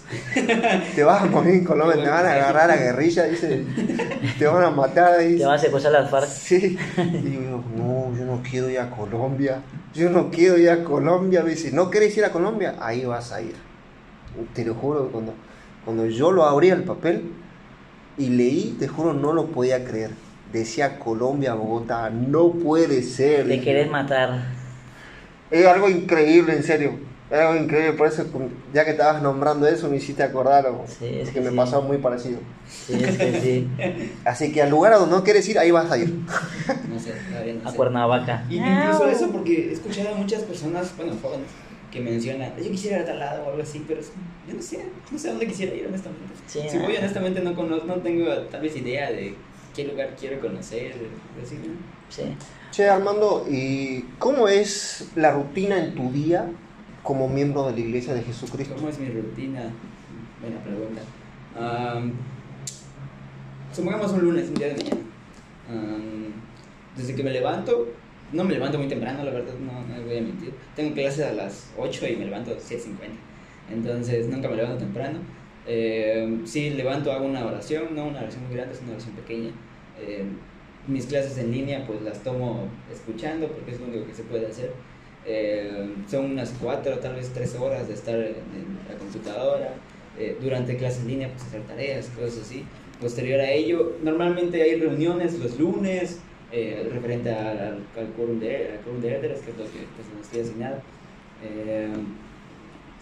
Te 0.97 1.05
vas 1.05 1.23
a 1.23 1.27
morir 1.27 1.55
en 1.55 1.65
Colombia, 1.65 2.03
te 2.03 2.11
van 2.11 2.27
a 2.27 2.33
agarrar 2.33 2.71
a 2.73 2.77
guerrilla, 2.77 3.25
dice. 3.25 3.65
Te 4.37 4.47
van 4.47 4.65
a 4.65 4.71
matar, 4.71 5.21
dice. 5.21 5.39
Te 5.39 5.47
vas 5.47 5.61
a 5.61 5.65
secuestrar 5.65 5.93
las 5.93 6.11
FARC. 6.11 6.29
Sí, 6.29 6.77
y 6.97 7.19
digo, 7.19 7.63
no, 7.77 8.17
yo 8.19 8.25
no 8.25 8.43
quiero 8.43 8.69
ir 8.69 8.81
a 8.81 8.91
Colombia, 8.91 9.63
yo 9.95 10.11
no 10.11 10.31
quiero 10.31 10.59
ir 10.59 10.71
a 10.71 10.83
Colombia, 10.85 11.43
me 11.43 11.51
dice, 11.51 11.71
¿no 11.73 11.91
quieres 11.91 12.17
ir 12.17 12.25
a 12.25 12.33
Colombia? 12.33 12.75
Ahí 12.81 13.05
vas 13.05 13.33
a 13.33 13.41
ir. 13.41 13.55
Te 14.53 14.65
lo 14.65 14.75
juro, 14.75 15.09
cuando, 15.13 15.35
cuando 15.85 16.07
yo 16.07 16.33
lo 16.33 16.45
abrí 16.45 16.71
el 16.71 16.83
papel 16.83 17.31
y 18.19 18.31
leí, 18.31 18.77
te 18.79 18.89
juro, 18.89 19.15
no 19.15 19.33
lo 19.33 19.47
podía 19.47 19.85
creer. 19.85 20.11
Decía 20.53 20.99
Colombia, 20.99 21.55
Bogotá, 21.55 22.11
no 22.11 22.51
puede 22.51 23.03
ser. 23.03 23.47
Te 23.47 23.61
querés 23.61 23.91
matar. 23.91 24.47
Es 25.51 25.65
algo 25.67 25.89
increíble, 25.89 26.57
en 26.57 26.63
serio. 26.65 27.14
Es 27.35 27.41
algo 27.41 27.57
increíble, 27.65 27.95
por 27.95 28.07
eso, 28.07 28.25
ya 28.73 28.85
que 28.85 28.93
estabas 28.93 29.21
nombrando 29.21 29.67
eso, 29.67 29.89
me 29.91 29.97
hiciste 29.97 30.23
acordar 30.23 30.67
algo 30.67 30.85
Sí, 30.87 31.07
es 31.07 31.31
que 31.31 31.35
que 31.35 31.41
me 31.41 31.51
sí. 31.51 31.57
pasó 31.57 31.83
muy 31.83 31.99
parecido. 31.99 32.41
Sí, 32.65 32.93
es 32.93 33.19
que 33.19 33.41
sí. 33.41 33.77
Así 34.25 34.53
que 34.53 34.63
al 34.63 34.71
lugar 34.71 34.93
a 34.93 34.99
donde 34.99 35.17
no 35.17 35.25
quieres 35.25 35.49
ir, 35.49 35.59
ahí 35.59 35.71
vas 35.73 35.91
a 35.91 35.99
ir. 35.99 36.25
No 36.85 36.99
sé, 36.99 37.13
todavía 37.29 37.55
no 37.55 37.67
A 37.69 37.71
sé. 37.73 37.77
Cuernavaca. 37.77 38.47
Y 38.49 38.57
incluso 38.59 39.09
eso 39.09 39.33
porque 39.33 39.69
he 39.71 39.73
escuchado 39.73 40.11
a 40.15 40.19
muchas 40.19 40.43
personas, 40.45 40.95
bueno, 40.97 41.17
jóvenes, 41.21 41.51
que 41.91 42.01
mencionan, 42.01 42.57
yo 42.57 42.71
quisiera 42.71 42.99
ir 42.99 43.03
a 43.03 43.07
tal 43.07 43.19
lado 43.19 43.45
o 43.47 43.51
algo 43.51 43.63
así, 43.63 43.85
pero 43.89 44.01
es- 44.01 44.13
yo 44.47 44.55
no 44.55 44.63
sé, 44.63 44.93
no 45.11 45.19
sé 45.19 45.29
a 45.29 45.31
dónde 45.33 45.47
quisiera 45.47 45.75
ir 45.75 45.87
honestamente. 45.87 46.35
Sí, 46.47 46.61
si 46.69 46.77
no. 46.79 46.85
voy 46.85 46.97
honestamente 46.97 47.41
no 47.41 47.55
conozco, 47.55 47.87
no 47.87 48.03
tengo 48.03 48.27
tal 48.49 48.61
vez 48.63 48.77
idea 48.77 49.11
de 49.11 49.39
qué 49.73 49.85
lugar 49.85 50.15
quiero 50.19 50.41
conocer, 50.41 51.11
así, 51.43 51.59
¿no? 51.59 51.75
Sí. 52.09 52.37
Che, 52.71 52.89
Armando, 52.89 53.47
¿y 53.49 54.17
cómo 54.19 54.49
es 54.49 55.13
la 55.15 55.33
rutina 55.33 55.79
en 55.79 55.95
tu 55.95 56.13
día 56.13 56.53
como 57.05 57.29
miembro 57.29 57.67
de 57.67 57.73
la 57.73 57.81
Iglesia 57.81 58.15
de 58.15 58.23
Jesucristo? 58.23 58.75
¿Cómo 58.75 58.89
es 58.89 58.99
mi 58.99 59.09
rutina? 59.11 59.71
Buena 60.41 60.59
pregunta. 60.65 61.03
Am, 61.57 62.13
supongamos 63.73 64.11
un 64.13 64.23
lunes, 64.23 64.49
un 64.49 64.55
día 64.55 64.69
de 64.69 64.75
mañana. 64.75 65.01
Am, 65.71 66.33
desde 66.97 67.15
que 67.15 67.23
me 67.23 67.31
levanto, 67.31 67.89
no 68.33 68.43
me 68.43 68.55
levanto 68.55 68.79
muy 68.79 68.89
temprano, 68.89 69.23
la 69.23 69.31
verdad, 69.31 69.53
no, 69.61 69.73
no 69.95 70.03
voy 70.03 70.17
a 70.17 70.23
mentir. 70.23 70.55
Tengo 70.75 70.95
clases 70.95 71.27
a 71.27 71.33
las 71.33 71.71
8 71.79 72.09
y 72.09 72.17
me 72.17 72.25
levanto 72.25 72.53
a 72.53 72.55
7.50. 72.55 72.89
Entonces 73.71 74.27
nunca 74.29 74.49
me 74.49 74.57
levanto 74.57 74.79
temprano. 74.79 75.19
Eh, 75.67 76.41
sí, 76.45 76.71
levanto, 76.71 77.13
hago 77.13 77.27
una 77.27 77.45
oración, 77.45 77.95
no 77.95 78.07
una 78.07 78.21
oración 78.21 78.45
muy 78.47 78.55
grande, 78.55 78.75
es 78.75 78.81
una 78.81 78.93
oración 78.93 79.15
pequeña. 79.15 79.51
Eh, 80.01 80.25
mis 80.87 81.07
clases 81.07 81.39
en 81.39 81.51
línea 81.51 81.87
pues 81.87 82.03
las 82.03 82.23
tomo 82.23 82.69
escuchando 82.93 83.49
porque 83.49 83.71
es 83.71 83.81
lo 83.81 83.87
único 83.87 84.07
que 84.07 84.15
se 84.15 84.23
puede 84.23 84.47
hacer. 84.47 84.73
Eh, 85.27 85.95
son 86.11 86.33
unas 86.33 86.53
cuatro, 86.61 86.99
tal 86.99 87.15
vez 87.15 87.31
tres 87.33 87.55
horas 87.57 87.89
de 87.89 87.95
estar 87.95 88.15
en, 88.15 88.25
en 88.25 88.79
la 88.89 88.99
computadora. 88.99 89.75
Eh, 90.19 90.37
durante 90.41 90.77
clases 90.77 91.01
en 91.01 91.09
línea, 91.09 91.29
pues 91.29 91.43
hacer 91.43 91.63
tareas, 91.63 92.09
cosas 92.09 92.43
así. 92.43 92.65
Posterior 93.01 93.41
a 93.41 93.51
ello, 93.51 93.97
normalmente 94.03 94.63
hay 94.63 94.77
reuniones 94.77 95.39
los 95.39 95.59
lunes, 95.59 96.21
eh, 96.53 96.89
referente 96.93 97.31
al, 97.31 97.59
al, 97.59 97.79
al 97.99 98.07
quórum 98.17 98.39
de, 98.39 98.47
de 98.47 99.09
que 99.09 99.51
es 99.51 99.59
lo 99.59 99.65
que 99.65 99.87
pues, 99.97 100.09
nos 100.15 100.27
estoy 100.27 100.41
asignado. 100.43 100.77
Eh, 101.43 101.89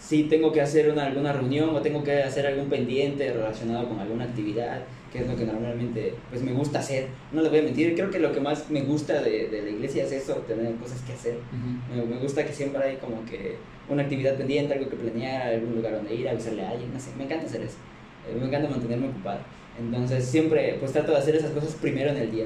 si 0.01 0.25
tengo 0.25 0.51
que 0.51 0.61
hacer 0.61 0.91
una, 0.91 1.07
alguna 1.07 1.33
reunión 1.33 1.71
o 1.77 1.83
tengo 1.83 2.03
que 2.03 2.23
hacer 2.23 2.47
algún 2.47 2.69
pendiente 2.69 3.33
relacionado 3.33 3.89
con 3.89 4.01
alguna 4.01 4.25
actividad, 4.25 4.83
que 5.13 5.21
es 5.21 5.29
lo 5.29 5.37
que 5.37 5.45
normalmente 5.45 6.15
pues 6.31 6.43
me 6.43 6.53
gusta 6.53 6.79
hacer. 6.79 7.09
No 7.33 7.43
les 7.43 7.51
voy 7.51 7.61
a 7.61 7.63
mentir, 7.65 7.95
creo 7.95 8.11
que 8.11 8.19
lo 8.19 8.33
que 8.33 8.41
más 8.41 8.71
me 8.71 8.83
gusta 8.83 9.21
de, 9.23 9.49
de 9.49 9.63
la 9.63 9.71
iglesia 9.71 10.05
es 10.05 10.13
eso, 10.13 10.35
tener 10.49 10.75
cosas 10.77 11.01
que 11.03 11.13
hacer. 11.13 11.37
Me, 11.95 12.03
me 12.03 12.17
gusta 12.17 12.47
que 12.47 12.53
siempre 12.53 12.83
hay 12.83 12.97
como 12.97 13.25
que 13.27 13.57
una 13.89 14.03
actividad 14.03 14.37
pendiente, 14.37 14.73
algo 14.75 14.89
que 14.89 14.97
planear, 14.97 15.49
algún 15.49 15.75
lugar 15.75 15.97
donde 15.97 16.15
ir, 16.15 16.29
avisarle 16.29 16.65
a 16.65 16.71
alguien, 16.71 16.93
no 16.93 16.99
sé, 16.99 17.11
me 17.19 17.25
encanta 17.25 17.47
hacer 17.47 17.61
eso. 17.61 17.77
Eh, 18.29 18.37
me 18.39 18.47
encanta 18.47 18.71
mantenerme 18.71 19.09
ocupado. 19.09 19.41
Entonces 19.79 20.25
siempre 20.25 20.77
pues 20.79 20.93
trato 20.93 21.13
de 21.13 21.19
hacer 21.19 21.37
esas 21.37 21.51
cosas 21.51 21.75
primero 21.75 22.11
en 22.11 22.17
el 22.17 22.31
día. 22.31 22.45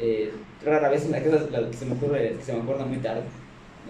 Eh, 0.00 0.30
rara 0.64 0.88
vez 0.88 1.08
las 1.08 1.22
cosas 1.22 1.48
que 1.70 1.76
se 1.76 1.86
me 1.86 1.94
ocurre, 1.94 2.34
que 2.36 2.44
se 2.44 2.52
me 2.52 2.62
acuerdan 2.62 2.88
muy 2.88 2.98
tarde. 2.98 3.22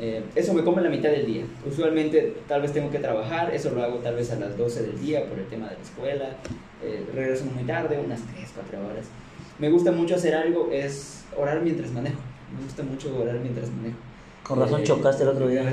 Eh, 0.01 0.23
eso 0.35 0.53
me 0.55 0.65
come 0.65 0.83
la 0.83 0.91
mitad 0.91 1.11
del 1.11 1.25
día. 1.27 1.45
Usualmente 1.67 2.35
tal 2.49 2.63
vez 2.63 2.73
tengo 2.73 2.91
que 2.91 2.99
trabajar, 2.99 3.55
eso 3.55 3.71
lo 3.71 3.83
hago 3.83 3.99
tal 3.99 4.17
vez 4.17 4.31
a 4.33 4.39
las 4.41 4.57
12 4.59 4.83
del 4.83 5.01
día 5.01 5.25
por 5.29 5.39
el 5.39 5.47
tema 5.47 5.69
de 5.69 5.77
la 5.77 5.83
escuela. 5.83 6.29
Eh, 6.83 7.05
regreso 7.15 7.45
muy 7.47 7.63
tarde, 7.65 7.99
unas 8.05 8.21
3, 8.35 8.51
4 8.55 8.79
horas. 8.87 9.07
Me 9.59 9.71
gusta 9.71 9.93
mucho 9.93 10.17
hacer 10.17 10.35
algo, 10.35 10.69
es 10.73 11.23
orar 11.39 11.61
mientras 11.63 11.93
manejo. 11.93 12.19
Me 12.57 12.63
gusta 12.65 12.83
mucho 12.83 13.17
orar 13.17 13.39
mientras 13.41 13.71
manejo. 13.71 13.97
Con 14.43 14.59
razón 14.61 14.81
Eh, 14.81 14.85
chocaste 14.85 15.23
el 15.23 15.29
otro 15.31 15.47
día. 15.49 15.63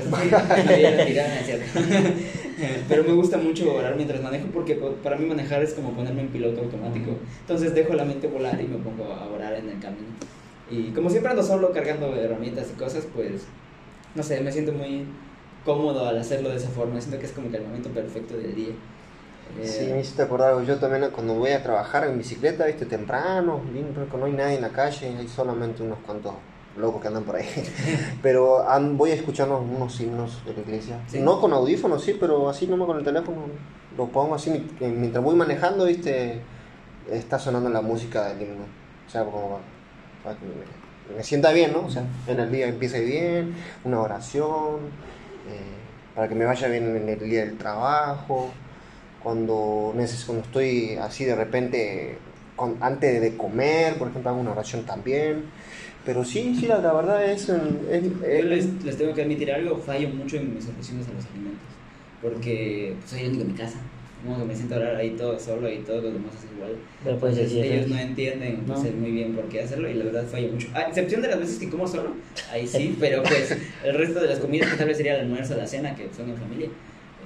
Pero 2.88 3.04
me 3.04 3.12
gusta 3.12 3.38
mucho 3.38 3.74
orar 3.74 3.96
mientras 3.96 4.22
manejo 4.22 4.46
porque 4.54 4.76
po- 4.76 4.92
para 5.02 5.16
mí 5.16 5.26
manejar 5.26 5.62
es 5.62 5.74
como 5.74 5.90
ponerme 5.92 6.22
en 6.22 6.28
piloto 6.28 6.60
automático. 6.60 7.10
Entonces 7.40 7.74
dejo 7.74 7.94
la 7.94 8.04
mente 8.04 8.28
volar 8.28 8.60
y 8.60 8.66
me 8.68 8.76
pongo 8.78 9.12
a 9.12 9.26
orar 9.28 9.54
en 9.54 9.68
el 9.68 9.80
camino. 9.80 10.06
Y 10.70 10.90
como 10.92 11.10
siempre 11.10 11.30
ando 11.30 11.42
solo 11.42 11.72
cargando 11.72 12.14
herramientas 12.16 12.68
y 12.74 12.78
cosas, 12.78 13.06
pues 13.14 13.42
no 14.14 14.22
sé, 14.22 14.40
me 14.40 14.52
siento 14.52 14.72
muy 14.72 15.06
cómodo 15.64 16.06
al 16.06 16.18
hacerlo 16.18 16.50
de 16.50 16.56
esa 16.56 16.68
forma. 16.70 17.00
Siento 17.00 17.18
que 17.18 17.26
es 17.26 17.32
como 17.32 17.50
que 17.50 17.56
el 17.58 17.64
momento 17.64 17.88
perfecto 17.90 18.36
del 18.36 18.54
día. 18.54 18.74
Eh, 19.60 19.66
Sí, 19.66 19.86
me 19.92 20.00
hiciste 20.00 20.22
acordar, 20.22 20.62
yo 20.64 20.78
también 20.78 21.10
cuando 21.12 21.34
voy 21.34 21.50
a 21.50 21.62
trabajar 21.62 22.04
en 22.06 22.16
bicicleta, 22.18 22.64
viste, 22.66 22.86
temprano, 22.86 23.60
no 24.18 24.24
hay 24.24 24.32
nadie 24.32 24.56
en 24.56 24.62
la 24.62 24.70
calle, 24.70 25.14
hay 25.18 25.28
solamente 25.28 25.82
unos 25.82 25.98
cuantos 26.06 26.32
locos 26.76 27.02
que 27.02 27.08
andan 27.08 27.24
por 27.24 27.36
ahí. 27.36 27.46
pero 28.22 28.66
an- 28.68 28.96
voy 28.96 29.10
escuchando 29.10 29.58
unos 29.60 30.00
himnos 30.00 30.42
de 30.46 30.54
la 30.54 30.60
iglesia. 30.60 31.00
Sí. 31.06 31.20
No 31.20 31.38
con 31.40 31.52
audífonos, 31.52 32.02
sí, 32.02 32.16
pero 32.18 32.48
así 32.48 32.66
nomás 32.66 32.86
con 32.86 32.98
el 32.98 33.04
teléfono. 33.04 33.42
Lo 33.96 34.06
pongo 34.08 34.34
así 34.34 34.50
que 34.78 34.88
mientras 34.88 35.22
voy 35.22 35.36
manejando, 35.36 35.84
viste, 35.84 36.40
está 37.10 37.38
sonando 37.38 37.68
la 37.68 37.82
música 37.82 38.28
del 38.28 38.42
himno. 38.42 38.64
O 39.06 39.10
sea, 39.10 39.24
como 39.24 39.60
para 40.24 40.34
que 40.38 40.46
me, 40.46 40.52
me 41.08 41.22
sienta 41.24 41.52
bien, 41.52 41.72
¿no? 41.72 41.86
O 41.86 41.90
sea, 41.90 42.06
en 42.26 42.40
el 42.40 42.50
día 42.52 42.66
empiece 42.68 43.02
bien, 43.04 43.54
una 43.84 44.00
oración, 44.00 44.90
eh, 45.46 45.78
para 46.14 46.28
que 46.28 46.34
me 46.34 46.44
vaya 46.44 46.68
bien 46.68 46.96
en 46.96 47.08
el 47.08 47.18
día 47.20 47.44
del 47.44 47.58
trabajo 47.58 48.54
cuando, 49.18 49.92
cuando 50.26 50.44
estoy 50.44 50.96
así 51.00 51.24
de 51.24 51.34
repente, 51.36 52.18
antes 52.80 53.20
de 53.20 53.36
comer, 53.36 53.96
por 53.98 54.08
ejemplo, 54.08 54.30
hago 54.30 54.40
una 54.40 54.52
oración 54.52 54.84
también. 54.84 55.44
Pero 56.04 56.24
sí, 56.24 56.56
sí, 56.58 56.66
la, 56.66 56.78
verdad 56.92 57.24
es... 57.24 57.48
en- 57.48 57.86
es- 57.90 58.04
Yo 58.04 58.26
es- 58.26 58.44
les, 58.44 58.84
les 58.84 58.98
tengo 58.98 59.14
que 59.14 59.22
admitir 59.22 59.52
algo, 59.52 59.78
fallo 59.78 60.08
mucho 60.10 60.36
en 60.36 60.54
mis 60.54 60.68
oraciones 60.68 61.08
a 61.08 61.12
los 61.12 61.26
alimentos. 61.26 61.68
Porque 62.20 62.96
pues, 62.98 63.10
soy 63.10 63.20
el 63.22 63.28
único 63.28 63.42
en 63.42 63.48
mi 63.48 63.54
casa. 63.54 63.78
Como 64.24 64.38
que 64.38 64.44
me 64.44 64.54
siento 64.54 64.74
a 64.74 64.78
orar 64.78 64.96
ahí 64.96 65.10
todo 65.10 65.38
solo 65.38 65.68
y 65.68 65.78
todos 65.78 66.04
los 66.04 66.12
demás 66.12 66.32
es 66.36 66.52
igual. 66.54 66.76
Pero 67.02 67.18
puedes 67.18 67.38
Entonces, 67.38 67.58
decir 67.58 67.72
ellos 67.72 67.88
no 67.88 67.98
entienden 67.98 68.66
No. 68.66 68.74
pues, 68.74 68.94
muy 68.94 69.10
bien 69.10 69.34
por 69.34 69.48
qué 69.48 69.62
hacerlo 69.62 69.90
y 69.90 69.94
la 69.94 70.04
verdad 70.04 70.24
fallo 70.26 70.52
mucho. 70.52 70.68
A 70.74 70.82
excepción 70.82 71.22
de 71.22 71.28
las 71.28 71.40
veces 71.40 71.58
que 71.58 71.68
como 71.68 71.88
solo, 71.88 72.10
ahí 72.50 72.66
sí, 72.66 72.96
pero 73.00 73.22
pues 73.22 73.56
el 73.84 73.94
resto 73.94 74.20
de 74.20 74.28
las 74.28 74.38
comidas 74.38 74.70
que 74.70 74.76
tal 74.76 74.86
vez 74.86 74.96
sería 74.96 75.16
el 75.16 75.22
almuerzo, 75.22 75.56
la 75.56 75.66
cena, 75.66 75.94
que 75.94 76.08
son 76.16 76.30
en 76.30 76.36
familia, 76.36 76.68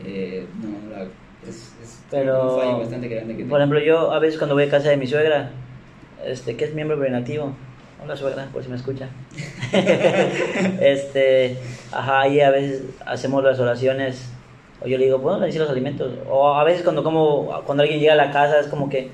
eh, 0.04 0.46
no, 0.62 0.90
la, 0.94 1.02
es, 1.02 1.74
es 1.82 2.00
Pero, 2.10 2.54
un 2.54 2.60
fallo 2.60 2.78
bastante 2.78 3.08
grande 3.08 3.36
que 3.36 3.44
Por 3.44 3.60
ejemplo, 3.60 3.78
yo 3.80 4.12
a 4.12 4.18
veces 4.18 4.38
cuando 4.38 4.54
voy 4.54 4.64
a 4.64 4.70
casa 4.70 4.88
de 4.88 4.96
mi 4.96 5.06
suegra, 5.06 5.50
este, 6.24 6.56
que 6.56 6.64
es 6.64 6.74
miembro 6.74 6.98
venativo, 6.98 7.54
hola 8.02 8.16
suegra, 8.16 8.48
por 8.52 8.62
si 8.62 8.70
me 8.70 8.76
escucha. 8.76 9.08
este, 10.80 11.58
ajá, 11.92 12.28
y 12.28 12.40
a 12.40 12.50
veces 12.50 12.82
hacemos 13.04 13.44
las 13.44 13.58
oraciones, 13.60 14.30
o 14.82 14.86
yo 14.86 14.98
le 14.98 15.04
digo, 15.06 15.18
bueno, 15.18 15.40
decir 15.40 15.60
los 15.60 15.70
alimentos, 15.70 16.12
o 16.28 16.54
a 16.54 16.64
veces 16.64 16.82
cuando 16.82 17.02
como, 17.02 17.62
cuando 17.64 17.82
alguien 17.82 18.00
llega 18.00 18.12
a 18.12 18.16
la 18.16 18.30
casa 18.30 18.60
es 18.60 18.66
como 18.68 18.88
que, 18.88 19.10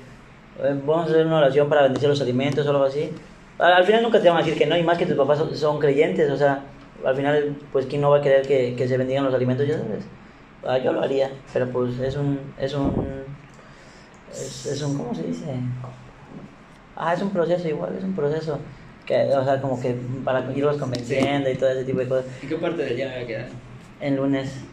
eh, 0.61 0.81
vamos 0.85 1.07
a 1.07 1.11
hacer 1.11 1.25
una 1.25 1.37
oración 1.37 1.69
para 1.69 1.83
bendecir 1.83 2.09
los 2.09 2.21
alimentos 2.21 2.65
o 2.65 2.69
algo 2.69 2.83
así. 2.83 3.11
Al, 3.59 3.73
al 3.73 3.83
final 3.85 4.03
nunca 4.03 4.21
te 4.21 4.29
van 4.29 4.37
a 4.37 4.41
decir 4.41 4.57
que 4.57 4.65
no, 4.65 4.77
y 4.77 4.83
más 4.83 4.97
que 4.97 5.05
tus 5.05 5.15
papás 5.15 5.37
son, 5.37 5.55
son 5.55 5.79
creyentes, 5.79 6.29
o 6.29 6.37
sea, 6.37 6.63
al 7.05 7.15
final, 7.15 7.55
pues, 7.71 7.85
¿quién 7.85 8.01
no 8.01 8.09
va 8.09 8.17
a 8.17 8.21
querer 8.21 8.47
que, 8.47 8.75
que 8.75 8.87
se 8.87 8.97
bendigan 8.97 9.23
los 9.23 9.33
alimentos? 9.33 9.67
Ya 9.67 9.77
sabes. 9.77 10.05
Ah, 10.65 10.77
yo 10.77 10.93
lo 10.93 11.01
haría, 11.01 11.29
pero 11.51 11.67
pues 11.69 11.99
es 11.99 12.15
un, 12.15 12.39
es 12.57 12.73
un, 12.73 13.23
es, 14.31 14.65
es 14.65 14.81
un, 14.81 14.97
¿cómo 14.97 15.13
se 15.13 15.23
dice? 15.23 15.45
Ah, 16.95 17.13
es 17.13 17.21
un 17.21 17.31
proceso 17.31 17.67
igual, 17.67 17.95
es 17.97 18.03
un 18.03 18.15
proceso 18.15 18.59
que, 19.05 19.23
o 19.35 19.43
sea, 19.43 19.59
como 19.59 19.81
que 19.81 19.93
para 20.23 20.49
irlos 20.55 20.77
convenciendo 20.77 21.49
y 21.49 21.55
todo 21.55 21.69
ese 21.71 21.83
tipo 21.83 21.99
de 21.99 22.07
cosas. 22.07 22.25
¿En 22.41 22.47
qué 22.47 22.55
parte 22.55 22.85
del 22.85 22.95
día 22.95 23.07
me 23.09 23.15
voy 23.15 23.23
a 23.23 23.27
quedar? 23.27 23.47
En 23.99 24.15
lunes. 24.15 24.63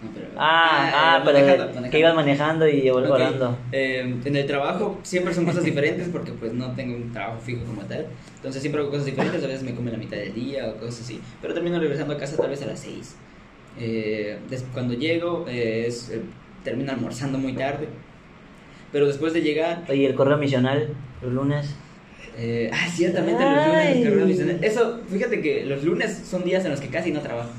No, 0.00 0.10
pero- 0.14 0.28
Ah, 0.36 0.90
ah, 0.94 1.18
eh, 1.18 1.22
pero 1.24 1.38
manejando, 1.40 1.90
que 1.90 1.98
ibas 1.98 2.14
manejando 2.14 2.68
y 2.68 2.88
Ok, 2.90 2.96
orando. 3.10 3.58
eh, 3.72 4.14
en 4.24 4.36
el 4.36 4.46
trabajo 4.46 4.98
siempre 5.02 5.34
son 5.34 5.44
cosas 5.44 5.64
diferentes 5.70 6.08
porque 6.08 6.30
pues 6.32 6.52
no 6.52 6.70
tengo 6.76 6.94
un 6.96 7.12
trabajo 7.12 7.40
fijo 7.40 7.64
como 7.64 7.82
tal. 7.82 8.06
Entonces 8.36 8.60
siempre 8.62 8.80
hago 8.80 8.90
cosas 8.90 9.06
diferentes, 9.06 9.42
a 9.42 9.46
veces 9.48 9.62
me 9.64 9.74
come 9.74 9.90
la 9.90 9.98
mitad 9.98 10.16
del 10.16 10.32
día 10.34 10.68
o 10.68 10.76
cosas 10.76 11.00
así. 11.00 11.20
Pero 11.42 11.52
termino 11.54 11.80
regresando 11.80 12.14
a 12.14 12.18
casa 12.18 12.36
tal 12.36 12.50
vez 12.50 12.62
a 12.62 12.66
las 12.66 12.78
6. 12.80 13.16
Eh, 13.80 14.38
cuando 14.72 14.94
llego 14.94 15.44
eh, 15.48 15.86
es, 15.88 16.10
eh, 16.10 16.20
termino 16.62 16.92
almorzando 16.92 17.38
muy 17.38 17.54
tarde. 17.54 17.88
Pero 18.92 19.06
después 19.06 19.32
de 19.32 19.42
llegar... 19.42 19.84
Oye, 19.88 20.06
el 20.06 20.14
correo 20.14 20.38
misional, 20.38 20.88
los 21.22 21.32
lunes. 21.32 21.74
eh, 22.36 22.70
ah, 22.72 22.86
ciertamente 22.88 23.42
los 23.44 23.66
lunes 23.66 23.96
el 23.96 24.08
correo 24.08 24.26
misionero. 24.26 24.58
Eso, 24.62 25.00
fíjate 25.10 25.40
que 25.42 25.64
los 25.64 25.82
lunes 25.84 26.22
son 26.24 26.44
días 26.44 26.64
en 26.64 26.70
los 26.70 26.80
que 26.80 26.88
casi 26.88 27.10
no 27.10 27.20
trabajo. 27.20 27.50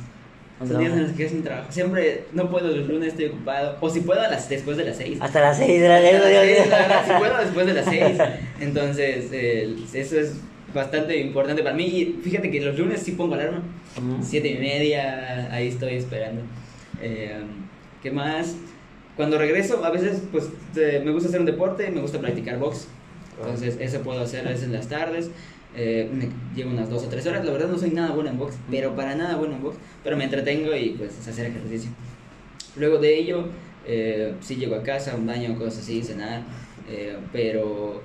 Son 0.60 0.74
No. 0.74 0.80
días 0.80 0.92
en 0.94 1.04
los 1.04 1.12
que 1.14 1.24
casi 1.24 1.36
no 1.36 1.44
trabajo. 1.44 1.72
Siempre 1.72 2.26
no 2.34 2.50
puedo 2.50 2.68
los 2.68 2.88
lunes, 2.88 3.10
estoy 3.10 3.26
ocupado. 3.28 3.78
O 3.80 3.90
si 3.90 4.02
puedo 4.02 4.22
a 4.22 4.28
las, 4.28 4.50
después 4.50 4.76
de 4.76 4.84
las 4.86 4.98
6. 4.98 5.18
Hasta 5.22 5.40
las 5.40 5.58
6 5.58 5.82
de 5.82 5.88
la 5.88 6.02
tarde. 6.02 6.64
si 7.08 7.14
puedo 7.18 7.38
después 7.38 7.66
de 7.66 7.74
las 7.74 7.86
6. 7.86 8.18
Entonces, 8.60 9.30
eh, 9.32 9.76
eso 9.94 10.20
es 10.20 10.36
bastante 10.74 11.18
importante 11.18 11.64
para 11.64 11.76
mí. 11.76 11.86
Y 11.86 12.20
fíjate 12.24 12.52
que 12.52 12.60
los 12.60 12.78
lunes 12.78 13.02
sí 13.02 13.14
pongo 13.14 13.36
alarma. 13.36 13.64
Ujú. 13.98 14.22
Siete 14.22 14.50
y 14.50 14.58
media, 14.58 15.50
ahí 15.52 15.70
estoy 15.70 15.96
esperando. 15.96 16.42
Eh, 17.02 17.40
¿Qué 18.04 18.12
más? 18.12 18.56
Cuando 19.16 19.38
regreso, 19.38 19.84
a 19.86 19.90
veces 19.92 20.22
pues 20.32 20.50
eh, 20.76 21.02
me 21.04 21.12
gusta 21.12 21.30
hacer 21.30 21.40
un 21.40 21.46
deporte, 21.46 21.90
me 21.90 22.02
gusta 22.02 22.20
practicar 22.20 22.58
box. 22.60 22.88
Entonces, 23.40 23.78
eso 23.80 24.02
puedo 24.02 24.20
hacer 24.22 24.46
a 24.46 24.50
veces 24.50 24.66
en 24.66 24.74
las 24.74 24.88
tardes. 24.90 25.30
Eh, 25.76 26.10
me 26.12 26.30
llevo 26.56 26.72
unas 26.72 26.90
dos 26.90 27.04
o 27.04 27.08
tres 27.08 27.26
horas. 27.28 27.46
La 27.46 27.52
verdad, 27.52 27.70
no 27.70 27.78
soy 27.78 27.92
nada 27.92 28.12
bueno 28.12 28.30
en 28.30 28.38
box, 28.38 28.56
pero 28.72 28.96
para 28.96 29.16
nada 29.16 29.36
bueno 29.36 29.56
en 29.56 29.62
box. 29.62 29.78
Pero 30.04 30.18
me 30.18 30.24
entretengo 30.26 30.76
y 30.76 30.90
pues 30.92 31.18
es 31.20 31.28
hacer 31.28 31.48
ejercicio. 31.48 31.92
Luego 32.76 32.98
de 32.98 33.18
ello, 33.18 33.46
eh, 33.88 34.34
sí 34.42 34.56
llego 34.56 34.76
a 34.76 34.84
casa, 34.84 35.16
un 35.16 35.26
baño, 35.28 35.58
cosas 35.58 35.80
así, 35.80 36.02
cenar. 36.04 36.42
eh, 36.90 37.18
pero 37.32 38.02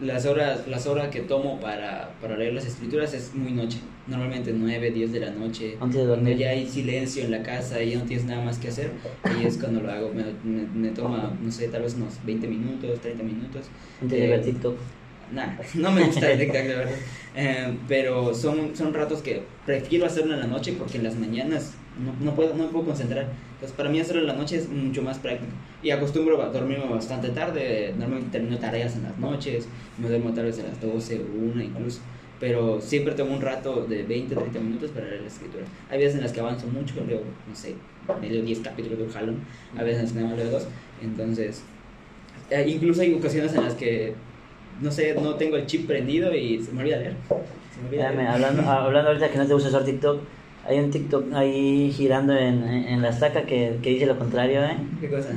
las 0.00 0.26
horas, 0.26 0.66
las 0.66 0.86
horas 0.86 1.08
que 1.08 1.20
tomo 1.20 1.60
para, 1.60 2.12
para 2.20 2.36
leer 2.36 2.52
las 2.52 2.66
escrituras 2.66 3.14
es 3.14 3.32
muy 3.34 3.52
noche. 3.52 3.78
Normalmente 4.08 4.52
9, 4.52 4.90
10 4.90 5.12
de 5.12 5.20
la 5.20 5.30
noche. 5.30 5.76
Antes 5.80 6.00
de 6.00 6.06
dormir. 6.06 6.36
ya 6.36 6.50
hay 6.50 6.66
silencio 6.68 7.24
en 7.24 7.30
la 7.30 7.42
casa 7.42 7.80
y 7.82 7.92
ya 7.92 7.98
no 8.00 8.04
tienes 8.04 8.26
nada 8.26 8.44
más 8.44 8.58
que 8.58 8.68
hacer. 8.68 8.90
Ahí 9.22 9.46
es 9.46 9.56
cuando 9.56 9.80
lo 9.80 9.90
hago. 9.90 10.12
Me, 10.12 10.24
me, 10.44 10.66
me 10.74 10.88
toma, 10.90 11.32
no 11.40 11.50
sé, 11.50 11.68
tal 11.68 11.82
vez 11.82 11.94
unos 11.94 12.14
20 12.26 12.46
minutos, 12.48 13.00
30 13.00 13.22
minutos. 13.22 13.66
Antes 14.02 14.18
de 14.18 14.26
Eh, 14.26 14.30
ver 14.30 14.42
TikTok. 14.42 14.76
Nah, 15.34 15.48
no 15.74 15.90
me 15.90 16.04
gusta 16.04 16.30
el 16.30 16.38
TikTok, 16.38 16.62
verdad. 16.66 16.94
Eh, 17.36 17.76
pero 17.88 18.32
son, 18.34 18.76
son 18.76 18.94
ratos 18.94 19.20
que 19.20 19.42
prefiero 19.66 20.06
hacerlo 20.06 20.34
en 20.34 20.40
la 20.40 20.46
noche 20.46 20.74
porque 20.78 20.98
en 20.98 21.04
las 21.04 21.16
mañanas 21.16 21.74
no, 21.98 22.12
no, 22.24 22.36
puedo, 22.36 22.54
no 22.54 22.64
me 22.64 22.70
puedo 22.70 22.86
concentrar. 22.86 23.26
Entonces, 23.54 23.76
para 23.76 23.88
mí 23.88 24.00
hacerlo 24.00 24.22
en 24.22 24.28
la 24.28 24.34
noche 24.34 24.56
es 24.56 24.68
mucho 24.68 25.02
más 25.02 25.18
práctico. 25.18 25.52
Y 25.82 25.90
acostumbro 25.90 26.40
a 26.42 26.46
dormirme 26.46 26.86
bastante 26.86 27.30
tarde. 27.30 27.92
Normalmente 27.98 28.38
termino 28.38 28.58
tareas 28.58 28.94
en 28.96 29.04
las 29.04 29.18
noches. 29.18 29.68
Me 29.98 30.08
duermo 30.08 30.32
tal 30.32 30.46
vez 30.46 30.58
a 30.60 30.62
las 30.62 30.80
12 30.80 31.20
o 31.20 31.52
1 31.52 31.62
incluso. 31.62 32.00
Pero 32.40 32.80
siempre 32.80 33.14
tengo 33.14 33.32
un 33.32 33.40
rato 33.40 33.86
de 33.86 34.02
20, 34.02 34.34
30 34.34 34.60
minutos 34.60 34.90
para 34.90 35.06
leer 35.06 35.22
la 35.22 35.28
escritura. 35.28 35.64
Hay 35.88 35.98
veces 35.98 36.16
en 36.16 36.22
las 36.22 36.32
que 36.32 36.40
avanzo 36.40 36.66
mucho, 36.66 36.94
leo, 37.06 37.20
no 37.48 37.54
sé, 37.54 37.74
me 38.20 38.28
leo 38.28 38.42
10 38.42 38.58
capítulos 38.58 38.98
de 38.98 39.04
un 39.04 39.10
jalón. 39.10 39.38
A 39.76 39.82
veces 39.82 39.98
en 39.98 40.04
las 40.04 40.12
que 40.12 40.20
nada 40.20 40.36
leo 40.36 40.50
dos. 40.50 40.66
Entonces, 41.00 41.62
eh, 42.50 42.64
incluso 42.68 43.02
hay 43.02 43.14
ocasiones 43.14 43.54
en 43.54 43.62
las 43.62 43.74
que 43.74 44.14
no 44.80 44.90
sé, 44.90 45.14
no 45.20 45.34
tengo 45.34 45.56
el 45.56 45.66
chip 45.66 45.86
prendido 45.86 46.34
y 46.34 46.62
se 46.62 46.72
me 46.72 46.80
olvida 46.82 46.98
leer. 46.98 47.14
Se 47.28 47.80
me 47.82 47.88
olvida 47.88 48.10
leer. 48.12 48.28
hablando, 48.28 48.62
hablando 48.70 49.08
ahorita 49.10 49.30
que 49.30 49.38
no 49.38 49.46
te 49.46 49.54
gusta 49.54 49.68
usar 49.68 49.84
TikTok, 49.84 50.20
hay 50.66 50.78
un 50.78 50.90
TikTok 50.90 51.32
ahí 51.34 51.92
girando 51.94 52.34
en, 52.36 52.62
en 52.64 53.02
la 53.02 53.10
estaca 53.10 53.42
que, 53.42 53.78
que 53.82 53.90
dice 53.90 54.06
lo 54.06 54.18
contrario, 54.18 54.64
¿eh? 54.64 54.76
¿Qué 55.00 55.10
cosa? 55.10 55.30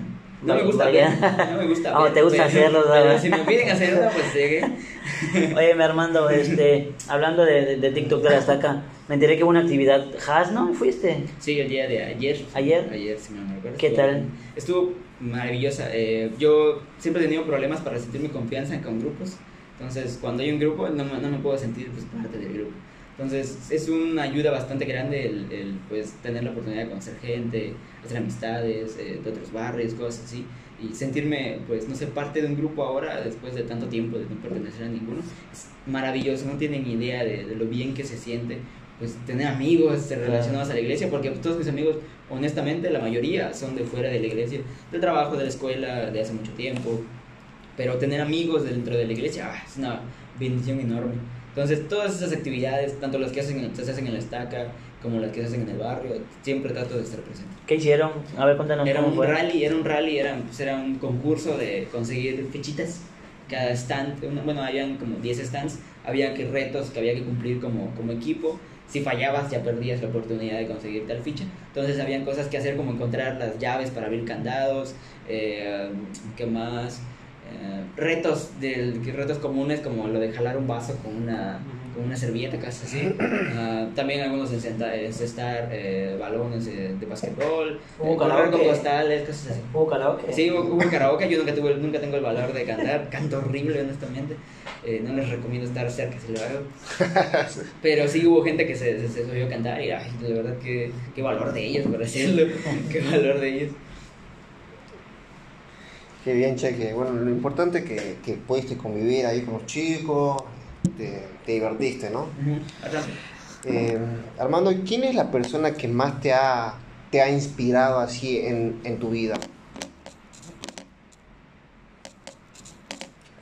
No 0.43 0.53
me 0.53 0.63
gusta 0.63 0.85
ver, 0.89 1.09
no 1.51 1.57
me 1.57 1.67
gusta 1.67 1.99
ver, 1.99 2.13
te 2.13 2.21
gusta 2.21 2.47
pero- 2.47 2.79
hacerlo, 2.79 3.19
si 3.19 3.29
me 3.29 3.39
piden 3.39 3.69
hacer 3.71 3.95
una, 3.95 4.09
pues 4.09 4.33
llegué. 4.35 4.63
Oye, 5.55 5.73
mi 5.75 5.83
Armando, 5.83 6.29
este, 6.29 6.91
hablando 7.07 7.43
de, 7.43 7.65
de, 7.65 7.77
de 7.77 7.91
TikTok 7.91 8.21
de 8.21 8.29
la 8.29 8.37
estaca, 8.37 8.83
me 9.07 9.15
enteré 9.15 9.37
que 9.37 9.43
hubo 9.43 9.51
una 9.51 9.61
actividad. 9.61 10.05
¿Has, 10.27 10.51
no? 10.51 10.73
¿Fuiste? 10.73 11.23
Sí, 11.39 11.59
el 11.59 11.69
día 11.69 11.87
de 11.87 12.03
ayer. 12.03 12.43
¿Ayer? 12.53 12.89
Ayer, 12.91 13.17
si 13.17 13.33
me 13.33 13.55
recuerdo. 13.55 13.77
¿Qué 13.77 13.91
tal? 13.91 14.25
Estuvo 14.55 14.93
maravillosa. 15.19 15.89
Eh, 15.93 16.31
yo 16.37 16.81
siempre 16.97 17.23
he 17.23 17.25
tenido 17.25 17.45
problemas 17.45 17.79
para 17.81 17.97
sentir 17.99 18.21
mi 18.21 18.29
confianza 18.29 18.81
con 18.81 18.99
grupos. 18.99 19.37
Entonces, 19.79 20.17
cuando 20.19 20.43
hay 20.43 20.51
un 20.51 20.59
grupo, 20.59 20.89
no 20.89 21.05
me, 21.05 21.19
no 21.19 21.29
me 21.29 21.37
puedo 21.37 21.57
sentir 21.57 21.89
pues, 21.91 22.05
parte 22.05 22.37
del 22.37 22.53
grupo. 22.53 22.71
Entonces 23.11 23.71
es 23.71 23.89
una 23.89 24.23
ayuda 24.23 24.51
bastante 24.51 24.85
grande 24.85 25.25
el, 25.25 25.51
el, 25.51 25.79
pues, 25.89 26.13
tener 26.21 26.43
la 26.43 26.51
oportunidad 26.51 26.83
de 26.83 26.89
conocer 26.89 27.17
gente, 27.19 27.73
hacer 28.05 28.17
amistades 28.17 28.95
eh, 28.99 29.19
de 29.23 29.29
otros 29.29 29.51
barrios, 29.51 29.93
cosas 29.93 30.25
así. 30.25 30.45
Y 30.83 30.93
sentirme, 30.93 31.59
pues, 31.65 31.87
no 31.87 31.95
sé, 31.95 32.07
parte 32.07 32.41
de 32.41 32.47
un 32.47 32.57
grupo 32.57 32.83
ahora, 32.83 33.21
después 33.21 33.55
de 33.55 33.63
tanto 33.63 33.87
tiempo 33.87 34.19
de 34.19 34.25
no 34.25 34.35
pertenecer 34.35 34.83
a 34.83 34.89
ninguno, 34.89 35.21
es 35.51 35.69
maravilloso, 35.87 36.45
no 36.45 36.57
tienen 36.57 36.85
idea 36.85 37.23
de, 37.23 37.45
de 37.45 37.55
lo 37.55 37.65
bien 37.65 37.95
que 37.95 38.03
se 38.03 38.17
siente 38.17 38.59
pues 38.99 39.15
tener 39.25 39.47
amigos 39.47 40.09
relacionados 40.09 40.69
a 40.69 40.73
la 40.73 40.79
iglesia, 40.79 41.09
porque 41.09 41.29
todos 41.29 41.57
mis 41.57 41.67
amigos, 41.67 41.97
honestamente, 42.29 42.89
la 42.89 42.99
mayoría 42.99 43.53
son 43.53 43.75
de 43.75 43.83
fuera 43.83 44.09
de 44.09 44.19
la 44.19 44.27
iglesia, 44.27 44.61
del 44.91 45.01
trabajo, 45.01 45.35
de 45.37 45.43
la 45.43 45.49
escuela, 45.49 46.09
de 46.09 46.21
hace 46.21 46.33
mucho 46.33 46.51
tiempo, 46.53 47.01
pero 47.75 47.95
tener 47.97 48.21
amigos 48.21 48.63
dentro 48.63 48.97
de 48.97 49.05
la 49.05 49.13
iglesia 49.13 49.51
ah, 49.53 49.63
es 49.65 49.77
una 49.77 50.01
bendición 50.39 50.79
enorme. 50.79 51.13
Entonces, 51.49 51.87
todas 51.87 52.15
esas 52.15 52.33
actividades, 52.33 52.99
tanto 52.99 53.17
las 53.17 53.31
que 53.31 53.41
hacen, 53.41 53.75
se 53.75 53.91
hacen 53.91 54.07
en 54.07 54.13
la 54.13 54.19
estaca, 54.19 54.67
como 55.01 55.19
las 55.19 55.31
que 55.31 55.41
se 55.41 55.47
hacen 55.47 55.61
en 55.61 55.69
el 55.69 55.77
barrio, 55.77 56.11
siempre 56.41 56.71
trato 56.73 56.95
de 56.95 57.03
estar 57.03 57.19
presente. 57.19 57.51
¿Qué 57.67 57.75
hicieron? 57.75 58.11
A 58.35 58.45
ver, 58.45 58.57
cuéntanos 58.57 58.87
Era 58.87 58.99
cómo 58.99 59.11
un 59.11 59.15
fue. 59.17 59.27
rally, 59.27 59.63
era 59.63 59.75
un 59.75 59.85
rally, 59.85 60.17
era, 60.17 60.37
pues, 60.37 60.59
era 60.59 60.75
un 60.75 60.95
concurso 60.95 61.57
de 61.57 61.87
conseguir 61.91 62.47
fichitas. 62.51 63.01
Cada 63.49 63.71
stand, 63.71 64.19
bueno, 64.43 64.61
habían 64.61 64.97
como 64.97 65.19
10 65.19 65.37
stands, 65.47 65.79
había 66.05 66.33
que 66.33 66.47
retos 66.47 66.89
que 66.89 66.99
había 66.99 67.13
que 67.13 67.23
cumplir 67.23 67.59
como, 67.61 67.93
como 67.95 68.11
equipo. 68.11 68.59
Si 68.87 69.01
fallabas 69.01 69.51
ya 69.51 69.63
perdías 69.63 70.01
la 70.01 70.07
oportunidad 70.07 70.57
de 70.57 70.67
conseguir 70.67 71.07
tal 71.07 71.21
ficha. 71.21 71.43
Entonces 71.67 71.99
habían 71.99 72.23
cosas 72.23 72.47
que 72.47 72.57
hacer 72.57 72.77
como 72.77 72.91
encontrar 72.91 73.37
las 73.37 73.59
llaves 73.59 73.91
para 73.91 74.07
abrir 74.07 74.23
candados, 74.25 74.95
eh, 75.27 75.89
¿qué 76.35 76.45
más? 76.45 77.01
Eh, 77.49 77.83
retos, 77.95 78.59
del, 78.59 79.03
retos 79.13 79.37
comunes 79.37 79.79
como 79.79 80.07
lo 80.07 80.19
de 80.19 80.31
jalar 80.31 80.57
un 80.57 80.67
vaso 80.67 80.97
con 81.03 81.15
una, 81.15 81.59
con 81.97 82.05
una 82.05 82.15
servilleta, 82.15 82.59
casi 82.59 82.85
así. 82.85 83.15
Ah, 83.19 83.87
también 83.95 84.21
algunos 84.21 84.51
encesta- 84.53 84.95
encestar 84.95 85.69
eh, 85.71 86.15
balones 86.19 86.67
eh, 86.67 86.95
de 86.99 87.05
basquetbol, 87.07 87.79
Hubo 87.99 88.13
eh, 88.13 88.15
correr 88.17 88.35
karaoke. 88.35 88.57
con 88.57 88.67
postales, 88.67 89.21
cosas 89.27 89.47
así. 89.51 89.61
¿Hubo 89.73 89.87
karaoke? 89.87 90.31
Sí, 90.31 90.51
hubo, 90.51 90.61
hubo 90.75 90.89
karaoke, 90.91 91.27
yo 91.27 91.39
nunca, 91.39 91.55
tuve, 91.55 91.75
nunca 91.75 91.99
tengo 91.99 92.17
el 92.17 92.23
valor 92.23 92.53
de 92.53 92.63
cantar, 92.65 93.09
canto 93.09 93.39
horrible 93.39 93.81
honestamente, 93.81 94.35
Eh, 94.85 95.01
no 95.03 95.11
les 95.13 95.27
recomiendo 95.27 95.67
estar 95.67 95.89
cerca 95.89 96.17
si 96.19 96.31
lo 96.31 96.39
hago, 96.39 96.59
pero 97.81 98.07
sí 98.07 98.25
hubo 98.25 98.43
gente 98.43 98.65
que 98.67 98.75
se, 98.75 98.99
se, 99.01 99.09
se 99.09 99.25
subió 99.25 99.47
a 99.47 99.49
cantar 99.49 99.81
y 99.81 99.89
ay, 99.91 100.09
de 100.21 100.33
verdad 100.33 100.55
que 100.59 100.91
qué 101.15 101.21
valor 101.23 101.51
de 101.51 101.65
ellos 101.65 101.87
por 101.87 101.97
decirlo, 101.97 102.45
qué 102.91 103.01
valor 103.01 103.39
de 103.39 103.49
ellos. 103.49 103.71
Qué 106.23 106.33
bien, 106.33 106.55
Cheque. 106.57 106.93
Bueno, 106.93 107.13
lo 107.13 107.29
importante 107.29 107.79
es 107.79 107.85
que, 107.85 108.17
que 108.23 108.33
pudiste 108.33 108.77
convivir 108.77 109.25
ahí 109.25 109.41
con 109.41 109.55
los 109.55 109.65
chicos, 109.65 110.43
te, 110.91 111.23
te 111.45 111.51
divertiste, 111.53 112.09
¿no? 112.09 112.27
Eh, 113.65 113.97
Armando, 114.39 114.73
¿quién 114.85 115.03
es 115.03 115.15
la 115.15 115.31
persona 115.31 115.73
que 115.73 115.87
más 115.87 116.21
te 116.21 116.33
ha, 116.33 116.75
te 117.11 117.21
ha 117.21 117.29
inspirado 117.29 117.99
así 117.99 118.39
en, 118.39 118.79
en 118.83 118.99
tu 118.99 119.09
vida? 119.09 119.35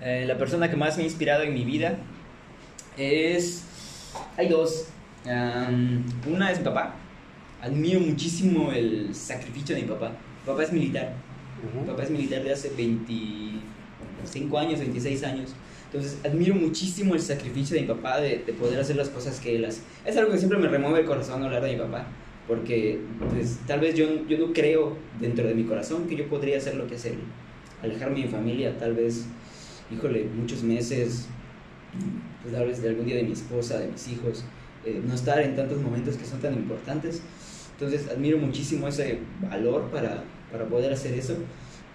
Eh, 0.01 0.25
la 0.27 0.37
persona 0.37 0.69
que 0.69 0.75
más 0.75 0.97
me 0.97 1.03
ha 1.03 1.05
inspirado 1.05 1.43
en 1.43 1.53
mi 1.53 1.65
vida 1.65 1.97
es... 2.97 3.63
Hay 4.37 4.47
dos. 4.49 4.85
Una 5.25 6.51
es 6.51 6.59
mi 6.59 6.63
papá. 6.63 6.93
Admiro 7.61 7.99
muchísimo 7.99 8.71
el 8.71 9.13
sacrificio 9.15 9.75
de 9.75 9.81
mi 9.81 9.87
papá. 9.87 10.09
Mi 10.09 10.51
papá 10.51 10.63
es 10.63 10.71
militar. 10.71 11.13
Mi 11.73 11.87
papá 11.87 12.03
es 12.03 12.11
militar 12.11 12.43
de 12.43 12.53
hace 12.53 12.69
25 12.69 14.59
años, 14.59 14.79
26 14.79 15.23
años. 15.23 15.55
Entonces, 15.85 16.19
admiro 16.23 16.55
muchísimo 16.55 17.15
el 17.15 17.21
sacrificio 17.21 17.75
de 17.75 17.81
mi 17.81 17.87
papá 17.87 18.19
de, 18.19 18.43
de 18.45 18.53
poder 18.53 18.79
hacer 18.79 18.95
las 18.95 19.09
cosas 19.09 19.39
que 19.39 19.55
él 19.55 19.65
hace. 19.65 19.81
Es 20.05 20.17
algo 20.17 20.31
que 20.31 20.37
siempre 20.37 20.57
me 20.57 20.67
remueve 20.67 21.01
el 21.01 21.05
corazón 21.05 21.43
hablar 21.43 21.63
de 21.63 21.73
mi 21.73 21.79
papá. 21.79 22.07
Porque, 22.47 22.99
pues, 23.31 23.59
tal 23.65 23.79
vez 23.79 23.95
yo, 23.95 24.25
yo 24.27 24.37
no 24.37 24.53
creo 24.53 24.97
dentro 25.19 25.47
de 25.47 25.55
mi 25.55 25.63
corazón 25.63 26.07
que 26.07 26.15
yo 26.15 26.27
podría 26.27 26.57
hacer 26.57 26.75
lo 26.75 26.87
que 26.87 26.95
hace 26.95 27.09
él. 27.09 27.19
Alejarme 27.81 28.19
de 28.19 28.25
mi 28.25 28.31
familia, 28.31 28.77
tal 28.77 28.93
vez, 28.93 29.25
híjole, 29.91 30.25
muchos 30.25 30.63
meses, 30.63 31.27
pues, 32.41 32.53
tal 32.53 32.67
vez 32.67 32.81
de 32.81 32.89
algún 32.89 33.05
día 33.05 33.15
de 33.15 33.23
mi 33.23 33.31
esposa, 33.31 33.79
de 33.79 33.87
mis 33.87 34.07
hijos, 34.09 34.43
eh, 34.85 35.01
no 35.03 35.15
estar 35.15 35.41
en 35.41 35.55
tantos 35.55 35.81
momentos 35.81 36.15
que 36.15 36.25
son 36.25 36.39
tan 36.39 36.53
importantes. 36.53 37.21
Entonces 37.71 38.07
admiro 38.09 38.37
muchísimo 38.37 38.87
ese 38.87 39.19
valor 39.41 39.89
para, 39.91 40.23
para 40.51 40.65
poder 40.65 40.93
hacer 40.93 41.13
eso 41.15 41.35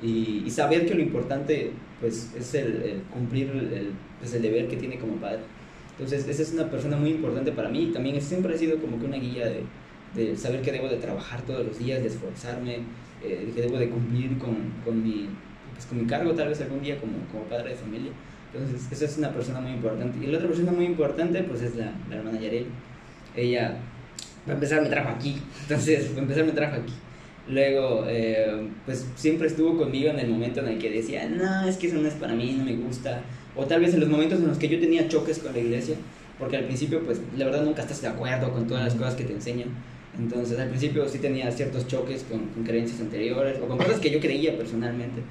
y, 0.03 0.43
y 0.47 0.51
saber 0.51 0.87
que 0.87 0.95
lo 0.95 1.03
importante 1.03 1.73
pues 2.01 2.33
es 2.37 2.55
el, 2.55 2.83
el 2.83 3.03
cumplir 3.13 3.51
el, 3.51 3.91
pues, 4.19 4.35
el 4.35 4.43
deber 4.43 4.69
que 4.69 4.77
tiene 4.77 4.99
como 4.99 5.17
padre. 5.17 5.41
Entonces 5.93 6.27
esa 6.27 6.43
es 6.43 6.53
una 6.53 6.71
persona 6.71 6.97
muy 6.97 7.11
importante 7.11 7.53
para 7.53 7.69
mí. 7.69 7.91
También 7.93 8.21
siempre 8.23 8.55
ha 8.55 8.59
sido 8.59 8.79
como 8.79 8.99
que 8.99 9.05
una 9.07 9.19
guía 9.19 9.47
de, 9.47 9.63
de 10.15 10.37
saber 10.37 10.63
que 10.63 10.73
debo 10.73 10.89
de 10.89 10.97
trabajar 10.97 11.43
todos 11.43 11.67
los 11.67 11.79
días, 11.79 12.01
de 12.01 12.09
esforzarme, 12.09 12.79
eh, 13.23 13.53
que 13.55 13.61
debo 13.61 13.77
de 13.79 13.91
cumplir 13.91 14.39
con, 14.39 14.57
con, 14.85 15.03
mi, 15.03 15.29
pues, 15.75 15.87
con 15.87 15.99
mi 15.99 16.07
cargo 16.07 16.33
tal 16.33 16.49
vez 16.49 16.61
algún 16.63 16.81
día 16.81 16.99
como, 16.99 17.13
como 17.31 17.45
padre 17.45 17.71
de 17.71 17.77
familia. 17.77 18.13
Entonces 18.53 18.91
esa 18.91 19.05
es 19.05 19.19
una 19.19 19.31
persona 19.33 19.61
muy 19.61 19.73
importante. 19.73 20.25
Y 20.25 20.27
la 20.29 20.39
otra 20.39 20.49
persona 20.49 20.73
muy 20.73 20.87
importante 20.87 21.43
pues 21.43 21.63
es 21.63 21.77
la, 21.77 21.93
la 22.09 22.17
hermana 22.17 22.41
Yarel. 22.41 22.67
Ella 23.37 23.77
para 24.45 24.55
empezar 24.55 24.81
me 24.83 24.89
trajo 24.89 25.11
aquí, 25.11 25.37
entonces 25.63 26.07
para 26.07 26.23
empezar 26.23 26.45
me 26.45 26.53
trajo 26.53 26.77
aquí. 26.77 26.95
Luego, 27.49 28.05
eh, 28.09 28.47
pues 28.85 29.07
siempre 29.17 29.49
estuvo 29.49 29.77
conmigo 29.77 30.11
en 30.11 30.19
el 30.21 30.29
momento 30.29 30.61
en 30.61 30.69
el 30.69 30.79
que 30.79 30.91
decía, 30.91 31.29
no, 31.29 31.67
es 31.69 31.77
que 31.77 31.89
eso 31.89 31.97
no 31.97 32.07
es 32.07 32.15
para 32.15 32.35
mí, 32.35 32.55
no 32.57 32.65
me 32.65 32.75
gusta. 32.77 33.23
O 33.57 33.65
tal 33.65 33.81
vez 33.81 33.95
en 33.95 34.01
los 34.01 34.09
momentos 34.09 34.39
en 34.39 34.49
los 34.49 34.59
que 34.59 34.69
yo 34.69 34.79
tenía 34.79 35.09
choques 35.09 35.39
con 35.39 35.53
la 35.53 35.59
iglesia, 35.59 35.97
porque 36.39 36.57
al 36.57 36.65
principio, 36.65 37.03
pues 37.05 37.21
la 37.37 37.47
verdad 37.47 37.65
nunca 37.65 37.83
estás 37.83 38.01
de 38.03 38.09
acuerdo 38.09 38.53
con 38.53 38.67
todas 38.67 38.85
las 38.85 38.95
cosas 38.95 39.15
que 39.15 39.25
te 39.25 39.33
enseñan. 39.33 39.69
Entonces 40.19 40.59
al 40.59 40.69
principio 40.69 41.09
sí 41.09 41.19
tenía 41.19 41.51
ciertos 41.51 41.87
choques 41.87 42.25
con, 42.25 42.49
con 42.49 42.63
creencias 42.65 43.01
anteriores 43.01 43.59
o 43.63 43.67
con 43.69 43.79
cosas 43.79 44.01
que 44.01 44.11
yo 44.11 44.21
creía 44.21 44.57
personalmente. 44.57 45.23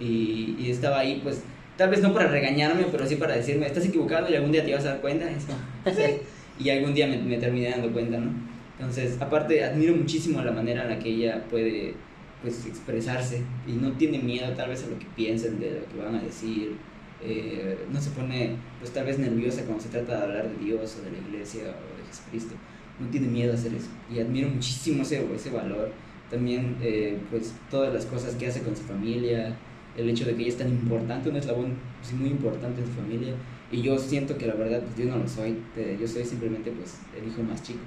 Y, 0.00 0.56
y 0.58 0.70
estaba 0.70 1.00
ahí, 1.00 1.20
pues 1.22 1.40
tal 1.76 1.90
vez 1.90 2.00
no 2.00 2.12
para 2.14 2.28
regañarme, 2.28 2.84
pero 2.90 3.06
sí 3.06 3.16
para 3.16 3.36
decirme, 3.36 3.66
estás 3.66 3.84
equivocado 3.86 4.30
y 4.30 4.34
algún 4.34 4.52
día 4.52 4.64
te 4.64 4.72
vas 4.74 4.84
a 4.84 4.90
dar 4.90 5.00
cuenta. 5.00 5.30
Y, 5.30 5.34
es 5.34 5.44
como, 5.44 5.58
"Sí". 5.96 6.64
Y 6.64 6.70
algún 6.70 6.94
día 6.94 7.06
me, 7.06 7.18
me 7.18 7.36
terminé 7.38 7.70
dando 7.70 7.92
cuenta, 7.92 8.18
¿no? 8.18 8.45
Entonces, 8.78 9.16
aparte, 9.20 9.64
admiro 9.64 9.94
muchísimo 9.96 10.42
la 10.42 10.52
manera 10.52 10.82
en 10.82 10.90
la 10.90 10.98
que 10.98 11.08
ella 11.08 11.44
puede 11.48 11.94
pues, 12.42 12.66
expresarse 12.66 13.42
y 13.66 13.72
no 13.72 13.92
tiene 13.92 14.18
miedo 14.18 14.52
tal 14.52 14.68
vez 14.68 14.84
a 14.84 14.88
lo 14.88 14.98
que 14.98 15.06
piensen, 15.16 15.58
de 15.58 15.80
lo 15.80 15.86
que 15.88 16.04
van 16.04 16.14
a 16.14 16.22
decir. 16.22 16.76
Eh, 17.22 17.78
no 17.90 17.98
se 17.98 18.10
pone 18.10 18.56
pues 18.78 18.92
tal 18.92 19.06
vez 19.06 19.18
nerviosa 19.18 19.62
cuando 19.62 19.82
se 19.82 19.88
trata 19.88 20.18
de 20.18 20.22
hablar 20.24 20.50
de 20.50 20.64
Dios 20.64 20.98
o 21.00 21.04
de 21.04 21.12
la 21.12 21.26
iglesia 21.26 21.62
o 21.62 21.98
de 21.98 22.06
Jesucristo. 22.06 22.54
No 23.00 23.08
tiene 23.08 23.28
miedo 23.28 23.52
a 23.52 23.54
hacer 23.54 23.72
eso. 23.72 23.88
Y 24.14 24.20
admiro 24.20 24.48
muchísimo 24.50 25.02
ese, 25.02 25.24
ese 25.34 25.50
valor. 25.50 25.92
También 26.30 26.76
eh, 26.82 27.16
pues 27.30 27.54
todas 27.70 27.94
las 27.94 28.04
cosas 28.04 28.34
que 28.34 28.46
hace 28.46 28.60
con 28.60 28.76
su 28.76 28.82
familia, 28.82 29.56
el 29.96 30.10
hecho 30.10 30.26
de 30.26 30.34
que 30.34 30.42
ella 30.42 30.50
es 30.50 30.58
tan 30.58 30.68
importante, 30.68 31.30
un 31.30 31.36
eslabón 31.36 31.74
pues, 32.00 32.12
muy 32.12 32.28
importante 32.28 32.82
en 32.82 32.86
su 32.86 32.92
familia. 32.92 33.34
Y 33.72 33.80
yo 33.80 33.98
siento 33.98 34.36
que 34.36 34.46
la 34.46 34.54
verdad 34.54 34.82
pues, 34.82 34.96
yo 34.98 35.10
no 35.10 35.18
lo 35.18 35.28
soy, 35.28 35.56
eh, 35.76 35.96
yo 35.98 36.06
soy 36.06 36.24
simplemente 36.24 36.70
pues 36.72 36.98
el 37.18 37.26
hijo 37.26 37.42
más 37.42 37.62
chico 37.62 37.80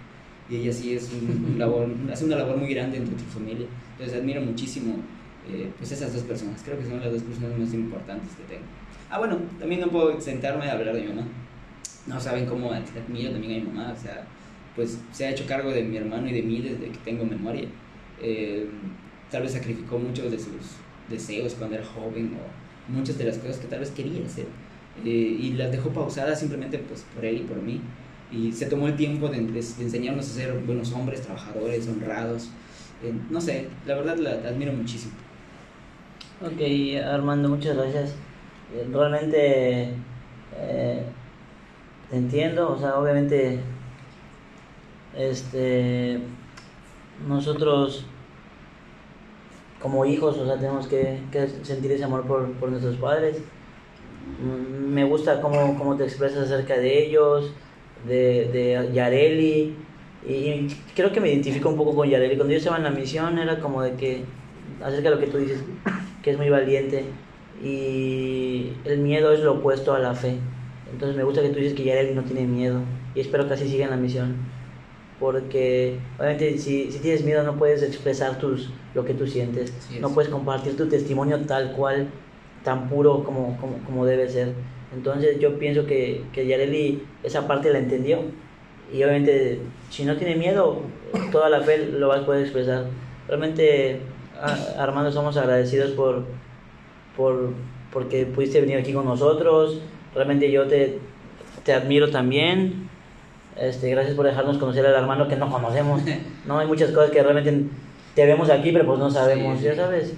y 0.50 0.56
ella 0.58 0.74
sí 0.74 0.96
es 0.96 1.12
un, 1.14 1.56
labor, 1.60 1.88
hace 2.12 2.26
una 2.26 2.38
labor 2.38 2.58
muy 2.58 2.74
grande 2.74 2.98
dentro 2.98 3.16
de 3.16 3.24
tu 3.24 3.30
familia. 3.30 3.68
Entonces 3.92 4.20
admiro 4.20 4.42
muchísimo 4.42 4.96
eh, 5.52 5.72
pues 5.78 5.92
esas 5.92 6.14
dos 6.14 6.24
personas, 6.24 6.62
creo 6.64 6.78
que 6.78 6.86
son 6.86 7.00
las 7.00 7.12
dos 7.12 7.24
personas 7.24 7.58
más 7.58 7.74
importantes 7.74 8.30
que 8.36 8.44
tengo. 8.54 8.66
Ah, 9.10 9.18
bueno, 9.18 9.38
también 9.60 9.82
no 9.82 9.88
puedo 9.88 10.20
sentarme 10.22 10.70
a 10.70 10.74
hablar 10.74 10.96
de 10.96 11.02
mi 11.02 11.08
mamá. 11.08 11.28
No 12.06 12.20
saben 12.20 12.46
cómo 12.46 12.72
admiro 12.72 13.32
también 13.32 13.62
a 13.62 13.66
mi 13.66 13.72
mamá, 13.72 13.94
o 13.98 14.02
sea, 14.02 14.26
pues 14.76 15.00
se 15.12 15.26
ha 15.26 15.32
hecho 15.32 15.46
cargo 15.48 15.72
de 15.72 15.84
mi 15.84 15.98
hermano 15.98 16.28
y 16.28 16.34
de 16.34 16.42
mí 16.42 16.62
desde 16.62 16.92
que 16.92 16.98
tengo 17.04 17.26
memoria. 17.26 17.68
Eh, 18.22 18.68
tal 19.32 19.44
vez 19.44 19.54
sacrificó 19.54 19.98
muchos 19.98 20.32
de 20.32 20.40
sus 20.40 20.78
deseos 21.10 21.56
cuando 21.56 21.78
era 21.78 21.86
joven 21.86 22.38
o 22.38 22.92
muchas 22.92 23.18
de 23.18 23.26
las 23.26 23.38
cosas 23.38 23.58
que 23.58 23.68
tal 23.68 23.80
vez 23.80 23.92
quería 23.92 24.26
hacer. 24.26 24.46
Eh, 25.06 25.38
y 25.40 25.54
las 25.54 25.72
dejó 25.72 25.90
pausadas 25.90 26.40
simplemente 26.40 26.78
pues 26.80 27.06
por 27.16 27.24
él 27.26 27.38
y 27.38 27.44
por 27.44 27.62
mí 27.62 27.80
y 28.32 28.52
se 28.52 28.68
tomó 28.68 28.88
el 28.88 28.96
tiempo 28.96 29.28
de, 29.28 29.38
enseñarnos 29.38 30.30
a 30.30 30.34
ser 30.34 30.54
buenos 30.60 30.92
hombres, 30.94 31.22
trabajadores, 31.22 31.88
honrados. 31.88 32.50
Eh, 33.04 33.14
no 33.30 33.42
sé, 33.42 33.68
la 33.86 33.96
verdad 33.96 34.18
la, 34.18 34.32
admiro 34.48 34.74
muchísimo. 34.74 35.14
Ok, 36.42 36.62
Armando, 37.04 37.50
muchas 37.50 37.76
gracias. 37.76 38.16
Eh, 38.74 38.88
Realmente 38.92 39.94
eh, 40.58 41.04
te 42.10 42.16
entiendo, 42.16 42.72
o 42.72 42.78
sea, 42.78 42.98
obviamente 42.98 43.60
este 45.18 46.20
nosotros 47.28 48.06
como 49.82 50.06
hijos, 50.06 50.38
o 50.38 50.46
sea, 50.46 50.58
tenemos 50.58 50.88
que, 50.88 51.20
que 51.32 51.48
sentir 51.64 51.92
ese 51.92 52.04
amor 52.04 52.26
por, 52.26 52.52
por 52.54 52.70
nuestros 52.70 52.98
padres. 52.98 53.38
Mm, 54.42 54.94
Me 54.94 55.04
gusta 55.06 55.42
cómo, 55.42 55.78
cómo 55.78 55.96
te 55.96 56.04
expresas 56.04 56.46
acerca 56.46 56.78
de 56.78 57.06
ellos, 57.06 57.54
de, 58.08 58.50
de 58.52 58.90
Yareli. 58.94 59.76
Y 60.28 60.68
creo 60.96 61.12
que 61.12 61.20
me 61.20 61.30
identifico 61.30 61.70
un 61.70 61.78
poco 61.78 61.96
con 61.96 62.10
Yareli. 62.10 62.36
Cuando 62.36 62.52
yo 62.52 62.58
estaba 62.58 62.78
en 62.78 62.84
la 62.84 62.92
misión 62.92 63.40
era 63.40 63.60
como 63.60 63.82
de 63.82 63.94
que, 63.94 64.24
acerca 64.84 65.10
de 65.10 65.16
lo 65.16 65.22
que 65.22 65.28
tú 65.28 65.38
dices, 65.38 65.64
que 66.24 66.32
es 66.32 66.38
muy 66.38 66.50
valiente. 66.50 67.06
Y 67.64 68.72
el 68.86 69.00
miedo 69.00 69.34
es 69.34 69.42
lo 69.42 69.54
opuesto 69.54 69.94
a 69.94 70.00
la 70.00 70.14
fe. 70.14 70.38
Entonces 70.92 71.16
me 71.16 71.24
gusta 71.24 71.42
que 71.42 71.50
tú 71.50 71.60
dices 71.60 71.74
que 71.74 71.84
Yareli 71.84 72.14
no 72.14 72.24
tiene 72.24 72.46
miedo 72.46 72.82
y 73.16 73.20
espero 73.20 73.48
que 73.48 73.54
así 73.54 73.68
siga 73.68 73.86
en 73.86 73.92
la 73.92 73.98
misión. 73.98 74.36
Porque 75.20 76.00
obviamente 76.18 76.58
si, 76.58 76.92
si 76.92 77.00
tienes 77.00 77.24
miedo 77.24 77.44
no 77.44 77.58
puedes 77.58 77.84
expresar 77.84 78.40
tus, 78.40 78.70
lo 78.94 79.04
que 79.06 79.14
tú 79.14 79.28
sientes, 79.28 79.74
es. 79.94 80.00
no 80.00 80.10
puedes 80.10 80.32
compartir 80.32 80.78
tu 80.78 80.88
testimonio 80.88 81.40
tal 81.42 81.74
cual, 81.74 82.08
tan 82.64 82.90
puro 82.90 83.24
como, 83.24 83.58
como, 83.60 83.78
como 83.86 84.06
debe 84.06 84.28
ser. 84.30 84.54
Entonces 84.96 85.40
yo 85.40 85.58
pienso 85.60 85.86
que, 85.86 86.24
que 86.34 86.48
Yareli 86.48 87.04
esa 87.24 87.48
parte 87.48 87.72
la 87.72 87.80
entendió 87.80 88.20
y 88.92 89.04
obviamente 89.04 89.60
si 89.90 90.04
no 90.04 90.16
tiene 90.18 90.36
miedo, 90.36 90.82
toda 91.32 91.50
la 91.50 91.62
fe 91.62 91.78
lo 91.78 92.08
vas 92.08 92.22
a 92.22 92.26
poder 92.26 92.42
expresar. 92.42 92.86
Realmente 93.28 94.02
a- 94.42 94.82
Armando 94.84 95.12
somos 95.12 95.38
agradecidos 95.38 95.92
por, 95.92 96.24
por 97.16 97.52
porque 97.94 98.26
pudiste 98.26 98.62
venir 98.62 98.78
aquí 98.78 98.94
con 98.94 99.06
nosotros. 99.06 99.80
Realmente 100.16 100.52
yo 100.52 100.68
te, 100.68 100.98
te 101.64 101.74
admiro 101.74 102.10
también. 102.10 102.88
Este, 103.58 103.90
gracias 103.90 104.16
por 104.16 104.26
dejarnos 104.26 104.58
conocer 104.58 104.86
al 104.86 104.94
hermano 104.94 105.28
que 105.28 105.36
no 105.36 105.50
conocemos. 105.50 106.02
No 106.46 106.58
hay 106.58 106.66
muchas 106.68 106.90
cosas 106.92 107.12
que 107.12 107.22
realmente 107.22 107.66
te 108.16 108.26
vemos 108.26 108.50
aquí, 108.50 108.72
pero 108.72 108.86
pues 108.86 108.98
no 108.98 109.12
sabemos, 109.12 109.60
Sí, 109.60 109.66
ya 109.66 109.72
sí. 109.74 109.78
sabes. 109.78 110.14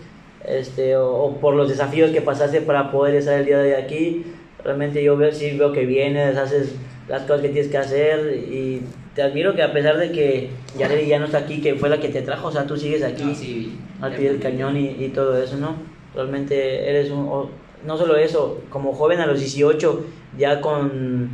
Este, 0.45 0.95
o, 0.95 1.07
o 1.11 1.37
por 1.37 1.55
los 1.55 1.69
desafíos 1.69 2.11
que 2.11 2.21
pasaste 2.21 2.61
para 2.61 2.91
poder 2.91 3.15
estar 3.15 3.39
el 3.39 3.45
día 3.45 3.59
de 3.59 3.75
hoy 3.75 3.81
aquí. 3.81 4.25
Realmente 4.63 5.03
yo 5.03 5.17
veo, 5.17 5.31
sí 5.31 5.57
veo 5.57 5.71
que 5.71 5.85
vienes, 5.85 6.37
haces 6.37 6.75
las 7.07 7.23
cosas 7.23 7.41
que 7.41 7.49
tienes 7.49 7.69
que 7.71 7.77
hacer 7.77 8.33
y 8.35 8.81
te 9.15 9.21
admiro 9.23 9.55
que 9.55 9.63
a 9.63 9.73
pesar 9.73 9.97
de 9.97 10.11
que 10.11 10.49
Yareli 10.77 11.07
ya 11.07 11.19
no 11.19 11.25
está 11.25 11.39
aquí, 11.39 11.61
que 11.61 11.75
fue 11.75 11.89
la 11.89 11.99
que 11.99 12.09
te 12.09 12.21
trajo, 12.21 12.47
o 12.47 12.51
sea, 12.51 12.65
tú 12.65 12.77
sigues 12.77 13.03
aquí 13.03 13.23
No, 13.23 13.35
sí, 13.35 13.79
al 14.01 14.15
pie 14.15 14.31
del 14.31 14.39
cañón 14.39 14.77
y, 14.77 14.89
y 15.03 15.09
todo 15.09 15.41
eso, 15.41 15.57
¿no? 15.57 15.75
Realmente 16.15 16.89
eres 16.89 17.09
un... 17.11 17.27
o- 17.27 17.49
no 17.85 17.97
solo 17.97 18.15
eso, 18.15 18.61
como 18.69 18.93
joven 18.93 19.19
a 19.19 19.25
los 19.25 19.39
18, 19.39 20.05
ya 20.37 20.61
con, 20.61 21.29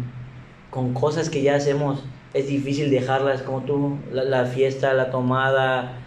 con 0.70 0.94
cosas 0.94 1.30
que 1.30 1.42
ya 1.42 1.56
hacemos, 1.56 2.04
es 2.34 2.48
difícil 2.48 2.90
dejarlas, 2.90 3.42
como 3.42 3.64
tú, 3.64 3.98
la, 4.14 4.24
la 4.24 4.46
fiesta, 4.46 4.94
la 4.94 5.12
tomada, 5.12 5.98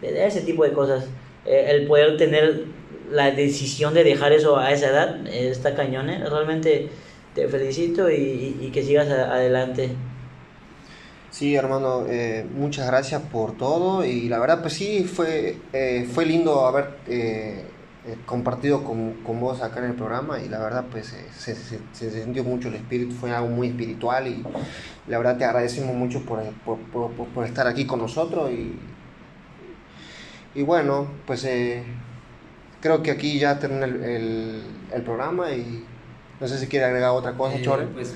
de- 0.00 0.26
ese 0.26 0.40
tipo 0.40 0.64
de 0.64 0.72
cosas. 0.72 1.08
Eh, 1.46 1.66
el 1.70 1.86
poder 1.86 2.16
tener 2.16 2.64
la 3.10 3.30
decisión 3.30 3.94
de 3.94 4.04
dejar 4.04 4.32
eso 4.32 4.58
a 4.58 4.72
esa 4.72 4.88
edad, 4.90 5.26
eh, 5.26 5.48
está 5.50 5.74
cañón, 5.74 6.10
¿eh? 6.10 6.24
Realmente 6.28 6.90
te 7.34 7.48
felicito 7.48 8.10
y, 8.10 8.58
y- 8.60 8.70
que 8.72 8.82
sigas 8.82 9.08
adelante. 9.10 9.90
Sí, 11.30 11.54
hermano, 11.54 12.06
eh, 12.08 12.46
muchas 12.50 12.86
gracias 12.86 13.22
por 13.22 13.56
todo 13.56 14.04
y 14.04 14.28
la 14.28 14.38
verdad 14.38 14.62
pues 14.62 14.74
sí, 14.74 15.04
fue, 15.04 15.68
fue 16.12 16.24
lindo 16.24 16.66
haber 16.66 17.00
compartido 18.24 18.84
con, 18.84 19.22
con 19.22 19.40
vos 19.40 19.62
acá 19.62 19.80
en 19.80 19.86
el 19.86 19.96
programa 19.96 20.40
y 20.40 20.48
la 20.48 20.60
verdad 20.60 20.88
pues 20.90 21.08
se, 21.08 21.54
se- 21.56 21.80
se 21.92 22.10
sintió 22.24 22.44
mucho 22.44 22.68
el 22.68 22.76
espíritu, 22.76 23.14
fue 23.16 23.32
algo 23.32 23.48
muy 23.48 23.68
espiritual 23.68 24.28
y 24.28 24.42
la 25.06 25.18
verdad 25.18 25.38
te 25.38 25.44
agradecemos 25.44 25.94
mucho 25.94 26.24
por, 26.24 26.40
por- 26.62 26.90
por- 26.90 27.32
por 27.32 27.44
estar 27.46 27.66
aquí 27.66 27.86
con 27.86 28.00
nosotros 28.00 28.50
y, 28.52 28.95
y 30.56 30.62
bueno, 30.62 31.08
pues 31.26 31.44
eh, 31.44 31.84
creo 32.80 33.02
que 33.02 33.10
aquí 33.10 33.38
ya 33.38 33.58
termina 33.58 33.86
el, 33.86 34.02
el- 34.04 34.62
el 34.92 35.02
programa 35.02 35.52
y 35.52 35.84
no 36.40 36.48
sé 36.48 36.58
si 36.58 36.66
quiere 36.66 36.86
agregar 36.86 37.10
otra 37.10 37.34
cosa, 37.36 37.56
Eh, 37.56 37.62
Chore. 37.62 37.86
Pues 37.86 38.14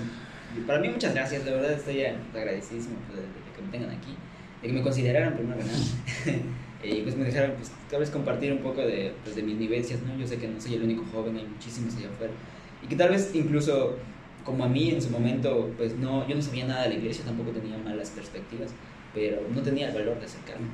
para 0.67 0.81
mí 0.81 0.89
muchas 0.89 1.15
gracias, 1.15 1.45
de 1.45 1.51
verdad 1.53 1.73
estoy 1.73 2.03
agradecidísimo 2.05 2.97
pues, 3.07 3.19
de, 3.19 3.23
de 3.45 3.53
que 3.53 3.63
me 3.63 3.69
tengan 3.71 3.91
aquí, 3.91 4.17
de 4.63 4.69
que 4.69 4.75
me 4.75 4.83
consideraran 4.83 5.35
primero 5.37 5.59
que 5.59 5.65
nada. 5.65 5.79
Eh, 6.83 6.97
y 6.97 7.03
pues 7.03 7.15
me 7.15 7.25
dejaron 7.25 7.57
pues 7.57 7.73
tal 7.91 8.01
vez 8.01 8.09
compartir 8.09 8.51
un 8.55 8.63
poco 8.63 8.81
de, 8.81 9.21
pues, 9.23 9.37
de 9.37 9.43
mis 9.43 9.59
vivencias, 9.59 10.01
¿no? 10.01 10.17
Yo 10.17 10.27
sé 10.27 10.39
que 10.39 10.49
no 10.49 10.59
soy 10.59 10.77
el 10.77 10.83
único 10.83 11.05
joven, 11.05 11.37
hay 11.37 11.47
muchísimos 11.47 11.95
allá 11.95 12.09
afuera. 12.09 12.33
Y 12.81 12.89
que 12.89 12.97
tal 12.97 13.11
vez 13.11 13.35
incluso 13.35 13.99
como 14.43 14.65
a 14.65 14.69
mí 14.71 14.89
en 14.91 15.03
su 15.03 15.11
momento, 15.11 15.75
pues 15.77 15.97
no, 15.99 16.27
yo 16.27 16.35
no 16.35 16.41
sabía 16.41 16.65
nada 16.67 16.85
de 16.85 16.89
la 16.89 16.95
iglesia, 16.95 17.23
tampoco 17.27 17.53
tenía 17.53 17.77
malas 17.77 18.11
perspectivas, 18.13 18.77
pero 19.15 19.41
no 19.55 19.61
tenía 19.63 19.89
el 19.89 19.95
valor 19.95 20.19
de 20.19 20.27
acercarme. 20.27 20.67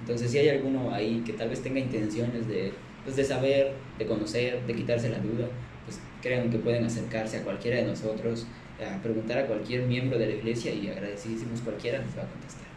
Entonces, 0.00 0.30
si 0.30 0.38
hay 0.38 0.48
alguno 0.50 0.92
ahí 0.92 1.22
que 1.24 1.32
tal 1.32 1.48
vez 1.48 1.62
tenga 1.62 1.80
intenciones 1.80 2.46
de, 2.48 2.72
pues, 3.04 3.16
de 3.16 3.24
saber, 3.24 3.72
de 3.98 4.06
conocer, 4.06 4.66
de 4.66 4.74
quitarse 4.74 5.08
la 5.08 5.18
duda, 5.18 5.46
pues 5.84 6.00
crean 6.22 6.50
que 6.50 6.58
pueden 6.58 6.84
acercarse 6.84 7.38
a 7.38 7.42
cualquiera 7.42 7.78
de 7.78 7.84
nosotros, 7.84 8.46
a 8.80 9.02
preguntar 9.02 9.38
a 9.38 9.46
cualquier 9.46 9.82
miembro 9.82 10.18
de 10.18 10.26
la 10.26 10.32
iglesia 10.32 10.72
y 10.72 10.88
agradecidísimos 10.88 11.60
cualquiera 11.62 11.98
les 11.98 12.16
va 12.16 12.22
a 12.22 12.26
contestar. 12.26 12.68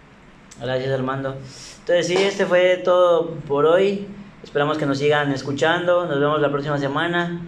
Gracias 0.59 0.91
Armando. 0.91 1.38
Entonces 1.80 2.07
sí, 2.07 2.16
este 2.16 2.45
fue 2.45 2.78
todo 2.78 3.36
por 3.47 3.66
hoy. 3.66 4.07
Esperamos 4.43 4.78
que 4.78 4.86
nos 4.86 4.97
sigan 4.97 5.32
escuchando. 5.32 6.05
Nos 6.05 6.20
vemos 6.20 6.41
la 6.41 6.51
próxima 6.51 6.78
semana 6.78 7.41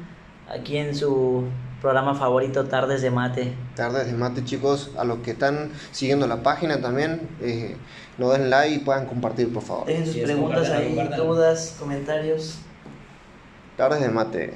aquí 0.50 0.78
en 0.78 0.96
su 0.96 1.46
programa 1.84 2.16
favorito 2.16 2.64
Tardes 2.64 3.02
de 3.02 3.12
Mate. 3.12 3.54
Tardes 3.76 4.08
de 4.08 4.14
mate, 4.14 4.46
chicos. 4.46 4.92
A 4.98 5.04
los 5.04 5.20
que 5.20 5.32
están 5.32 5.70
siguiendo 5.92 6.26
la 6.28 6.42
página 6.42 6.80
también, 6.80 7.28
eh, 7.42 7.76
nos 8.18 8.32
den 8.32 8.50
like 8.50 8.76
y 8.76 8.80
puedan 8.80 9.06
compartir, 9.06 9.54
por 9.54 9.64
favor. 9.64 9.86
Dejen 9.86 10.06
sus 10.06 10.16
Sí, 10.16 10.22
preguntas 10.22 10.70
ahí, 10.70 10.98
dudas, 11.18 11.76
comentarios. 11.78 12.56
Tardes 13.76 14.00
de 14.00 14.08
mate. 14.08 14.54